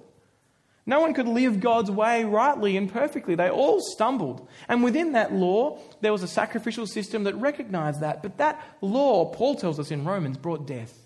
No 0.84 1.00
one 1.00 1.14
could 1.14 1.26
live 1.28 1.60
God's 1.60 1.90
way 1.90 2.24
rightly 2.24 2.76
and 2.76 2.90
perfectly. 2.92 3.34
They 3.34 3.50
all 3.50 3.80
stumbled. 3.80 4.48
And 4.68 4.84
within 4.84 5.12
that 5.12 5.32
law, 5.32 5.78
there 6.00 6.12
was 6.12 6.22
a 6.22 6.28
sacrificial 6.28 6.86
system 6.86 7.24
that 7.24 7.34
recognized 7.34 8.00
that. 8.00 8.22
But 8.22 8.38
that 8.38 8.64
law, 8.80 9.26
Paul 9.26 9.56
tells 9.56 9.80
us 9.80 9.90
in 9.90 10.04
Romans, 10.04 10.38
brought 10.38 10.66
death. 10.66 11.05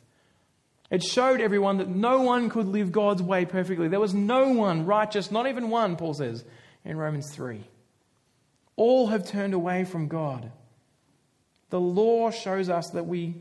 It 0.90 1.04
showed 1.04 1.40
everyone 1.40 1.78
that 1.78 1.88
no 1.88 2.20
one 2.22 2.50
could 2.50 2.66
live 2.66 2.90
God's 2.90 3.22
way 3.22 3.44
perfectly. 3.44 3.86
There 3.86 4.00
was 4.00 4.12
no 4.12 4.48
one 4.48 4.86
righteous, 4.86 5.30
not 5.30 5.46
even 5.46 5.70
one, 5.70 5.96
Paul 5.96 6.14
says 6.14 6.44
in 6.84 6.96
Romans 6.96 7.32
3. 7.32 7.62
All 8.74 9.06
have 9.06 9.26
turned 9.26 9.54
away 9.54 9.84
from 9.84 10.08
God. 10.08 10.50
The 11.70 11.80
law 11.80 12.32
shows 12.32 12.68
us 12.68 12.90
that 12.90 13.06
we, 13.06 13.36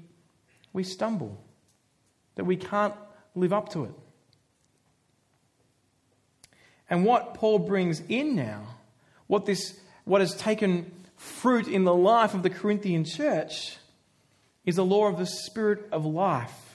we 0.73 0.83
stumble, 0.83 1.43
that 2.35 2.45
we 2.45 2.55
can't 2.55 2.93
live 3.33 3.51
up 3.51 3.69
to 3.69 3.85
it. 3.85 3.93
And 6.87 7.03
what 7.03 7.33
Paul 7.33 7.59
brings 7.59 8.01
in 8.09 8.35
now, 8.35 8.67
what, 9.25 9.47
this, 9.47 9.79
what 10.05 10.21
has 10.21 10.35
taken 10.35 10.91
fruit 11.15 11.67
in 11.67 11.83
the 11.83 11.95
life 11.95 12.35
of 12.35 12.43
the 12.43 12.49
Corinthian 12.49 13.05
church, 13.05 13.77
is 14.65 14.75
the 14.75 14.85
law 14.85 15.07
of 15.07 15.17
the 15.17 15.25
Spirit 15.25 15.87
of 15.91 16.05
life 16.05 16.68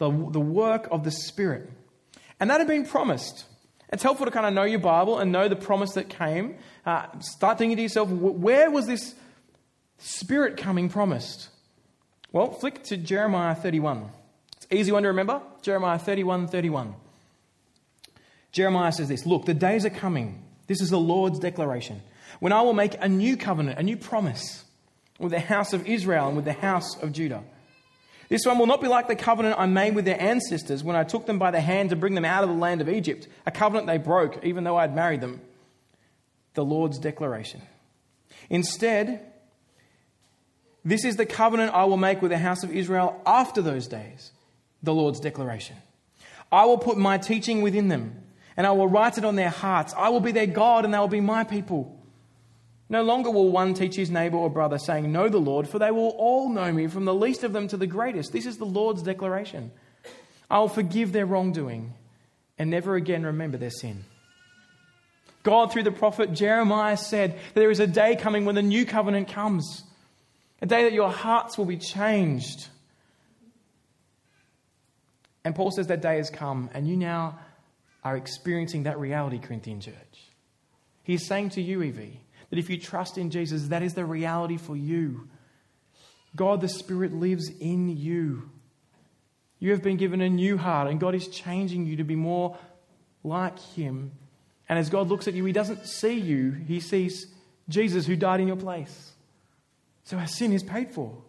the, 0.00 0.10
the 0.10 0.40
work 0.40 0.88
of 0.90 1.04
the 1.04 1.10
Spirit. 1.12 1.70
And 2.40 2.50
that 2.50 2.58
had 2.58 2.66
been 2.66 2.86
promised. 2.86 3.44
It's 3.92 4.02
helpful 4.02 4.26
to 4.26 4.32
kind 4.32 4.46
of 4.46 4.54
know 4.54 4.64
your 4.64 4.80
Bible 4.80 5.18
and 5.18 5.30
know 5.30 5.46
the 5.46 5.56
promise 5.56 5.92
that 5.92 6.08
came. 6.08 6.56
Uh, 6.86 7.06
start 7.20 7.58
thinking 7.58 7.76
to 7.76 7.82
yourself, 7.82 8.08
where 8.08 8.70
was 8.70 8.86
this 8.86 9.14
Spirit 9.98 10.56
coming 10.56 10.88
promised? 10.88 11.50
Well, 12.32 12.50
flick 12.50 12.82
to 12.84 12.96
Jeremiah 12.96 13.54
31. 13.54 14.10
It's 14.56 14.66
an 14.70 14.78
easy 14.78 14.90
one 14.90 15.02
to 15.02 15.08
remember. 15.08 15.42
Jeremiah 15.62 15.98
31 15.98 16.48
31. 16.48 16.94
Jeremiah 18.52 18.92
says 18.92 19.08
this 19.08 19.26
Look, 19.26 19.44
the 19.44 19.54
days 19.54 19.84
are 19.84 19.90
coming. 19.90 20.42
This 20.66 20.80
is 20.80 20.88
the 20.88 20.98
Lord's 20.98 21.38
declaration. 21.38 22.00
When 22.38 22.52
I 22.52 22.62
will 22.62 22.72
make 22.72 22.96
a 22.98 23.08
new 23.08 23.36
covenant, 23.36 23.78
a 23.78 23.82
new 23.82 23.98
promise 23.98 24.64
with 25.18 25.32
the 25.32 25.40
house 25.40 25.74
of 25.74 25.86
Israel 25.86 26.28
and 26.28 26.36
with 26.36 26.46
the 26.46 26.54
house 26.54 26.96
of 27.02 27.12
Judah 27.12 27.42
this 28.30 28.46
one 28.46 28.58
will 28.58 28.66
not 28.66 28.80
be 28.80 28.86
like 28.86 29.08
the 29.08 29.16
covenant 29.16 29.58
I 29.58 29.66
made 29.66 29.96
with 29.96 30.04
their 30.04 30.20
ancestors 30.20 30.84
when 30.84 30.94
I 30.94 31.02
took 31.02 31.26
them 31.26 31.40
by 31.40 31.50
the 31.50 31.60
hand 31.60 31.90
to 31.90 31.96
bring 31.96 32.14
them 32.14 32.24
out 32.24 32.44
of 32.44 32.48
the 32.48 32.54
land 32.54 32.80
of 32.80 32.88
Egypt, 32.88 33.26
a 33.44 33.50
covenant 33.50 33.88
they 33.88 33.98
broke, 33.98 34.44
even 34.44 34.62
though 34.62 34.76
I 34.76 34.82
had 34.82 34.94
married 34.94 35.20
them. 35.20 35.40
The 36.54 36.64
Lord's 36.64 37.00
declaration. 37.00 37.60
Instead, 38.48 39.20
this 40.84 41.04
is 41.04 41.16
the 41.16 41.26
covenant 41.26 41.74
I 41.74 41.84
will 41.84 41.96
make 41.96 42.22
with 42.22 42.30
the 42.30 42.38
house 42.38 42.62
of 42.62 42.70
Israel 42.70 43.20
after 43.26 43.60
those 43.60 43.88
days. 43.88 44.30
The 44.84 44.94
Lord's 44.94 45.18
declaration. 45.18 45.76
I 46.52 46.66
will 46.66 46.78
put 46.78 46.96
my 46.96 47.18
teaching 47.18 47.62
within 47.62 47.88
them, 47.88 48.22
and 48.56 48.64
I 48.64 48.70
will 48.70 48.88
write 48.88 49.18
it 49.18 49.24
on 49.24 49.34
their 49.34 49.50
hearts. 49.50 49.92
I 49.96 50.08
will 50.10 50.20
be 50.20 50.32
their 50.32 50.46
God, 50.46 50.84
and 50.84 50.94
they 50.94 50.98
will 50.98 51.08
be 51.08 51.20
my 51.20 51.42
people. 51.42 51.99
No 52.90 53.04
longer 53.04 53.30
will 53.30 53.50
one 53.50 53.72
teach 53.72 53.94
his 53.94 54.10
neighbor 54.10 54.36
or 54.36 54.50
brother, 54.50 54.76
saying, 54.76 55.10
Know 55.10 55.28
the 55.28 55.38
Lord, 55.38 55.68
for 55.68 55.78
they 55.78 55.92
will 55.92 56.08
all 56.18 56.50
know 56.50 56.72
me, 56.72 56.88
from 56.88 57.04
the 57.04 57.14
least 57.14 57.44
of 57.44 57.52
them 57.52 57.68
to 57.68 57.76
the 57.76 57.86
greatest. 57.86 58.32
This 58.32 58.46
is 58.46 58.58
the 58.58 58.66
Lord's 58.66 59.02
declaration. 59.02 59.70
I 60.50 60.58
will 60.58 60.68
forgive 60.68 61.12
their 61.12 61.24
wrongdoing 61.24 61.94
and 62.58 62.68
never 62.68 62.96
again 62.96 63.24
remember 63.24 63.56
their 63.56 63.70
sin. 63.70 64.04
God, 65.44 65.72
through 65.72 65.84
the 65.84 65.92
prophet 65.92 66.32
Jeremiah, 66.32 66.96
said 66.96 67.34
that 67.34 67.60
there 67.60 67.70
is 67.70 67.78
a 67.78 67.86
day 67.86 68.16
coming 68.16 68.44
when 68.44 68.56
the 68.56 68.62
new 68.62 68.84
covenant 68.84 69.28
comes, 69.28 69.84
a 70.60 70.66
day 70.66 70.82
that 70.82 70.92
your 70.92 71.10
hearts 71.10 71.56
will 71.56 71.66
be 71.66 71.78
changed. 71.78 72.68
And 75.44 75.54
Paul 75.54 75.70
says 75.70 75.86
that 75.86 76.02
day 76.02 76.16
has 76.16 76.28
come, 76.28 76.68
and 76.74 76.88
you 76.88 76.96
now 76.96 77.38
are 78.02 78.16
experiencing 78.16 78.82
that 78.82 78.98
reality, 78.98 79.38
Corinthian 79.38 79.80
church. 79.80 79.94
He's 81.04 81.24
saying 81.26 81.50
to 81.50 81.62
you, 81.62 81.82
Evie, 81.82 82.20
that 82.50 82.58
if 82.58 82.68
you 82.68 82.78
trust 82.78 83.16
in 83.16 83.30
Jesus, 83.30 83.68
that 83.68 83.82
is 83.82 83.94
the 83.94 84.04
reality 84.04 84.56
for 84.56 84.76
you. 84.76 85.28
God 86.36 86.60
the 86.60 86.68
Spirit 86.68 87.12
lives 87.12 87.48
in 87.48 87.96
you. 87.96 88.50
You 89.58 89.72
have 89.72 89.82
been 89.82 89.96
given 89.96 90.20
a 90.20 90.28
new 90.28 90.56
heart, 90.56 90.88
and 90.88 91.00
God 91.00 91.14
is 91.14 91.28
changing 91.28 91.86
you 91.86 91.96
to 91.96 92.04
be 92.04 92.16
more 92.16 92.56
like 93.22 93.58
Him. 93.58 94.12
And 94.68 94.78
as 94.78 94.88
God 94.88 95.08
looks 95.08 95.28
at 95.28 95.34
you, 95.34 95.44
He 95.44 95.52
doesn't 95.52 95.86
see 95.86 96.14
you, 96.14 96.52
He 96.52 96.80
sees 96.80 97.26
Jesus 97.68 98.06
who 98.06 98.16
died 98.16 98.40
in 98.40 98.48
your 98.48 98.56
place. 98.56 99.12
So 100.04 100.16
our 100.16 100.26
sin 100.26 100.52
is 100.52 100.62
paid 100.62 100.90
for, 100.90 101.22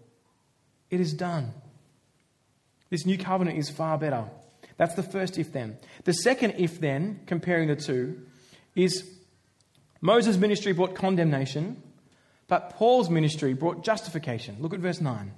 it 0.89 0.99
is 0.99 1.13
done. 1.13 1.53
This 2.89 3.05
new 3.05 3.17
covenant 3.17 3.57
is 3.57 3.69
far 3.69 3.97
better. 3.97 4.25
That's 4.77 4.95
the 4.95 5.03
first 5.03 5.37
if 5.37 5.53
then. 5.53 5.77
The 6.03 6.13
second 6.13 6.55
if 6.57 6.79
then, 6.79 7.21
comparing 7.25 7.67
the 7.67 7.75
two, 7.75 8.25
is 8.75 9.09
Moses' 10.01 10.37
ministry 10.37 10.73
brought 10.73 10.95
condemnation, 10.95 11.81
but 12.47 12.71
Paul's 12.71 13.09
ministry 13.09 13.53
brought 13.53 13.83
justification. 13.83 14.57
Look 14.59 14.73
at 14.73 14.79
verse 14.79 14.99
9. 14.99 15.31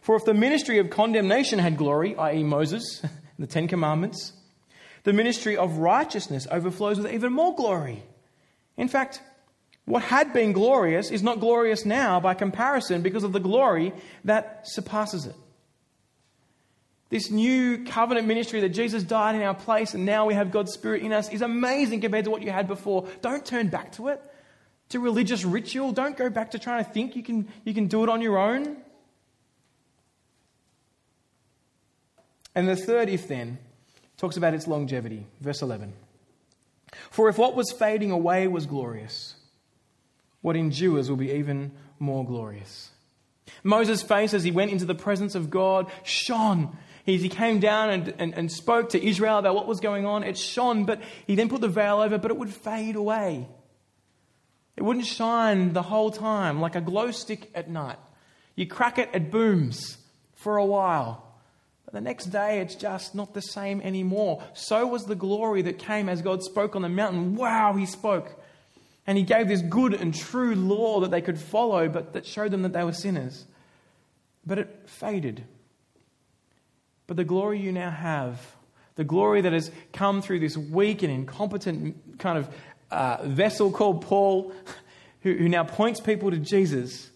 For 0.00 0.16
if 0.16 0.24
the 0.24 0.34
ministry 0.34 0.78
of 0.78 0.90
condemnation 0.90 1.58
had 1.58 1.76
glory, 1.76 2.16
i.e., 2.16 2.42
Moses, 2.44 3.00
and 3.02 3.12
the 3.38 3.46
Ten 3.46 3.66
Commandments, 3.66 4.32
the 5.02 5.12
ministry 5.12 5.56
of 5.56 5.78
righteousness 5.78 6.46
overflows 6.50 6.98
with 6.98 7.12
even 7.12 7.32
more 7.32 7.54
glory. 7.54 8.02
In 8.76 8.88
fact, 8.88 9.20
what 9.84 10.02
had 10.02 10.32
been 10.32 10.52
glorious 10.52 11.10
is 11.10 11.22
not 11.22 11.40
glorious 11.40 11.84
now 11.84 12.20
by 12.20 12.34
comparison 12.34 13.02
because 13.02 13.24
of 13.24 13.32
the 13.32 13.40
glory 13.40 13.92
that 14.24 14.62
surpasses 14.64 15.26
it. 15.26 15.34
This 17.10 17.30
new 17.30 17.84
covenant 17.84 18.26
ministry 18.26 18.60
that 18.60 18.70
Jesus 18.70 19.02
died 19.02 19.34
in 19.34 19.42
our 19.42 19.54
place 19.54 19.94
and 19.94 20.04
now 20.04 20.26
we 20.26 20.34
have 20.34 20.50
God's 20.50 20.72
Spirit 20.72 21.02
in 21.02 21.12
us 21.12 21.30
is 21.30 21.40
amazing 21.40 22.02
compared 22.02 22.26
to 22.26 22.30
what 22.30 22.42
you 22.42 22.50
had 22.50 22.68
before. 22.68 23.06
Don't 23.22 23.44
turn 23.44 23.68
back 23.68 23.92
to 23.92 24.08
it, 24.08 24.22
to 24.90 25.00
religious 25.00 25.44
ritual. 25.44 25.92
Don't 25.92 26.16
go 26.16 26.28
back 26.28 26.50
to 26.50 26.58
trying 26.58 26.84
to 26.84 26.90
think 26.90 27.16
you 27.16 27.22
can, 27.22 27.48
you 27.64 27.72
can 27.72 27.86
do 27.86 28.02
it 28.02 28.10
on 28.10 28.20
your 28.20 28.38
own. 28.38 28.76
And 32.54 32.68
the 32.68 32.76
third 32.76 33.08
if 33.08 33.26
then 33.28 33.58
talks 34.18 34.36
about 34.36 34.52
its 34.52 34.66
longevity. 34.66 35.26
Verse 35.40 35.62
11. 35.62 35.94
For 37.10 37.28
if 37.28 37.38
what 37.38 37.54
was 37.54 37.70
fading 37.70 38.10
away 38.10 38.48
was 38.48 38.66
glorious, 38.66 39.34
what 40.42 40.56
endures 40.56 41.08
will 41.08 41.16
be 41.16 41.30
even 41.30 41.72
more 41.98 42.24
glorious. 42.24 42.90
Moses' 43.62 44.02
face 44.02 44.34
as 44.34 44.44
he 44.44 44.50
went 44.50 44.70
into 44.70 44.84
the 44.84 44.94
presence 44.94 45.34
of 45.34 45.50
God 45.50 45.90
shone. 46.04 46.76
He, 47.16 47.30
came 47.30 47.58
down 47.58 47.88
and, 47.88 48.14
and, 48.18 48.34
and 48.34 48.52
spoke 48.52 48.90
to 48.90 49.02
Israel 49.02 49.38
about 49.38 49.54
what 49.54 49.66
was 49.66 49.80
going 49.80 50.04
on. 50.04 50.24
It 50.24 50.36
shone, 50.36 50.84
but 50.84 51.00
he 51.26 51.36
then 51.36 51.48
put 51.48 51.62
the 51.62 51.68
veil 51.68 52.00
over, 52.00 52.18
but 52.18 52.30
it 52.30 52.36
would 52.36 52.52
fade 52.52 52.96
away. 52.96 53.48
It 54.76 54.82
wouldn't 54.82 55.06
shine 55.06 55.72
the 55.72 55.80
whole 55.80 56.10
time 56.10 56.60
like 56.60 56.76
a 56.76 56.82
glow 56.82 57.10
stick 57.10 57.50
at 57.54 57.70
night. 57.70 57.96
You 58.56 58.66
crack 58.66 58.98
it, 58.98 59.08
it 59.14 59.30
booms 59.30 59.96
for 60.34 60.58
a 60.58 60.66
while. 60.66 61.24
But 61.86 61.94
the 61.94 62.02
next 62.02 62.26
day, 62.26 62.60
it's 62.60 62.74
just 62.74 63.14
not 63.14 63.32
the 63.32 63.40
same 63.40 63.80
anymore. 63.80 64.44
So 64.52 64.86
was 64.86 65.06
the 65.06 65.14
glory 65.14 65.62
that 65.62 65.78
came 65.78 66.10
as 66.10 66.20
God 66.20 66.42
spoke 66.42 66.76
on 66.76 66.82
the 66.82 66.90
mountain. 66.90 67.36
Wow, 67.36 67.72
He 67.72 67.86
spoke. 67.86 68.38
And 69.06 69.16
He 69.16 69.24
gave 69.24 69.48
this 69.48 69.62
good 69.62 69.94
and 69.94 70.14
true 70.14 70.54
law 70.54 71.00
that 71.00 71.10
they 71.10 71.22
could 71.22 71.38
follow, 71.38 71.88
but 71.88 72.12
that 72.12 72.26
showed 72.26 72.50
them 72.50 72.60
that 72.64 72.74
they 72.74 72.84
were 72.84 72.92
sinners. 72.92 73.46
But 74.44 74.58
it 74.58 74.82
faded. 74.84 75.46
But 77.08 77.16
the 77.16 77.24
glory 77.24 77.58
you 77.58 77.72
now 77.72 77.90
have, 77.90 78.38
the 78.94 79.02
glory 79.02 79.40
that 79.40 79.52
has 79.52 79.72
come 79.92 80.22
through 80.22 80.40
this 80.40 80.56
weak 80.56 81.02
and 81.02 81.10
incompetent 81.10 82.18
kind 82.18 82.38
of 82.38 82.54
uh, 82.90 83.18
vessel 83.24 83.72
called 83.72 84.02
Paul, 84.02 84.52
who, 85.22 85.34
who 85.34 85.48
now 85.48 85.64
points 85.64 86.00
people 86.00 86.30
to 86.30 86.36
Jesus, 86.36 87.10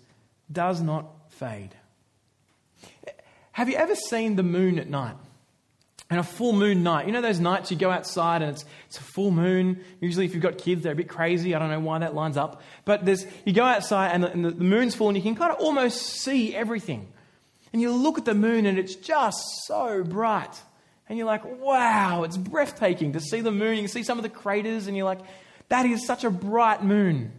does 0.50 0.80
not 0.80 1.06
fade. 1.28 1.76
Have 3.52 3.68
you 3.68 3.76
ever 3.76 3.94
seen 3.94 4.36
the 4.36 4.42
moon 4.42 4.78
at 4.78 4.88
night? 4.88 5.14
And 6.08 6.18
a 6.18 6.22
full 6.22 6.52
moon 6.54 6.82
night. 6.82 7.06
You 7.06 7.12
know 7.12 7.20
those 7.20 7.40
nights 7.40 7.70
you 7.70 7.76
go 7.76 7.90
outside 7.90 8.42
and 8.42 8.52
it's, 8.52 8.64
it's 8.86 8.98
a 8.98 9.02
full 9.02 9.30
moon. 9.30 9.82
Usually, 10.00 10.24
if 10.24 10.34
you've 10.34 10.42
got 10.42 10.58
kids, 10.58 10.82
they're 10.82 10.92
a 10.92 10.96
bit 10.96 11.08
crazy. 11.08 11.54
I 11.54 11.58
don't 11.58 11.70
know 11.70 11.80
why 11.80 11.98
that 11.98 12.14
lines 12.14 12.36
up. 12.36 12.62
But 12.84 13.04
there's, 13.04 13.26
you 13.44 13.52
go 13.52 13.64
outside 13.64 14.12
and 14.12 14.24
the, 14.24 14.30
and 14.30 14.44
the 14.44 14.52
moon's 14.52 14.94
full 14.94 15.08
and 15.08 15.16
you 15.16 15.22
can 15.22 15.34
kind 15.34 15.52
of 15.52 15.58
almost 15.58 16.00
see 16.02 16.54
everything. 16.54 17.08
And 17.72 17.80
you 17.80 17.92
look 17.92 18.18
at 18.18 18.24
the 18.24 18.34
moon 18.34 18.66
and 18.66 18.78
it's 18.78 18.94
just 18.94 19.38
so 19.66 20.04
bright. 20.04 20.60
And 21.08 21.18
you're 21.18 21.26
like, 21.26 21.44
wow, 21.60 22.22
it's 22.22 22.36
breathtaking 22.36 23.12
to 23.12 23.20
see 23.20 23.40
the 23.40 23.50
moon. 23.50 23.76
You 23.76 23.82
can 23.82 23.88
see 23.88 24.02
some 24.02 24.18
of 24.18 24.22
the 24.22 24.28
craters 24.28 24.86
and 24.86 24.96
you're 24.96 25.06
like, 25.06 25.20
that 25.68 25.86
is 25.86 26.06
such 26.06 26.24
a 26.24 26.30
bright 26.30 26.84
moon. 26.84 27.32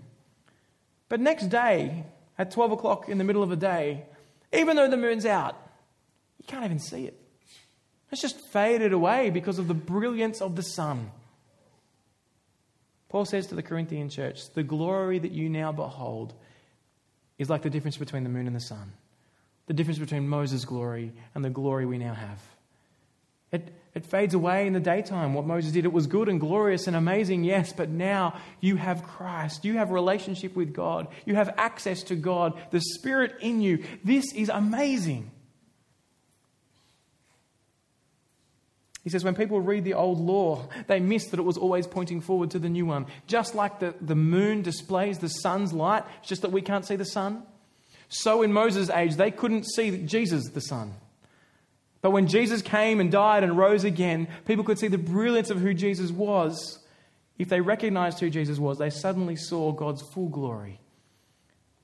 But 1.09 1.19
next 1.19 1.47
day, 1.47 2.05
at 2.37 2.51
12 2.51 2.71
o'clock 2.71 3.09
in 3.09 3.17
the 3.17 3.23
middle 3.23 3.43
of 3.43 3.49
the 3.49 3.55
day, 3.55 4.05
even 4.51 4.75
though 4.75 4.89
the 4.89 4.97
moon's 4.97 5.25
out, 5.25 5.55
you 6.39 6.45
can't 6.47 6.65
even 6.65 6.79
see 6.79 7.05
it. 7.05 7.19
It's 8.11 8.21
just 8.21 8.39
faded 8.51 8.93
away 8.93 9.29
because 9.29 9.59
of 9.59 9.67
the 9.67 9.73
brilliance 9.73 10.41
of 10.41 10.55
the 10.55 10.61
sun. 10.61 11.11
Paul 13.09 13.25
says 13.25 13.47
to 13.47 13.55
the 13.55 13.63
Corinthian 13.63 14.09
church, 14.09 14.51
The 14.53 14.63
glory 14.63 15.19
that 15.19 15.31
you 15.31 15.49
now 15.49 15.71
behold 15.71 16.33
is 17.37 17.49
like 17.49 17.61
the 17.61 17.69
difference 17.69 17.97
between 17.97 18.23
the 18.23 18.29
moon 18.29 18.47
and 18.47 18.55
the 18.55 18.61
sun, 18.61 18.93
the 19.67 19.73
difference 19.73 19.99
between 19.99 20.27
Moses' 20.27 20.65
glory 20.65 21.13
and 21.35 21.43
the 21.43 21.49
glory 21.49 21.85
we 21.85 21.97
now 21.97 22.13
have. 22.13 22.41
It, 23.51 23.71
it 23.93 24.05
fades 24.05 24.33
away 24.33 24.65
in 24.65 24.73
the 24.73 24.79
daytime. 24.79 25.33
What 25.35 25.45
Moses 25.45 25.71
did, 25.71 25.85
it 25.85 25.93
was 25.93 26.07
good 26.07 26.27
and 26.27 26.39
glorious 26.39 26.87
and 26.87 26.95
amazing, 26.95 27.43
yes, 27.43 27.71
but 27.71 27.89
now 27.89 28.39
you 28.59 28.77
have 28.77 29.03
Christ. 29.03 29.63
You 29.63 29.77
have 29.77 29.91
relationship 29.91 30.55
with 30.55 30.73
God. 30.73 31.07
You 31.25 31.35
have 31.35 31.53
access 31.57 32.01
to 32.03 32.15
God, 32.15 32.59
the 32.71 32.81
Spirit 32.81 33.35
in 33.41 33.61
you. 33.61 33.83
This 34.03 34.33
is 34.33 34.49
amazing. 34.49 35.29
He 39.03 39.09
says, 39.09 39.23
when 39.23 39.35
people 39.35 39.59
read 39.59 39.83
the 39.83 39.95
old 39.95 40.19
law, 40.19 40.67
they 40.87 40.99
miss 40.99 41.27
that 41.27 41.39
it 41.39 41.43
was 41.43 41.57
always 41.57 41.85
pointing 41.85 42.21
forward 42.21 42.51
to 42.51 42.59
the 42.59 42.69
new 42.69 42.85
one. 42.85 43.05
Just 43.27 43.53
like 43.53 43.79
the, 43.79 43.93
the 44.01 44.15
moon 44.15 44.61
displays 44.61 45.19
the 45.19 45.27
sun's 45.27 45.73
light, 45.73 46.03
it's 46.19 46.29
just 46.29 46.41
that 46.41 46.53
we 46.53 46.61
can't 46.61 46.85
see 46.85 46.95
the 46.95 47.05
sun. 47.05 47.43
So 48.09 48.41
in 48.41 48.53
Moses' 48.53 48.89
age, 48.89 49.15
they 49.15 49.31
couldn't 49.31 49.63
see 49.63 50.05
Jesus, 50.05 50.49
the 50.49 50.61
Son. 50.61 50.93
But 52.01 52.11
when 52.11 52.27
Jesus 52.27 52.61
came 52.61 52.99
and 52.99 53.11
died 53.11 53.43
and 53.43 53.57
rose 53.57 53.85
again, 53.85 54.27
people 54.45 54.65
could 54.65 54.77
see 54.77 54.89
the 54.89 54.97
brilliance 54.97 55.49
of 55.49 55.59
who 55.59 55.73
Jesus 55.73 56.11
was. 56.11 56.79
If 57.37 57.49
they 57.49 57.61
recognized 57.61 58.19
who 58.19 58.29
Jesus 58.29 58.59
was, 58.59 58.77
they 58.77 58.89
suddenly 58.89 59.35
saw 59.35 59.71
God's 59.71 60.01
full 60.01 60.27
glory. 60.27 60.79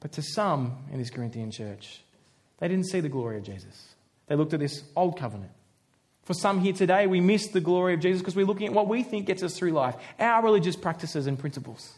But 0.02 0.12
to 0.14 0.22
some 0.22 0.78
in 0.92 1.00
this 1.00 1.10
Corinthian 1.10 1.52
church, 1.52 2.02
they 2.60 2.68
didn't 2.68 2.88
see 2.88 3.00
the 3.00 3.10
glory 3.10 3.38
of 3.38 3.44
Jesus. 3.44 3.96
They 4.28 4.36
looked 4.36 4.54
at 4.54 4.60
this 4.60 4.84
old 4.96 5.18
covenant. 5.18 5.52
For 6.24 6.34
some 6.34 6.60
here 6.60 6.74
today, 6.74 7.08
we 7.08 7.22
miss 7.22 7.48
the 7.48 7.62
glory 7.62 7.96
of 7.96 8.02
Jesus 8.02 8.22
because 8.22 8.36
we're 8.36 8.46
looking 8.46 8.68
at 8.68 8.74
what 8.74 8.88
we 8.88 9.04
think 9.04 9.26
gets 9.26 9.42
us 9.42 9.58
through 9.58 9.72
life, 9.72 9.96
our 10.20 10.44
religious 10.44 10.76
practices 10.76 11.28
and 11.28 11.40
principles. 11.40 11.94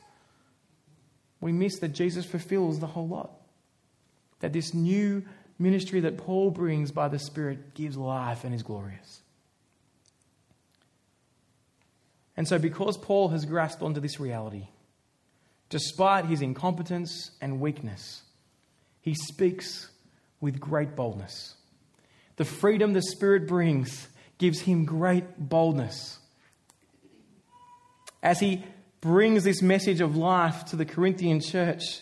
We 1.41 1.51
miss 1.51 1.79
that 1.79 1.89
Jesus 1.89 2.23
fulfills 2.23 2.79
the 2.79 2.87
whole 2.87 3.07
lot. 3.07 3.31
That 4.41 4.53
this 4.53 4.73
new 4.73 5.23
ministry 5.57 6.01
that 6.01 6.17
Paul 6.17 6.51
brings 6.51 6.91
by 6.91 7.07
the 7.07 7.19
Spirit 7.19 7.73
gives 7.73 7.97
life 7.97 8.43
and 8.43 8.53
is 8.53 8.63
glorious. 8.63 9.21
And 12.35 12.47
so, 12.47 12.57
because 12.57 12.97
Paul 12.97 13.29
has 13.29 13.45
grasped 13.45 13.81
onto 13.81 13.99
this 13.99 14.19
reality, 14.19 14.67
despite 15.69 16.25
his 16.25 16.41
incompetence 16.41 17.31
and 17.41 17.59
weakness, 17.59 18.23
he 19.01 19.13
speaks 19.13 19.89
with 20.39 20.59
great 20.59 20.95
boldness. 20.95 21.55
The 22.37 22.45
freedom 22.45 22.93
the 22.93 23.01
Spirit 23.01 23.47
brings 23.47 24.07
gives 24.37 24.61
him 24.61 24.85
great 24.85 25.37
boldness. 25.37 26.17
As 28.23 28.39
he 28.39 28.63
brings 29.01 29.43
this 29.43 29.61
message 29.61 30.01
of 30.01 30.15
life 30.15 30.65
to 30.65 30.75
the 30.75 30.85
Corinthian 30.85 31.41
church, 31.41 32.01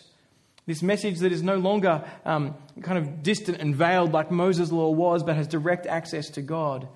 this 0.66 0.82
message 0.82 1.18
that 1.20 1.32
is 1.32 1.42
no 1.42 1.56
longer 1.56 2.04
um, 2.24 2.54
kind 2.82 2.98
of 2.98 3.22
distant 3.22 3.58
and 3.58 3.74
veiled 3.74 4.12
like 4.12 4.30
Moses' 4.30 4.70
law 4.70 4.90
was, 4.90 5.22
but 5.22 5.36
has 5.36 5.46
direct 5.46 5.86
access 5.86 6.28
to 6.30 6.42
God. 6.42 6.88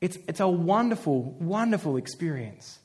It's, 0.00 0.18
it's 0.28 0.40
a 0.40 0.48
wonderful, 0.48 1.22
wonderful 1.38 1.96
experience. 1.96 2.78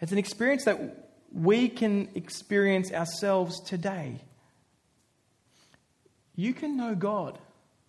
It's 0.00 0.12
an 0.12 0.18
experience 0.18 0.64
that 0.64 1.08
we 1.32 1.68
can 1.68 2.08
experience 2.14 2.92
ourselves 2.92 3.60
today. 3.60 4.20
You 6.36 6.52
can 6.52 6.76
know 6.76 6.94
God. 6.94 7.38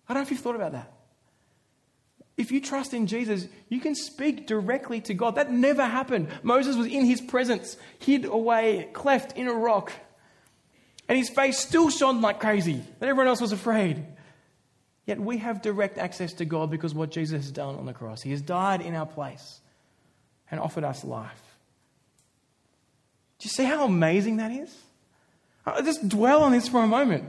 I 0.08 0.14
don't 0.14 0.22
know 0.22 0.26
if 0.26 0.30
you've 0.30 0.40
thought 0.40 0.56
about 0.56 0.72
that. 0.72 0.92
If 2.36 2.52
you 2.52 2.60
trust 2.60 2.92
in 2.92 3.06
Jesus, 3.06 3.48
you 3.68 3.80
can 3.80 3.94
speak 3.94 4.46
directly 4.46 5.00
to 5.02 5.14
God. 5.14 5.36
That 5.36 5.50
never 5.50 5.84
happened. 5.84 6.28
Moses 6.42 6.76
was 6.76 6.86
in 6.86 7.06
his 7.06 7.20
presence, 7.20 7.76
hid 7.98 8.24
away, 8.24 8.90
cleft 8.92 9.36
in 9.36 9.48
a 9.48 9.54
rock. 9.54 9.92
And 11.08 11.16
his 11.16 11.28
face 11.28 11.58
still 11.58 11.90
shone 11.90 12.20
like 12.20 12.40
crazy, 12.40 12.82
that 12.98 13.08
everyone 13.08 13.28
else 13.28 13.40
was 13.40 13.52
afraid. 13.52 14.04
Yet 15.06 15.20
we 15.20 15.38
have 15.38 15.62
direct 15.62 15.98
access 15.98 16.32
to 16.34 16.44
God 16.44 16.70
because 16.70 16.94
what 16.94 17.10
Jesus 17.10 17.44
has 17.44 17.52
done 17.52 17.76
on 17.76 17.86
the 17.86 17.92
cross. 17.92 18.22
He 18.22 18.32
has 18.32 18.42
died 18.42 18.80
in 18.80 18.94
our 18.94 19.06
place 19.06 19.60
and 20.50 20.58
offered 20.58 20.84
us 20.84 21.04
life. 21.04 21.42
Do 23.38 23.46
you 23.46 23.50
see 23.50 23.64
how 23.64 23.84
amazing 23.84 24.38
that 24.38 24.50
is? 24.50 24.74
Uh, 25.64 25.82
just 25.82 26.08
dwell 26.08 26.42
on 26.42 26.52
this 26.52 26.68
for 26.68 26.82
a 26.82 26.86
moment. 26.86 27.24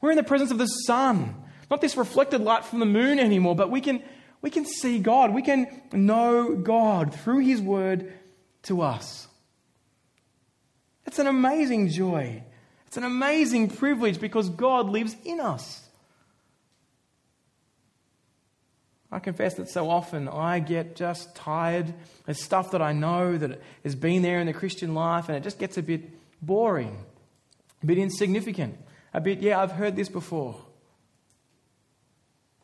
We're 0.00 0.10
in 0.10 0.16
the 0.16 0.22
presence 0.22 0.50
of 0.50 0.58
the 0.58 0.66
sun, 0.66 1.34
not 1.70 1.80
this 1.80 1.96
reflected 1.96 2.40
light 2.40 2.64
from 2.64 2.80
the 2.80 2.86
moon 2.86 3.18
anymore, 3.18 3.54
but 3.54 3.70
we 3.70 3.80
can 3.80 4.02
we 4.40 4.50
can 4.50 4.64
see 4.64 4.98
God. 5.00 5.34
We 5.34 5.42
can 5.42 5.82
know 5.92 6.54
God 6.54 7.12
through 7.12 7.40
His 7.40 7.60
Word 7.60 8.12
to 8.64 8.82
us. 8.82 9.26
It's 11.06 11.18
an 11.18 11.26
amazing 11.26 11.88
joy. 11.88 12.44
It's 12.88 12.96
an 12.96 13.04
amazing 13.04 13.68
privilege 13.68 14.18
because 14.18 14.48
God 14.48 14.88
lives 14.88 15.14
in 15.22 15.40
us. 15.40 15.86
I 19.12 19.18
confess 19.18 19.54
that 19.54 19.68
so 19.68 19.90
often 19.90 20.26
I 20.26 20.58
get 20.58 20.96
just 20.96 21.36
tired. 21.36 21.92
There's 22.24 22.42
stuff 22.42 22.70
that 22.70 22.80
I 22.80 22.92
know 22.92 23.36
that 23.36 23.60
has 23.84 23.94
been 23.94 24.22
there 24.22 24.40
in 24.40 24.46
the 24.46 24.54
Christian 24.54 24.94
life, 24.94 25.28
and 25.28 25.36
it 25.36 25.42
just 25.42 25.58
gets 25.58 25.76
a 25.76 25.82
bit 25.82 26.02
boring, 26.40 26.96
a 27.82 27.86
bit 27.86 27.98
insignificant, 27.98 28.78
a 29.12 29.20
bit, 29.20 29.40
yeah, 29.40 29.60
I've 29.60 29.72
heard 29.72 29.94
this 29.94 30.08
before. 30.08 30.56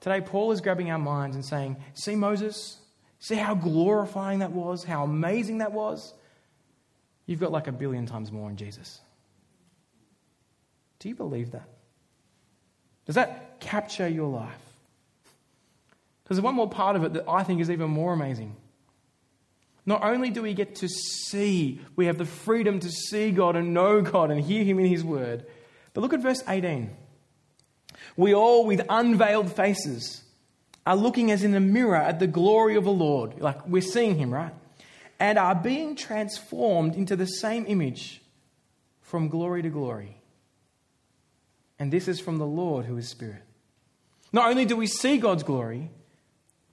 Today, 0.01 0.23
Paul 0.23 0.53
is 0.53 0.63
grabbing 0.63 0.91
our 0.91 0.99
minds 0.99 1.37
and 1.37 1.45
saying, 1.45 1.77
See, 1.93 2.17
Moses, 2.17 2.79
see 3.19 3.37
how 3.37 3.55
glorifying 3.55 4.39
that 4.39 4.53
was, 4.53 4.85
how 4.85 5.05
amazing 5.05 5.59
that 5.59 5.73
was. 5.73 6.15
You've 7.27 7.41
got 7.41 7.53
like 7.53 7.67
a 7.67 7.73
billion 7.73 8.07
times 8.07 8.33
more 8.33 8.49
in 8.49 8.57
Jesus. 8.57 9.01
Do 10.99 11.09
you 11.09 11.15
believe 11.15 11.53
that? 11.53 11.69
Does 13.07 13.17
that 13.17 13.61
capture 13.61 14.09
your 14.09 14.29
life? 14.29 14.53
Because 16.23 16.39
there's 16.39 16.45
one 16.45 16.55
more 16.55 16.71
part 16.71 16.97
of 16.97 17.05
it 17.05 17.13
that 17.15 17.29
I 17.29 17.43
think 17.45 17.61
is 17.61 17.71
even 17.71 17.91
more 17.91 18.13
amazing. 18.13 18.57
Not 19.87 20.03
only 20.03 20.31
do 20.31 20.43
we 20.43 20.55
get 20.55 20.77
to 20.77 20.89
see, 20.89 21.81
we 21.95 22.07
have 22.07 22.17
the 22.17 22.25
freedom 22.25 22.81
to 22.81 22.91
see 22.91 23.31
God 23.31 23.57
and 23.57 23.75
know 23.75 24.01
God 24.01 24.31
and 24.31 24.41
hear 24.41 24.65
Him 24.65 24.79
in 24.79 24.87
His 24.87 25.05
Word, 25.05 25.45
but 25.93 26.01
look 26.01 26.15
at 26.15 26.21
verse 26.21 26.43
18. 26.49 26.91
We 28.17 28.35
all, 28.35 28.65
with 28.65 28.81
unveiled 28.89 29.55
faces, 29.55 30.23
are 30.87 30.97
looking 30.97 31.31
as 31.31 31.45
in 31.45 31.55
a 31.55 31.61
mirror 31.61 31.97
at 31.97 32.19
the 32.19 32.27
glory 32.27 32.77
of 32.77 32.85
the 32.85 32.93
Lord. 32.93 33.41
Like 33.41 33.67
we're 33.67 33.83
seeing 33.83 34.17
Him, 34.17 34.33
right? 34.33 34.55
And 35.21 35.39
are 35.39 35.55
being 35.55 35.97
transformed 35.97 36.95
into 36.95 37.17
the 37.17 37.27
same 37.27 37.65
image 37.69 38.23
from 39.03 39.29
glory 39.29 39.63
to 39.63 39.69
glory. 39.69 40.17
And 41.79 41.93
this 41.93 42.09
is 42.09 42.21
from 42.21 42.39
the 42.39 42.47
Lord 42.47 42.87
who 42.87 42.97
is 42.97 43.09
Spirit. 43.09 43.43
Not 44.33 44.51
only 44.51 44.65
do 44.65 44.77
we 44.77 44.87
see 44.87 45.19
God's 45.19 45.43
glory, 45.43 45.91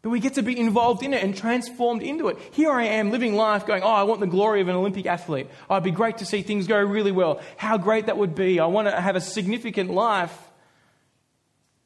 but 0.02 0.10
we 0.10 0.20
get 0.20 0.34
to 0.36 0.42
be 0.42 0.58
involved 0.60 1.04
in 1.04 1.14
it 1.14 1.24
and 1.24 1.36
transformed 1.36 2.02
into 2.02 2.28
it. 2.28 2.38
Here 2.52 2.72
I 2.72 2.86
am 2.86 3.12
living 3.12 3.36
life 3.36 3.68
going, 3.68 3.84
Oh, 3.84 3.88
I 3.88 4.04
want 4.04 4.20
the 4.20 4.28
glory 4.28 4.62
of 4.62 4.68
an 4.68 4.76
Olympic 4.76 5.06
athlete. 5.06 5.48
Oh, 5.70 5.76
it'd 5.76 5.84
be 5.84 5.92
great 5.92 6.18
to 6.20 6.26
see 6.26 6.42
things 6.42 6.66
go 6.66 6.80
really 6.80 7.12
well. 7.12 7.40
How 7.58 7.78
great 7.78 8.08
that 8.08 8.18
would 8.18 8.34
be. 8.34 8.60
I 8.60 8.66
want 8.66 8.88
to 8.88 9.00
have 9.00 9.16
a 9.16 9.22
significant 9.22 9.92
life. 9.92 10.36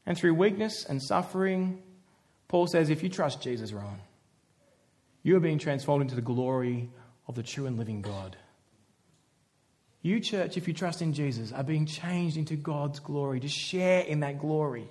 And 0.05 0.17
through 0.17 0.35
weakness 0.35 0.85
and 0.85 1.01
suffering, 1.01 1.81
Paul 2.47 2.67
says, 2.67 2.89
if 2.89 3.03
you 3.03 3.09
trust 3.09 3.41
Jesus, 3.41 3.73
Rowan, 3.73 3.99
you 5.23 5.35
are 5.35 5.41
being 5.41 5.57
transformed 5.57 6.03
into 6.03 6.15
the 6.15 6.21
glory 6.21 6.89
of 7.27 7.35
the 7.35 7.43
true 7.43 7.65
and 7.65 7.77
living 7.77 8.01
God. 8.01 8.37
You, 10.05 10.19
church, 10.19 10.55
if 10.55 10.67
you 10.67 10.73
trust 10.75 11.01
in 11.01 11.13
Jesus, 11.13 11.51
are 11.51 11.63
being 11.63 11.87
changed 11.87 12.37
into 12.37 12.55
God's 12.55 12.99
glory 12.99 13.39
to 13.39 13.47
share 13.47 14.01
in 14.01 14.19
that 14.19 14.37
glory. 14.37 14.87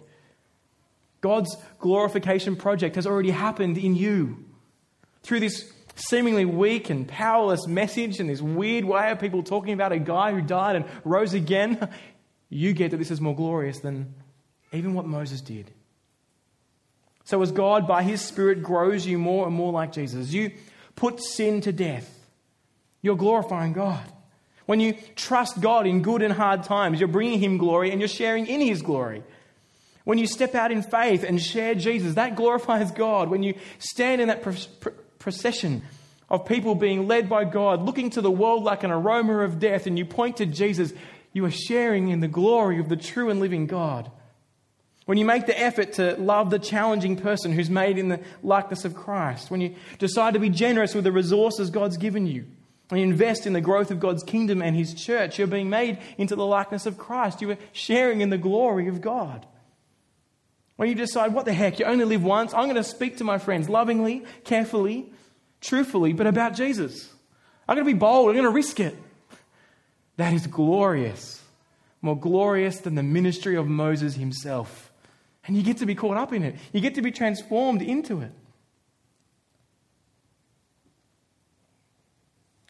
God's 1.21 1.57
glorification 1.79 2.57
project 2.57 2.97
has 2.97 3.07
already 3.07 3.31
happened 3.31 3.79
in 3.79 3.95
you. 3.95 4.45
Through 5.23 5.39
this 5.39 5.73
seemingly 5.95 6.45
weak 6.45 6.91
and 6.91 7.07
powerless 7.07 7.69
message 7.69 8.19
and 8.19 8.29
this 8.29 8.43
weird 8.43 8.85
way 8.85 9.12
of 9.12 9.21
people 9.21 9.45
talking 9.45 9.73
about 9.73 9.93
a 9.93 10.01
guy 10.01 10.33
who 10.33 10.43
died 10.43 10.75
and 10.75 10.85
rose 11.05 11.33
again, 11.33 11.89
you 12.49 12.73
get 12.73 12.91
that 12.91 12.97
this 12.97 13.12
is 13.12 13.21
more 13.21 13.37
glorious 13.37 13.79
than 13.79 14.12
even 14.73 14.95
what 14.95 15.07
Moses 15.07 15.41
did. 15.41 15.71
So, 17.23 17.41
as 17.41 17.53
God, 17.53 17.87
by 17.87 18.03
His 18.03 18.21
Spirit, 18.21 18.65
grows 18.65 19.07
you 19.07 19.19
more 19.19 19.47
and 19.47 19.55
more 19.55 19.71
like 19.71 19.93
Jesus, 19.93 20.33
you 20.33 20.51
put 20.97 21.23
sin 21.23 21.61
to 21.61 21.71
death. 21.71 22.27
You're 23.01 23.15
glorifying 23.15 23.75
God. 23.75 24.11
When 24.67 24.81
you 24.81 24.95
trust 25.15 25.61
God 25.61 25.87
in 25.87 26.03
good 26.03 26.23
and 26.23 26.33
hard 26.33 26.62
times, 26.65 26.99
you're 26.99 27.09
bringing 27.09 27.39
Him 27.39 27.59
glory 27.59 27.91
and 27.91 28.01
you're 28.01 28.09
sharing 28.09 28.47
in 28.47 28.61
His 28.61 28.83
glory. 28.83 29.23
When 30.05 30.19
you 30.19 30.27
step 30.27 30.55
out 30.55 30.71
in 30.71 30.83
faith 30.83 31.25
and 31.25 31.41
share 31.41 31.75
Jesus, 31.75 32.15
that 32.15 32.37
glorifies 32.37 32.91
God. 32.91 33.31
When 33.31 33.43
you 33.43 33.55
stand 33.79 34.21
in 34.21 34.29
that 34.29 34.43
procession 35.19 35.83
of 36.29 36.47
people 36.47 36.75
being 36.75 37.07
led 37.07 37.29
by 37.29 37.45
God, 37.45 37.83
looking 37.83 38.11
to 38.11 38.21
the 38.21 38.31
world 38.31 38.65
like 38.65 38.85
an 38.85 38.91
aroma 38.91 39.39
of 39.39 39.59
death, 39.59 39.87
and 39.87 39.99
you 39.99 40.05
point 40.05 40.39
to 40.39 40.47
Jesus, 40.47 40.93
you 41.33 41.45
are 41.45 41.51
sharing 41.51 42.09
in 42.09 42.21
the 42.21 42.29
glory 42.29 42.79
of 42.79 42.89
the 42.89 42.97
true 42.97 43.31
and 43.31 43.41
living 43.41 43.67
God. 43.67 44.11
When 45.07 45.19
you 45.19 45.27
make 45.27 45.47
the 45.47 45.59
effort 45.59 45.95
to 45.95 46.17
love 46.17 46.49
the 46.49 46.59
challenging 46.59 47.17
person 47.17 47.53
who's 47.53 47.69
made 47.69 47.99
in 47.99 48.09
the 48.09 48.21
likeness 48.43 48.87
of 48.87 48.95
Christ, 48.95 49.51
when 49.51 49.61
you 49.61 49.75
decide 49.99 50.35
to 50.35 50.41
be 50.41 50.49
generous 50.49 50.95
with 50.95 51.05
the 51.05 51.12
resources 51.12 51.69
God's 51.71 51.99
given 51.99 52.27
you, 52.27 52.47
you 52.93 52.99
invest 52.99 53.47
in 53.47 53.55
the 53.55 53.61
growth 53.61 53.91
of 53.91 54.01
God's 54.01 54.22
kingdom 54.22 54.61
and 54.61 54.76
His 54.76 54.95
church, 54.95 55.39
you're 55.39 55.47
being 55.47 55.70
made 55.70 55.99
into 56.18 56.37
the 56.37 56.45
likeness 56.45 56.87
of 56.87 56.99
Christ. 56.99 57.41
You 57.41 57.53
are 57.53 57.59
sharing 57.72 58.20
in 58.20 58.30
the 58.30 58.39
glory 58.39 58.89
of 58.89 59.01
God. 59.01 59.47
When 60.76 60.89
you 60.89 60.95
decide, 60.95 61.32
what 61.32 61.45
the 61.45 61.53
heck, 61.53 61.78
you 61.78 61.87
only 61.87 62.05
live 62.05 62.24
once, 62.24 62.53
I'm 62.53 62.64
going 62.64 62.74
to 62.74 62.85
speak 62.85 63.18
to 63.18 63.24
my 63.24 63.39
friends 63.39 63.68
lovingly, 63.68 64.24
carefully, 64.45 65.12
truthfully, 65.61 66.12
but 66.12 66.26
about 66.26 66.55
Jesus. 66.55 67.12
I'm 67.68 67.76
going 67.76 67.87
to 67.87 67.93
be 67.93 67.99
bold, 67.99 68.28
I'm 68.28 68.35
going 68.35 68.45
to 68.45 68.51
risk 68.51 68.80
it. 68.80 68.97
That 70.16 70.32
is 70.32 70.47
glorious. 70.47 71.43
More 72.03 72.18
glorious 72.18 72.80
than 72.80 72.97
the 72.97 73.03
ministry 73.03 73.57
of 73.57 73.66
Moses 73.66 74.14
himself. 74.14 74.93
And 75.47 75.57
you 75.57 75.62
get 75.62 75.78
to 75.78 75.87
be 75.87 75.95
caught 75.95 76.16
up 76.16 76.32
in 76.32 76.43
it, 76.43 76.57
you 76.72 76.80
get 76.80 76.97
to 76.97 77.03
be 77.03 77.12
transformed 77.12 77.80
into 77.80 78.20
it. 78.20 78.32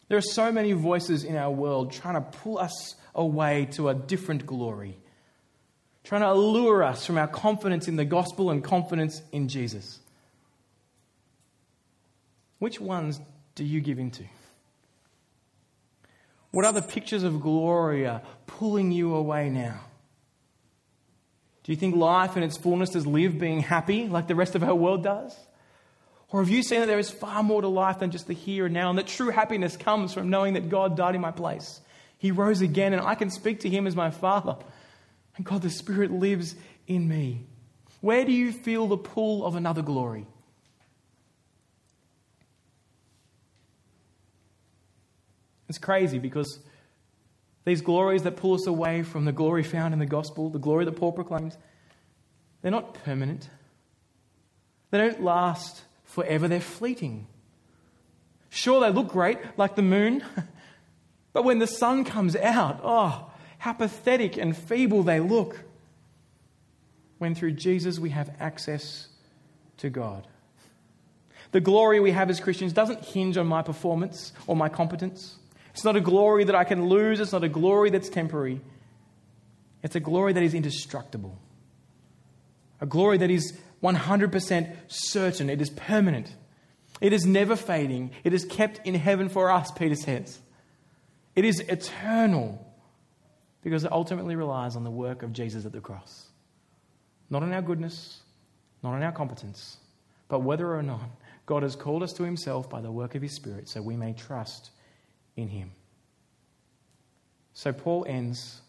There 0.07 0.17
are 0.17 0.21
so 0.21 0.51
many 0.51 0.71
voices 0.73 1.23
in 1.23 1.35
our 1.35 1.51
world 1.51 1.91
trying 1.91 2.15
to 2.15 2.21
pull 2.21 2.59
us 2.59 2.95
away 3.13 3.67
to 3.71 3.89
a 3.89 3.95
different 3.95 4.45
glory, 4.45 4.97
trying 6.03 6.21
to 6.21 6.31
allure 6.31 6.83
us 6.83 7.05
from 7.05 7.17
our 7.17 7.27
confidence 7.27 7.87
in 7.87 7.95
the 7.95 8.05
gospel 8.05 8.51
and 8.51 8.63
confidence 8.63 9.21
in 9.31 9.47
Jesus. 9.47 9.99
Which 12.59 12.79
ones 12.79 13.19
do 13.55 13.63
you 13.63 13.81
give 13.81 13.99
into? 13.99 14.23
What 16.51 16.65
other 16.65 16.81
pictures 16.81 17.23
of 17.23 17.41
glory 17.41 18.07
are 18.07 18.21
pulling 18.47 18.91
you 18.91 19.15
away 19.15 19.49
now? 19.49 19.81
Do 21.63 21.71
you 21.71 21.75
think 21.75 21.95
life 21.95 22.37
in 22.37 22.43
its 22.43 22.57
fullness 22.57 22.95
is 22.95 23.07
lived 23.07 23.39
being 23.39 23.59
happy 23.59 24.07
like 24.07 24.27
the 24.27 24.35
rest 24.35 24.55
of 24.55 24.63
our 24.63 24.75
world 24.75 25.03
does? 25.03 25.35
Or 26.29 26.41
have 26.41 26.49
you 26.49 26.63
seen 26.63 26.79
that 26.81 26.87
there 26.87 26.99
is 26.99 27.09
far 27.09 27.43
more 27.43 27.61
to 27.61 27.67
life 27.67 27.99
than 27.99 28.11
just 28.11 28.27
the 28.27 28.33
here 28.33 28.65
and 28.65 28.73
now, 28.73 28.89
and 28.89 28.97
that 28.97 29.07
true 29.07 29.29
happiness 29.29 29.77
comes 29.77 30.13
from 30.13 30.29
knowing 30.29 30.53
that 30.55 30.69
God 30.69 30.97
died 30.97 31.15
in 31.15 31.21
my 31.21 31.31
place? 31.31 31.81
He 32.17 32.31
rose 32.31 32.61
again, 32.61 32.93
and 32.93 33.01
I 33.01 33.15
can 33.15 33.29
speak 33.29 33.61
to 33.61 33.69
Him 33.69 33.87
as 33.87 33.95
my 33.95 34.09
Father. 34.09 34.55
And 35.37 35.45
God, 35.45 35.61
the 35.61 35.69
Spirit 35.69 36.11
lives 36.11 36.55
in 36.87 37.07
me. 37.07 37.45
Where 38.01 38.25
do 38.25 38.31
you 38.31 38.51
feel 38.51 38.87
the 38.87 38.97
pull 38.97 39.45
of 39.45 39.55
another 39.55 39.81
glory? 39.81 40.25
It's 45.67 45.77
crazy 45.77 46.19
because 46.19 46.59
these 47.65 47.81
glories 47.81 48.23
that 48.23 48.37
pull 48.37 48.53
us 48.53 48.67
away 48.67 49.01
from 49.01 49.25
the 49.25 49.31
glory 49.31 49.63
found 49.63 49.93
in 49.93 49.99
the 49.99 50.05
gospel, 50.05 50.49
the 50.49 50.59
glory 50.59 50.85
that 50.85 50.93
Paul 50.93 51.11
proclaims, 51.11 51.57
they're 52.61 52.71
not 52.71 52.93
permanent. 53.03 53.49
They 54.91 54.99
don't 54.99 55.23
last 55.23 55.81
forever, 56.15 56.47
they're 56.47 56.61
fleeting. 56.61 57.27
Sure, 58.49 58.79
they 58.79 58.89
look 58.89 59.09
great, 59.09 59.37
like 59.57 59.75
the 59.75 59.81
moon, 59.81 60.23
but 61.33 61.43
when 61.43 61.59
the 61.59 61.67
sun 61.67 62.05
comes 62.05 62.37
out, 62.37 62.79
oh, 62.83 63.29
how 63.57 63.73
pathetic 63.73 64.37
and 64.37 64.55
feeble 64.55 65.03
they 65.03 65.19
look. 65.19 65.59
When 67.17 67.35
through 67.35 67.51
Jesus 67.51 67.99
we 67.99 68.11
have 68.11 68.33
access 68.39 69.09
to 69.77 69.89
God. 69.89 70.25
The 71.51 71.59
glory 71.59 71.99
we 71.99 72.11
have 72.11 72.29
as 72.29 72.39
Christians 72.39 72.71
doesn't 72.71 73.03
hinge 73.03 73.35
on 73.37 73.47
my 73.47 73.61
performance 73.61 74.31
or 74.47 74.55
my 74.55 74.69
competence. 74.69 75.35
It's 75.73 75.83
not 75.83 75.97
a 75.97 76.01
glory 76.01 76.45
that 76.45 76.55
I 76.55 76.63
can 76.63 76.87
lose, 76.87 77.19
it's 77.19 77.33
not 77.33 77.43
a 77.43 77.49
glory 77.49 77.89
that's 77.89 78.07
temporary. 78.07 78.61
It's 79.83 79.95
a 79.95 79.99
glory 79.99 80.31
that 80.31 80.43
is 80.43 80.53
indestructible. 80.53 81.37
A 82.79 82.85
glory 82.85 83.17
that 83.17 83.29
is 83.29 83.57
100% 83.83 84.75
certain, 84.87 85.49
it 85.49 85.61
is 85.61 85.69
permanent. 85.69 86.33
It 87.01 87.13
is 87.13 87.25
never 87.25 87.55
fading. 87.55 88.11
It 88.23 88.33
is 88.33 88.45
kept 88.45 88.85
in 88.87 88.95
heaven 88.95 89.29
for 89.29 89.51
us, 89.51 89.71
Peter 89.71 89.95
says. 89.95 90.39
It 91.35 91.45
is 91.45 91.59
eternal 91.59 92.65
because 93.61 93.83
it 93.83 93.91
ultimately 93.91 94.35
relies 94.35 94.75
on 94.75 94.83
the 94.83 94.91
work 94.91 95.23
of 95.23 95.33
Jesus 95.33 95.65
at 95.65 95.71
the 95.71 95.81
cross. 95.81 96.27
Not 97.29 97.43
on 97.43 97.51
our 97.51 97.61
goodness, 97.61 98.21
not 98.83 98.93
on 98.93 99.03
our 99.03 99.11
competence, 99.11 99.77
but 100.27 100.39
whether 100.39 100.73
or 100.73 100.83
not 100.83 101.09
God 101.45 101.63
has 101.63 101.75
called 101.75 102.03
us 102.03 102.13
to 102.13 102.23
himself 102.23 102.69
by 102.69 102.81
the 102.81 102.91
work 102.91 103.15
of 103.15 103.21
his 103.21 103.33
Spirit 103.33 103.67
so 103.67 103.81
we 103.81 103.97
may 103.97 104.13
trust 104.13 104.71
in 105.35 105.47
him. 105.47 105.71
So 107.53 107.73
Paul 107.73 108.05
ends 108.07 108.61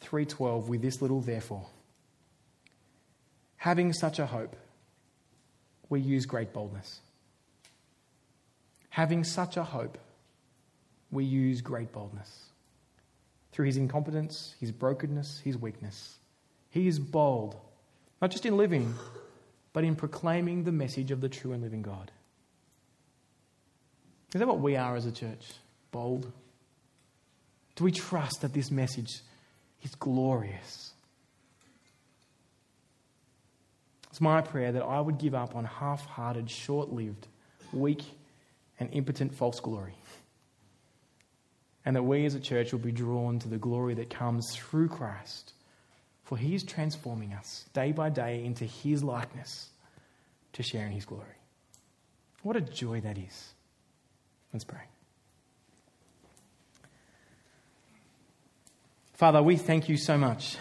3:12 0.00 0.68
with 0.68 0.82
this 0.82 1.00
little 1.00 1.20
therefore. 1.20 1.66
Having 3.64 3.94
such 3.94 4.18
a 4.18 4.26
hope, 4.26 4.56
we 5.88 5.98
use 5.98 6.26
great 6.26 6.52
boldness. 6.52 7.00
Having 8.90 9.24
such 9.24 9.56
a 9.56 9.64
hope, 9.64 9.96
we 11.10 11.24
use 11.24 11.62
great 11.62 11.90
boldness. 11.90 12.50
Through 13.52 13.64
his 13.64 13.78
incompetence, 13.78 14.54
his 14.60 14.70
brokenness, 14.70 15.40
his 15.42 15.56
weakness. 15.56 16.18
He 16.68 16.86
is 16.86 16.98
bold, 16.98 17.56
not 18.20 18.30
just 18.30 18.44
in 18.44 18.58
living, 18.58 18.92
but 19.72 19.82
in 19.82 19.96
proclaiming 19.96 20.64
the 20.64 20.72
message 20.72 21.10
of 21.10 21.22
the 21.22 21.30
true 21.30 21.54
and 21.54 21.62
living 21.62 21.80
God. 21.80 22.10
Is 24.34 24.40
that 24.40 24.46
what 24.46 24.60
we 24.60 24.76
are 24.76 24.94
as 24.94 25.06
a 25.06 25.12
church? 25.12 25.54
Bold? 25.90 26.30
Do 27.76 27.84
we 27.84 27.92
trust 27.92 28.42
that 28.42 28.52
this 28.52 28.70
message 28.70 29.22
is 29.82 29.94
glorious? 29.94 30.93
It's 34.14 34.20
my 34.20 34.42
prayer 34.42 34.70
that 34.70 34.84
I 34.84 35.00
would 35.00 35.18
give 35.18 35.34
up 35.34 35.56
on 35.56 35.64
half 35.64 36.06
hearted, 36.06 36.48
short 36.48 36.92
lived, 36.92 37.26
weak, 37.72 38.04
and 38.78 38.88
impotent 38.92 39.34
false 39.34 39.58
glory. 39.58 39.96
And 41.84 41.96
that 41.96 42.04
we 42.04 42.24
as 42.24 42.36
a 42.36 42.38
church 42.38 42.70
will 42.70 42.78
be 42.78 42.92
drawn 42.92 43.40
to 43.40 43.48
the 43.48 43.58
glory 43.58 43.94
that 43.94 44.10
comes 44.10 44.54
through 44.54 44.86
Christ. 44.86 45.52
For 46.22 46.38
he 46.38 46.54
is 46.54 46.62
transforming 46.62 47.32
us 47.32 47.64
day 47.72 47.90
by 47.90 48.08
day 48.08 48.44
into 48.44 48.66
his 48.66 49.02
likeness 49.02 49.70
to 50.52 50.62
share 50.62 50.86
in 50.86 50.92
his 50.92 51.06
glory. 51.06 51.24
What 52.44 52.54
a 52.54 52.60
joy 52.60 53.00
that 53.00 53.18
is. 53.18 53.52
Let's 54.52 54.62
pray. 54.62 54.84
Father, 59.14 59.42
we 59.42 59.56
thank 59.56 59.88
you 59.88 59.96
so 59.96 60.16
much 60.16 60.56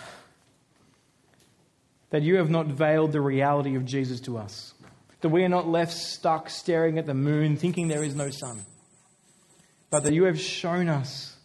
that 2.14 2.22
you 2.22 2.36
have 2.36 2.52
not 2.52 2.68
veiled 2.68 3.12
the 3.12 3.20
reality 3.20 3.74
of 3.74 3.86
Jesus 3.86 4.20
to 4.20 4.38
us, 4.38 4.76
that 5.22 5.30
we 5.30 5.44
are 5.44 5.50
not 5.50 5.68
left 5.68 5.92
stuck 5.92 6.48
staring 6.48 7.00
at 7.00 7.08
the 7.08 7.14
moon 7.16 7.58
thinking 7.58 7.88
there 7.88 8.04
is 8.04 8.14
no 8.14 8.30
sun, 8.30 8.64
but 9.90 10.04
that 10.04 10.14
you 10.14 10.26
have 10.26 10.40
shown 10.40 10.90
us 10.90 11.36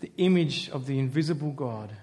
the 0.00 0.10
image 0.16 0.70
of 0.70 0.86
the 0.86 0.98
invisible 0.98 1.50
God, 1.50 1.94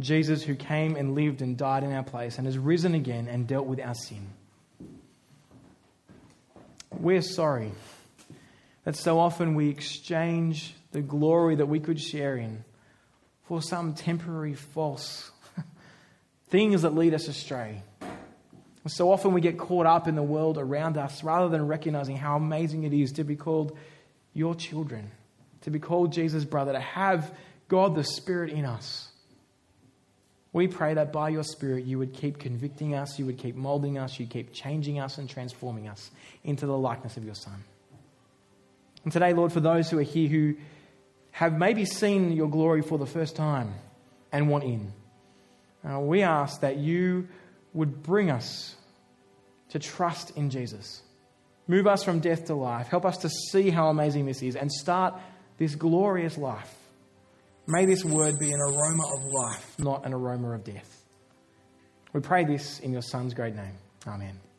Jesus, 0.00 0.42
who 0.42 0.54
came 0.54 0.96
and 0.96 1.14
lived 1.14 1.40
and 1.40 1.56
died 1.56 1.82
in 1.82 1.92
our 1.92 2.02
place 2.02 2.36
and 2.36 2.46
has 2.46 2.58
risen 2.58 2.94
again 2.94 3.26
and 3.26 3.46
dealt 3.46 3.64
with 3.64 3.80
our 3.80 3.94
sin. 3.94 4.28
We're 6.92 7.22
sorry 7.22 7.72
that 8.84 8.96
so 8.96 9.18
often 9.18 9.54
we 9.54 9.70
exchange 9.70 10.74
the 10.92 11.00
glory 11.00 11.54
that 11.54 11.68
we 11.68 11.80
could 11.80 11.98
share 11.98 12.36
in 12.36 12.66
for 13.44 13.62
some 13.62 13.94
temporary 13.94 14.52
false 14.52 15.30
things 16.50 16.82
that 16.82 16.94
lead 16.94 17.14
us 17.14 17.28
astray. 17.28 17.82
So 18.86 19.12
often 19.12 19.32
we 19.32 19.40
get 19.40 19.58
caught 19.58 19.86
up 19.86 20.08
in 20.08 20.14
the 20.14 20.22
world 20.22 20.58
around 20.58 20.96
us 20.96 21.22
rather 21.22 21.48
than 21.48 21.66
recognizing 21.66 22.16
how 22.16 22.36
amazing 22.36 22.84
it 22.84 22.92
is 22.92 23.12
to 23.12 23.24
be 23.24 23.36
called 23.36 23.76
your 24.32 24.54
children, 24.54 25.10
to 25.62 25.70
be 25.70 25.78
called 25.78 26.12
Jesus' 26.12 26.44
brother, 26.44 26.72
to 26.72 26.80
have 26.80 27.32
God 27.68 27.94
the 27.94 28.04
Spirit 28.04 28.50
in 28.50 28.64
us. 28.64 29.08
We 30.52 30.66
pray 30.66 30.94
that 30.94 31.12
by 31.12 31.28
your 31.28 31.44
Spirit 31.44 31.84
you 31.84 31.98
would 31.98 32.14
keep 32.14 32.38
convicting 32.38 32.94
us, 32.94 33.18
you 33.18 33.26
would 33.26 33.38
keep 33.38 33.54
molding 33.54 33.98
us, 33.98 34.18
you 34.18 34.26
keep 34.26 34.52
changing 34.52 34.98
us 34.98 35.18
and 35.18 35.28
transforming 35.28 35.88
us 35.88 36.10
into 36.42 36.66
the 36.66 36.76
likeness 36.76 37.16
of 37.16 37.24
your 37.24 37.34
Son. 37.36 37.62
And 39.04 39.12
today, 39.12 39.32
Lord, 39.32 39.52
for 39.52 39.60
those 39.60 39.90
who 39.90 39.98
are 39.98 40.02
here 40.02 40.28
who 40.28 40.54
have 41.32 41.56
maybe 41.56 41.84
seen 41.84 42.32
your 42.32 42.48
glory 42.48 42.82
for 42.82 42.98
the 42.98 43.06
first 43.06 43.36
time 43.36 43.74
and 44.32 44.48
want 44.48 44.64
in. 44.64 44.92
Uh, 45.88 45.98
we 46.00 46.22
ask 46.22 46.60
that 46.60 46.76
you 46.76 47.28
would 47.72 48.02
bring 48.02 48.30
us 48.30 48.76
to 49.70 49.78
trust 49.78 50.36
in 50.36 50.50
Jesus. 50.50 51.02
Move 51.68 51.86
us 51.86 52.02
from 52.02 52.20
death 52.20 52.46
to 52.46 52.54
life. 52.54 52.88
Help 52.88 53.04
us 53.04 53.18
to 53.18 53.28
see 53.28 53.70
how 53.70 53.88
amazing 53.88 54.26
this 54.26 54.42
is 54.42 54.56
and 54.56 54.70
start 54.70 55.14
this 55.56 55.74
glorious 55.74 56.36
life. 56.36 56.74
May 57.66 57.86
this 57.86 58.04
word 58.04 58.34
be 58.40 58.50
an 58.50 58.60
aroma 58.60 59.04
of 59.04 59.24
life, 59.32 59.78
not 59.78 60.04
an 60.04 60.12
aroma 60.12 60.52
of 60.52 60.64
death. 60.64 61.04
We 62.12 62.20
pray 62.20 62.44
this 62.44 62.80
in 62.80 62.92
your 62.92 63.02
Son's 63.02 63.34
great 63.34 63.54
name. 63.54 63.74
Amen. 64.06 64.49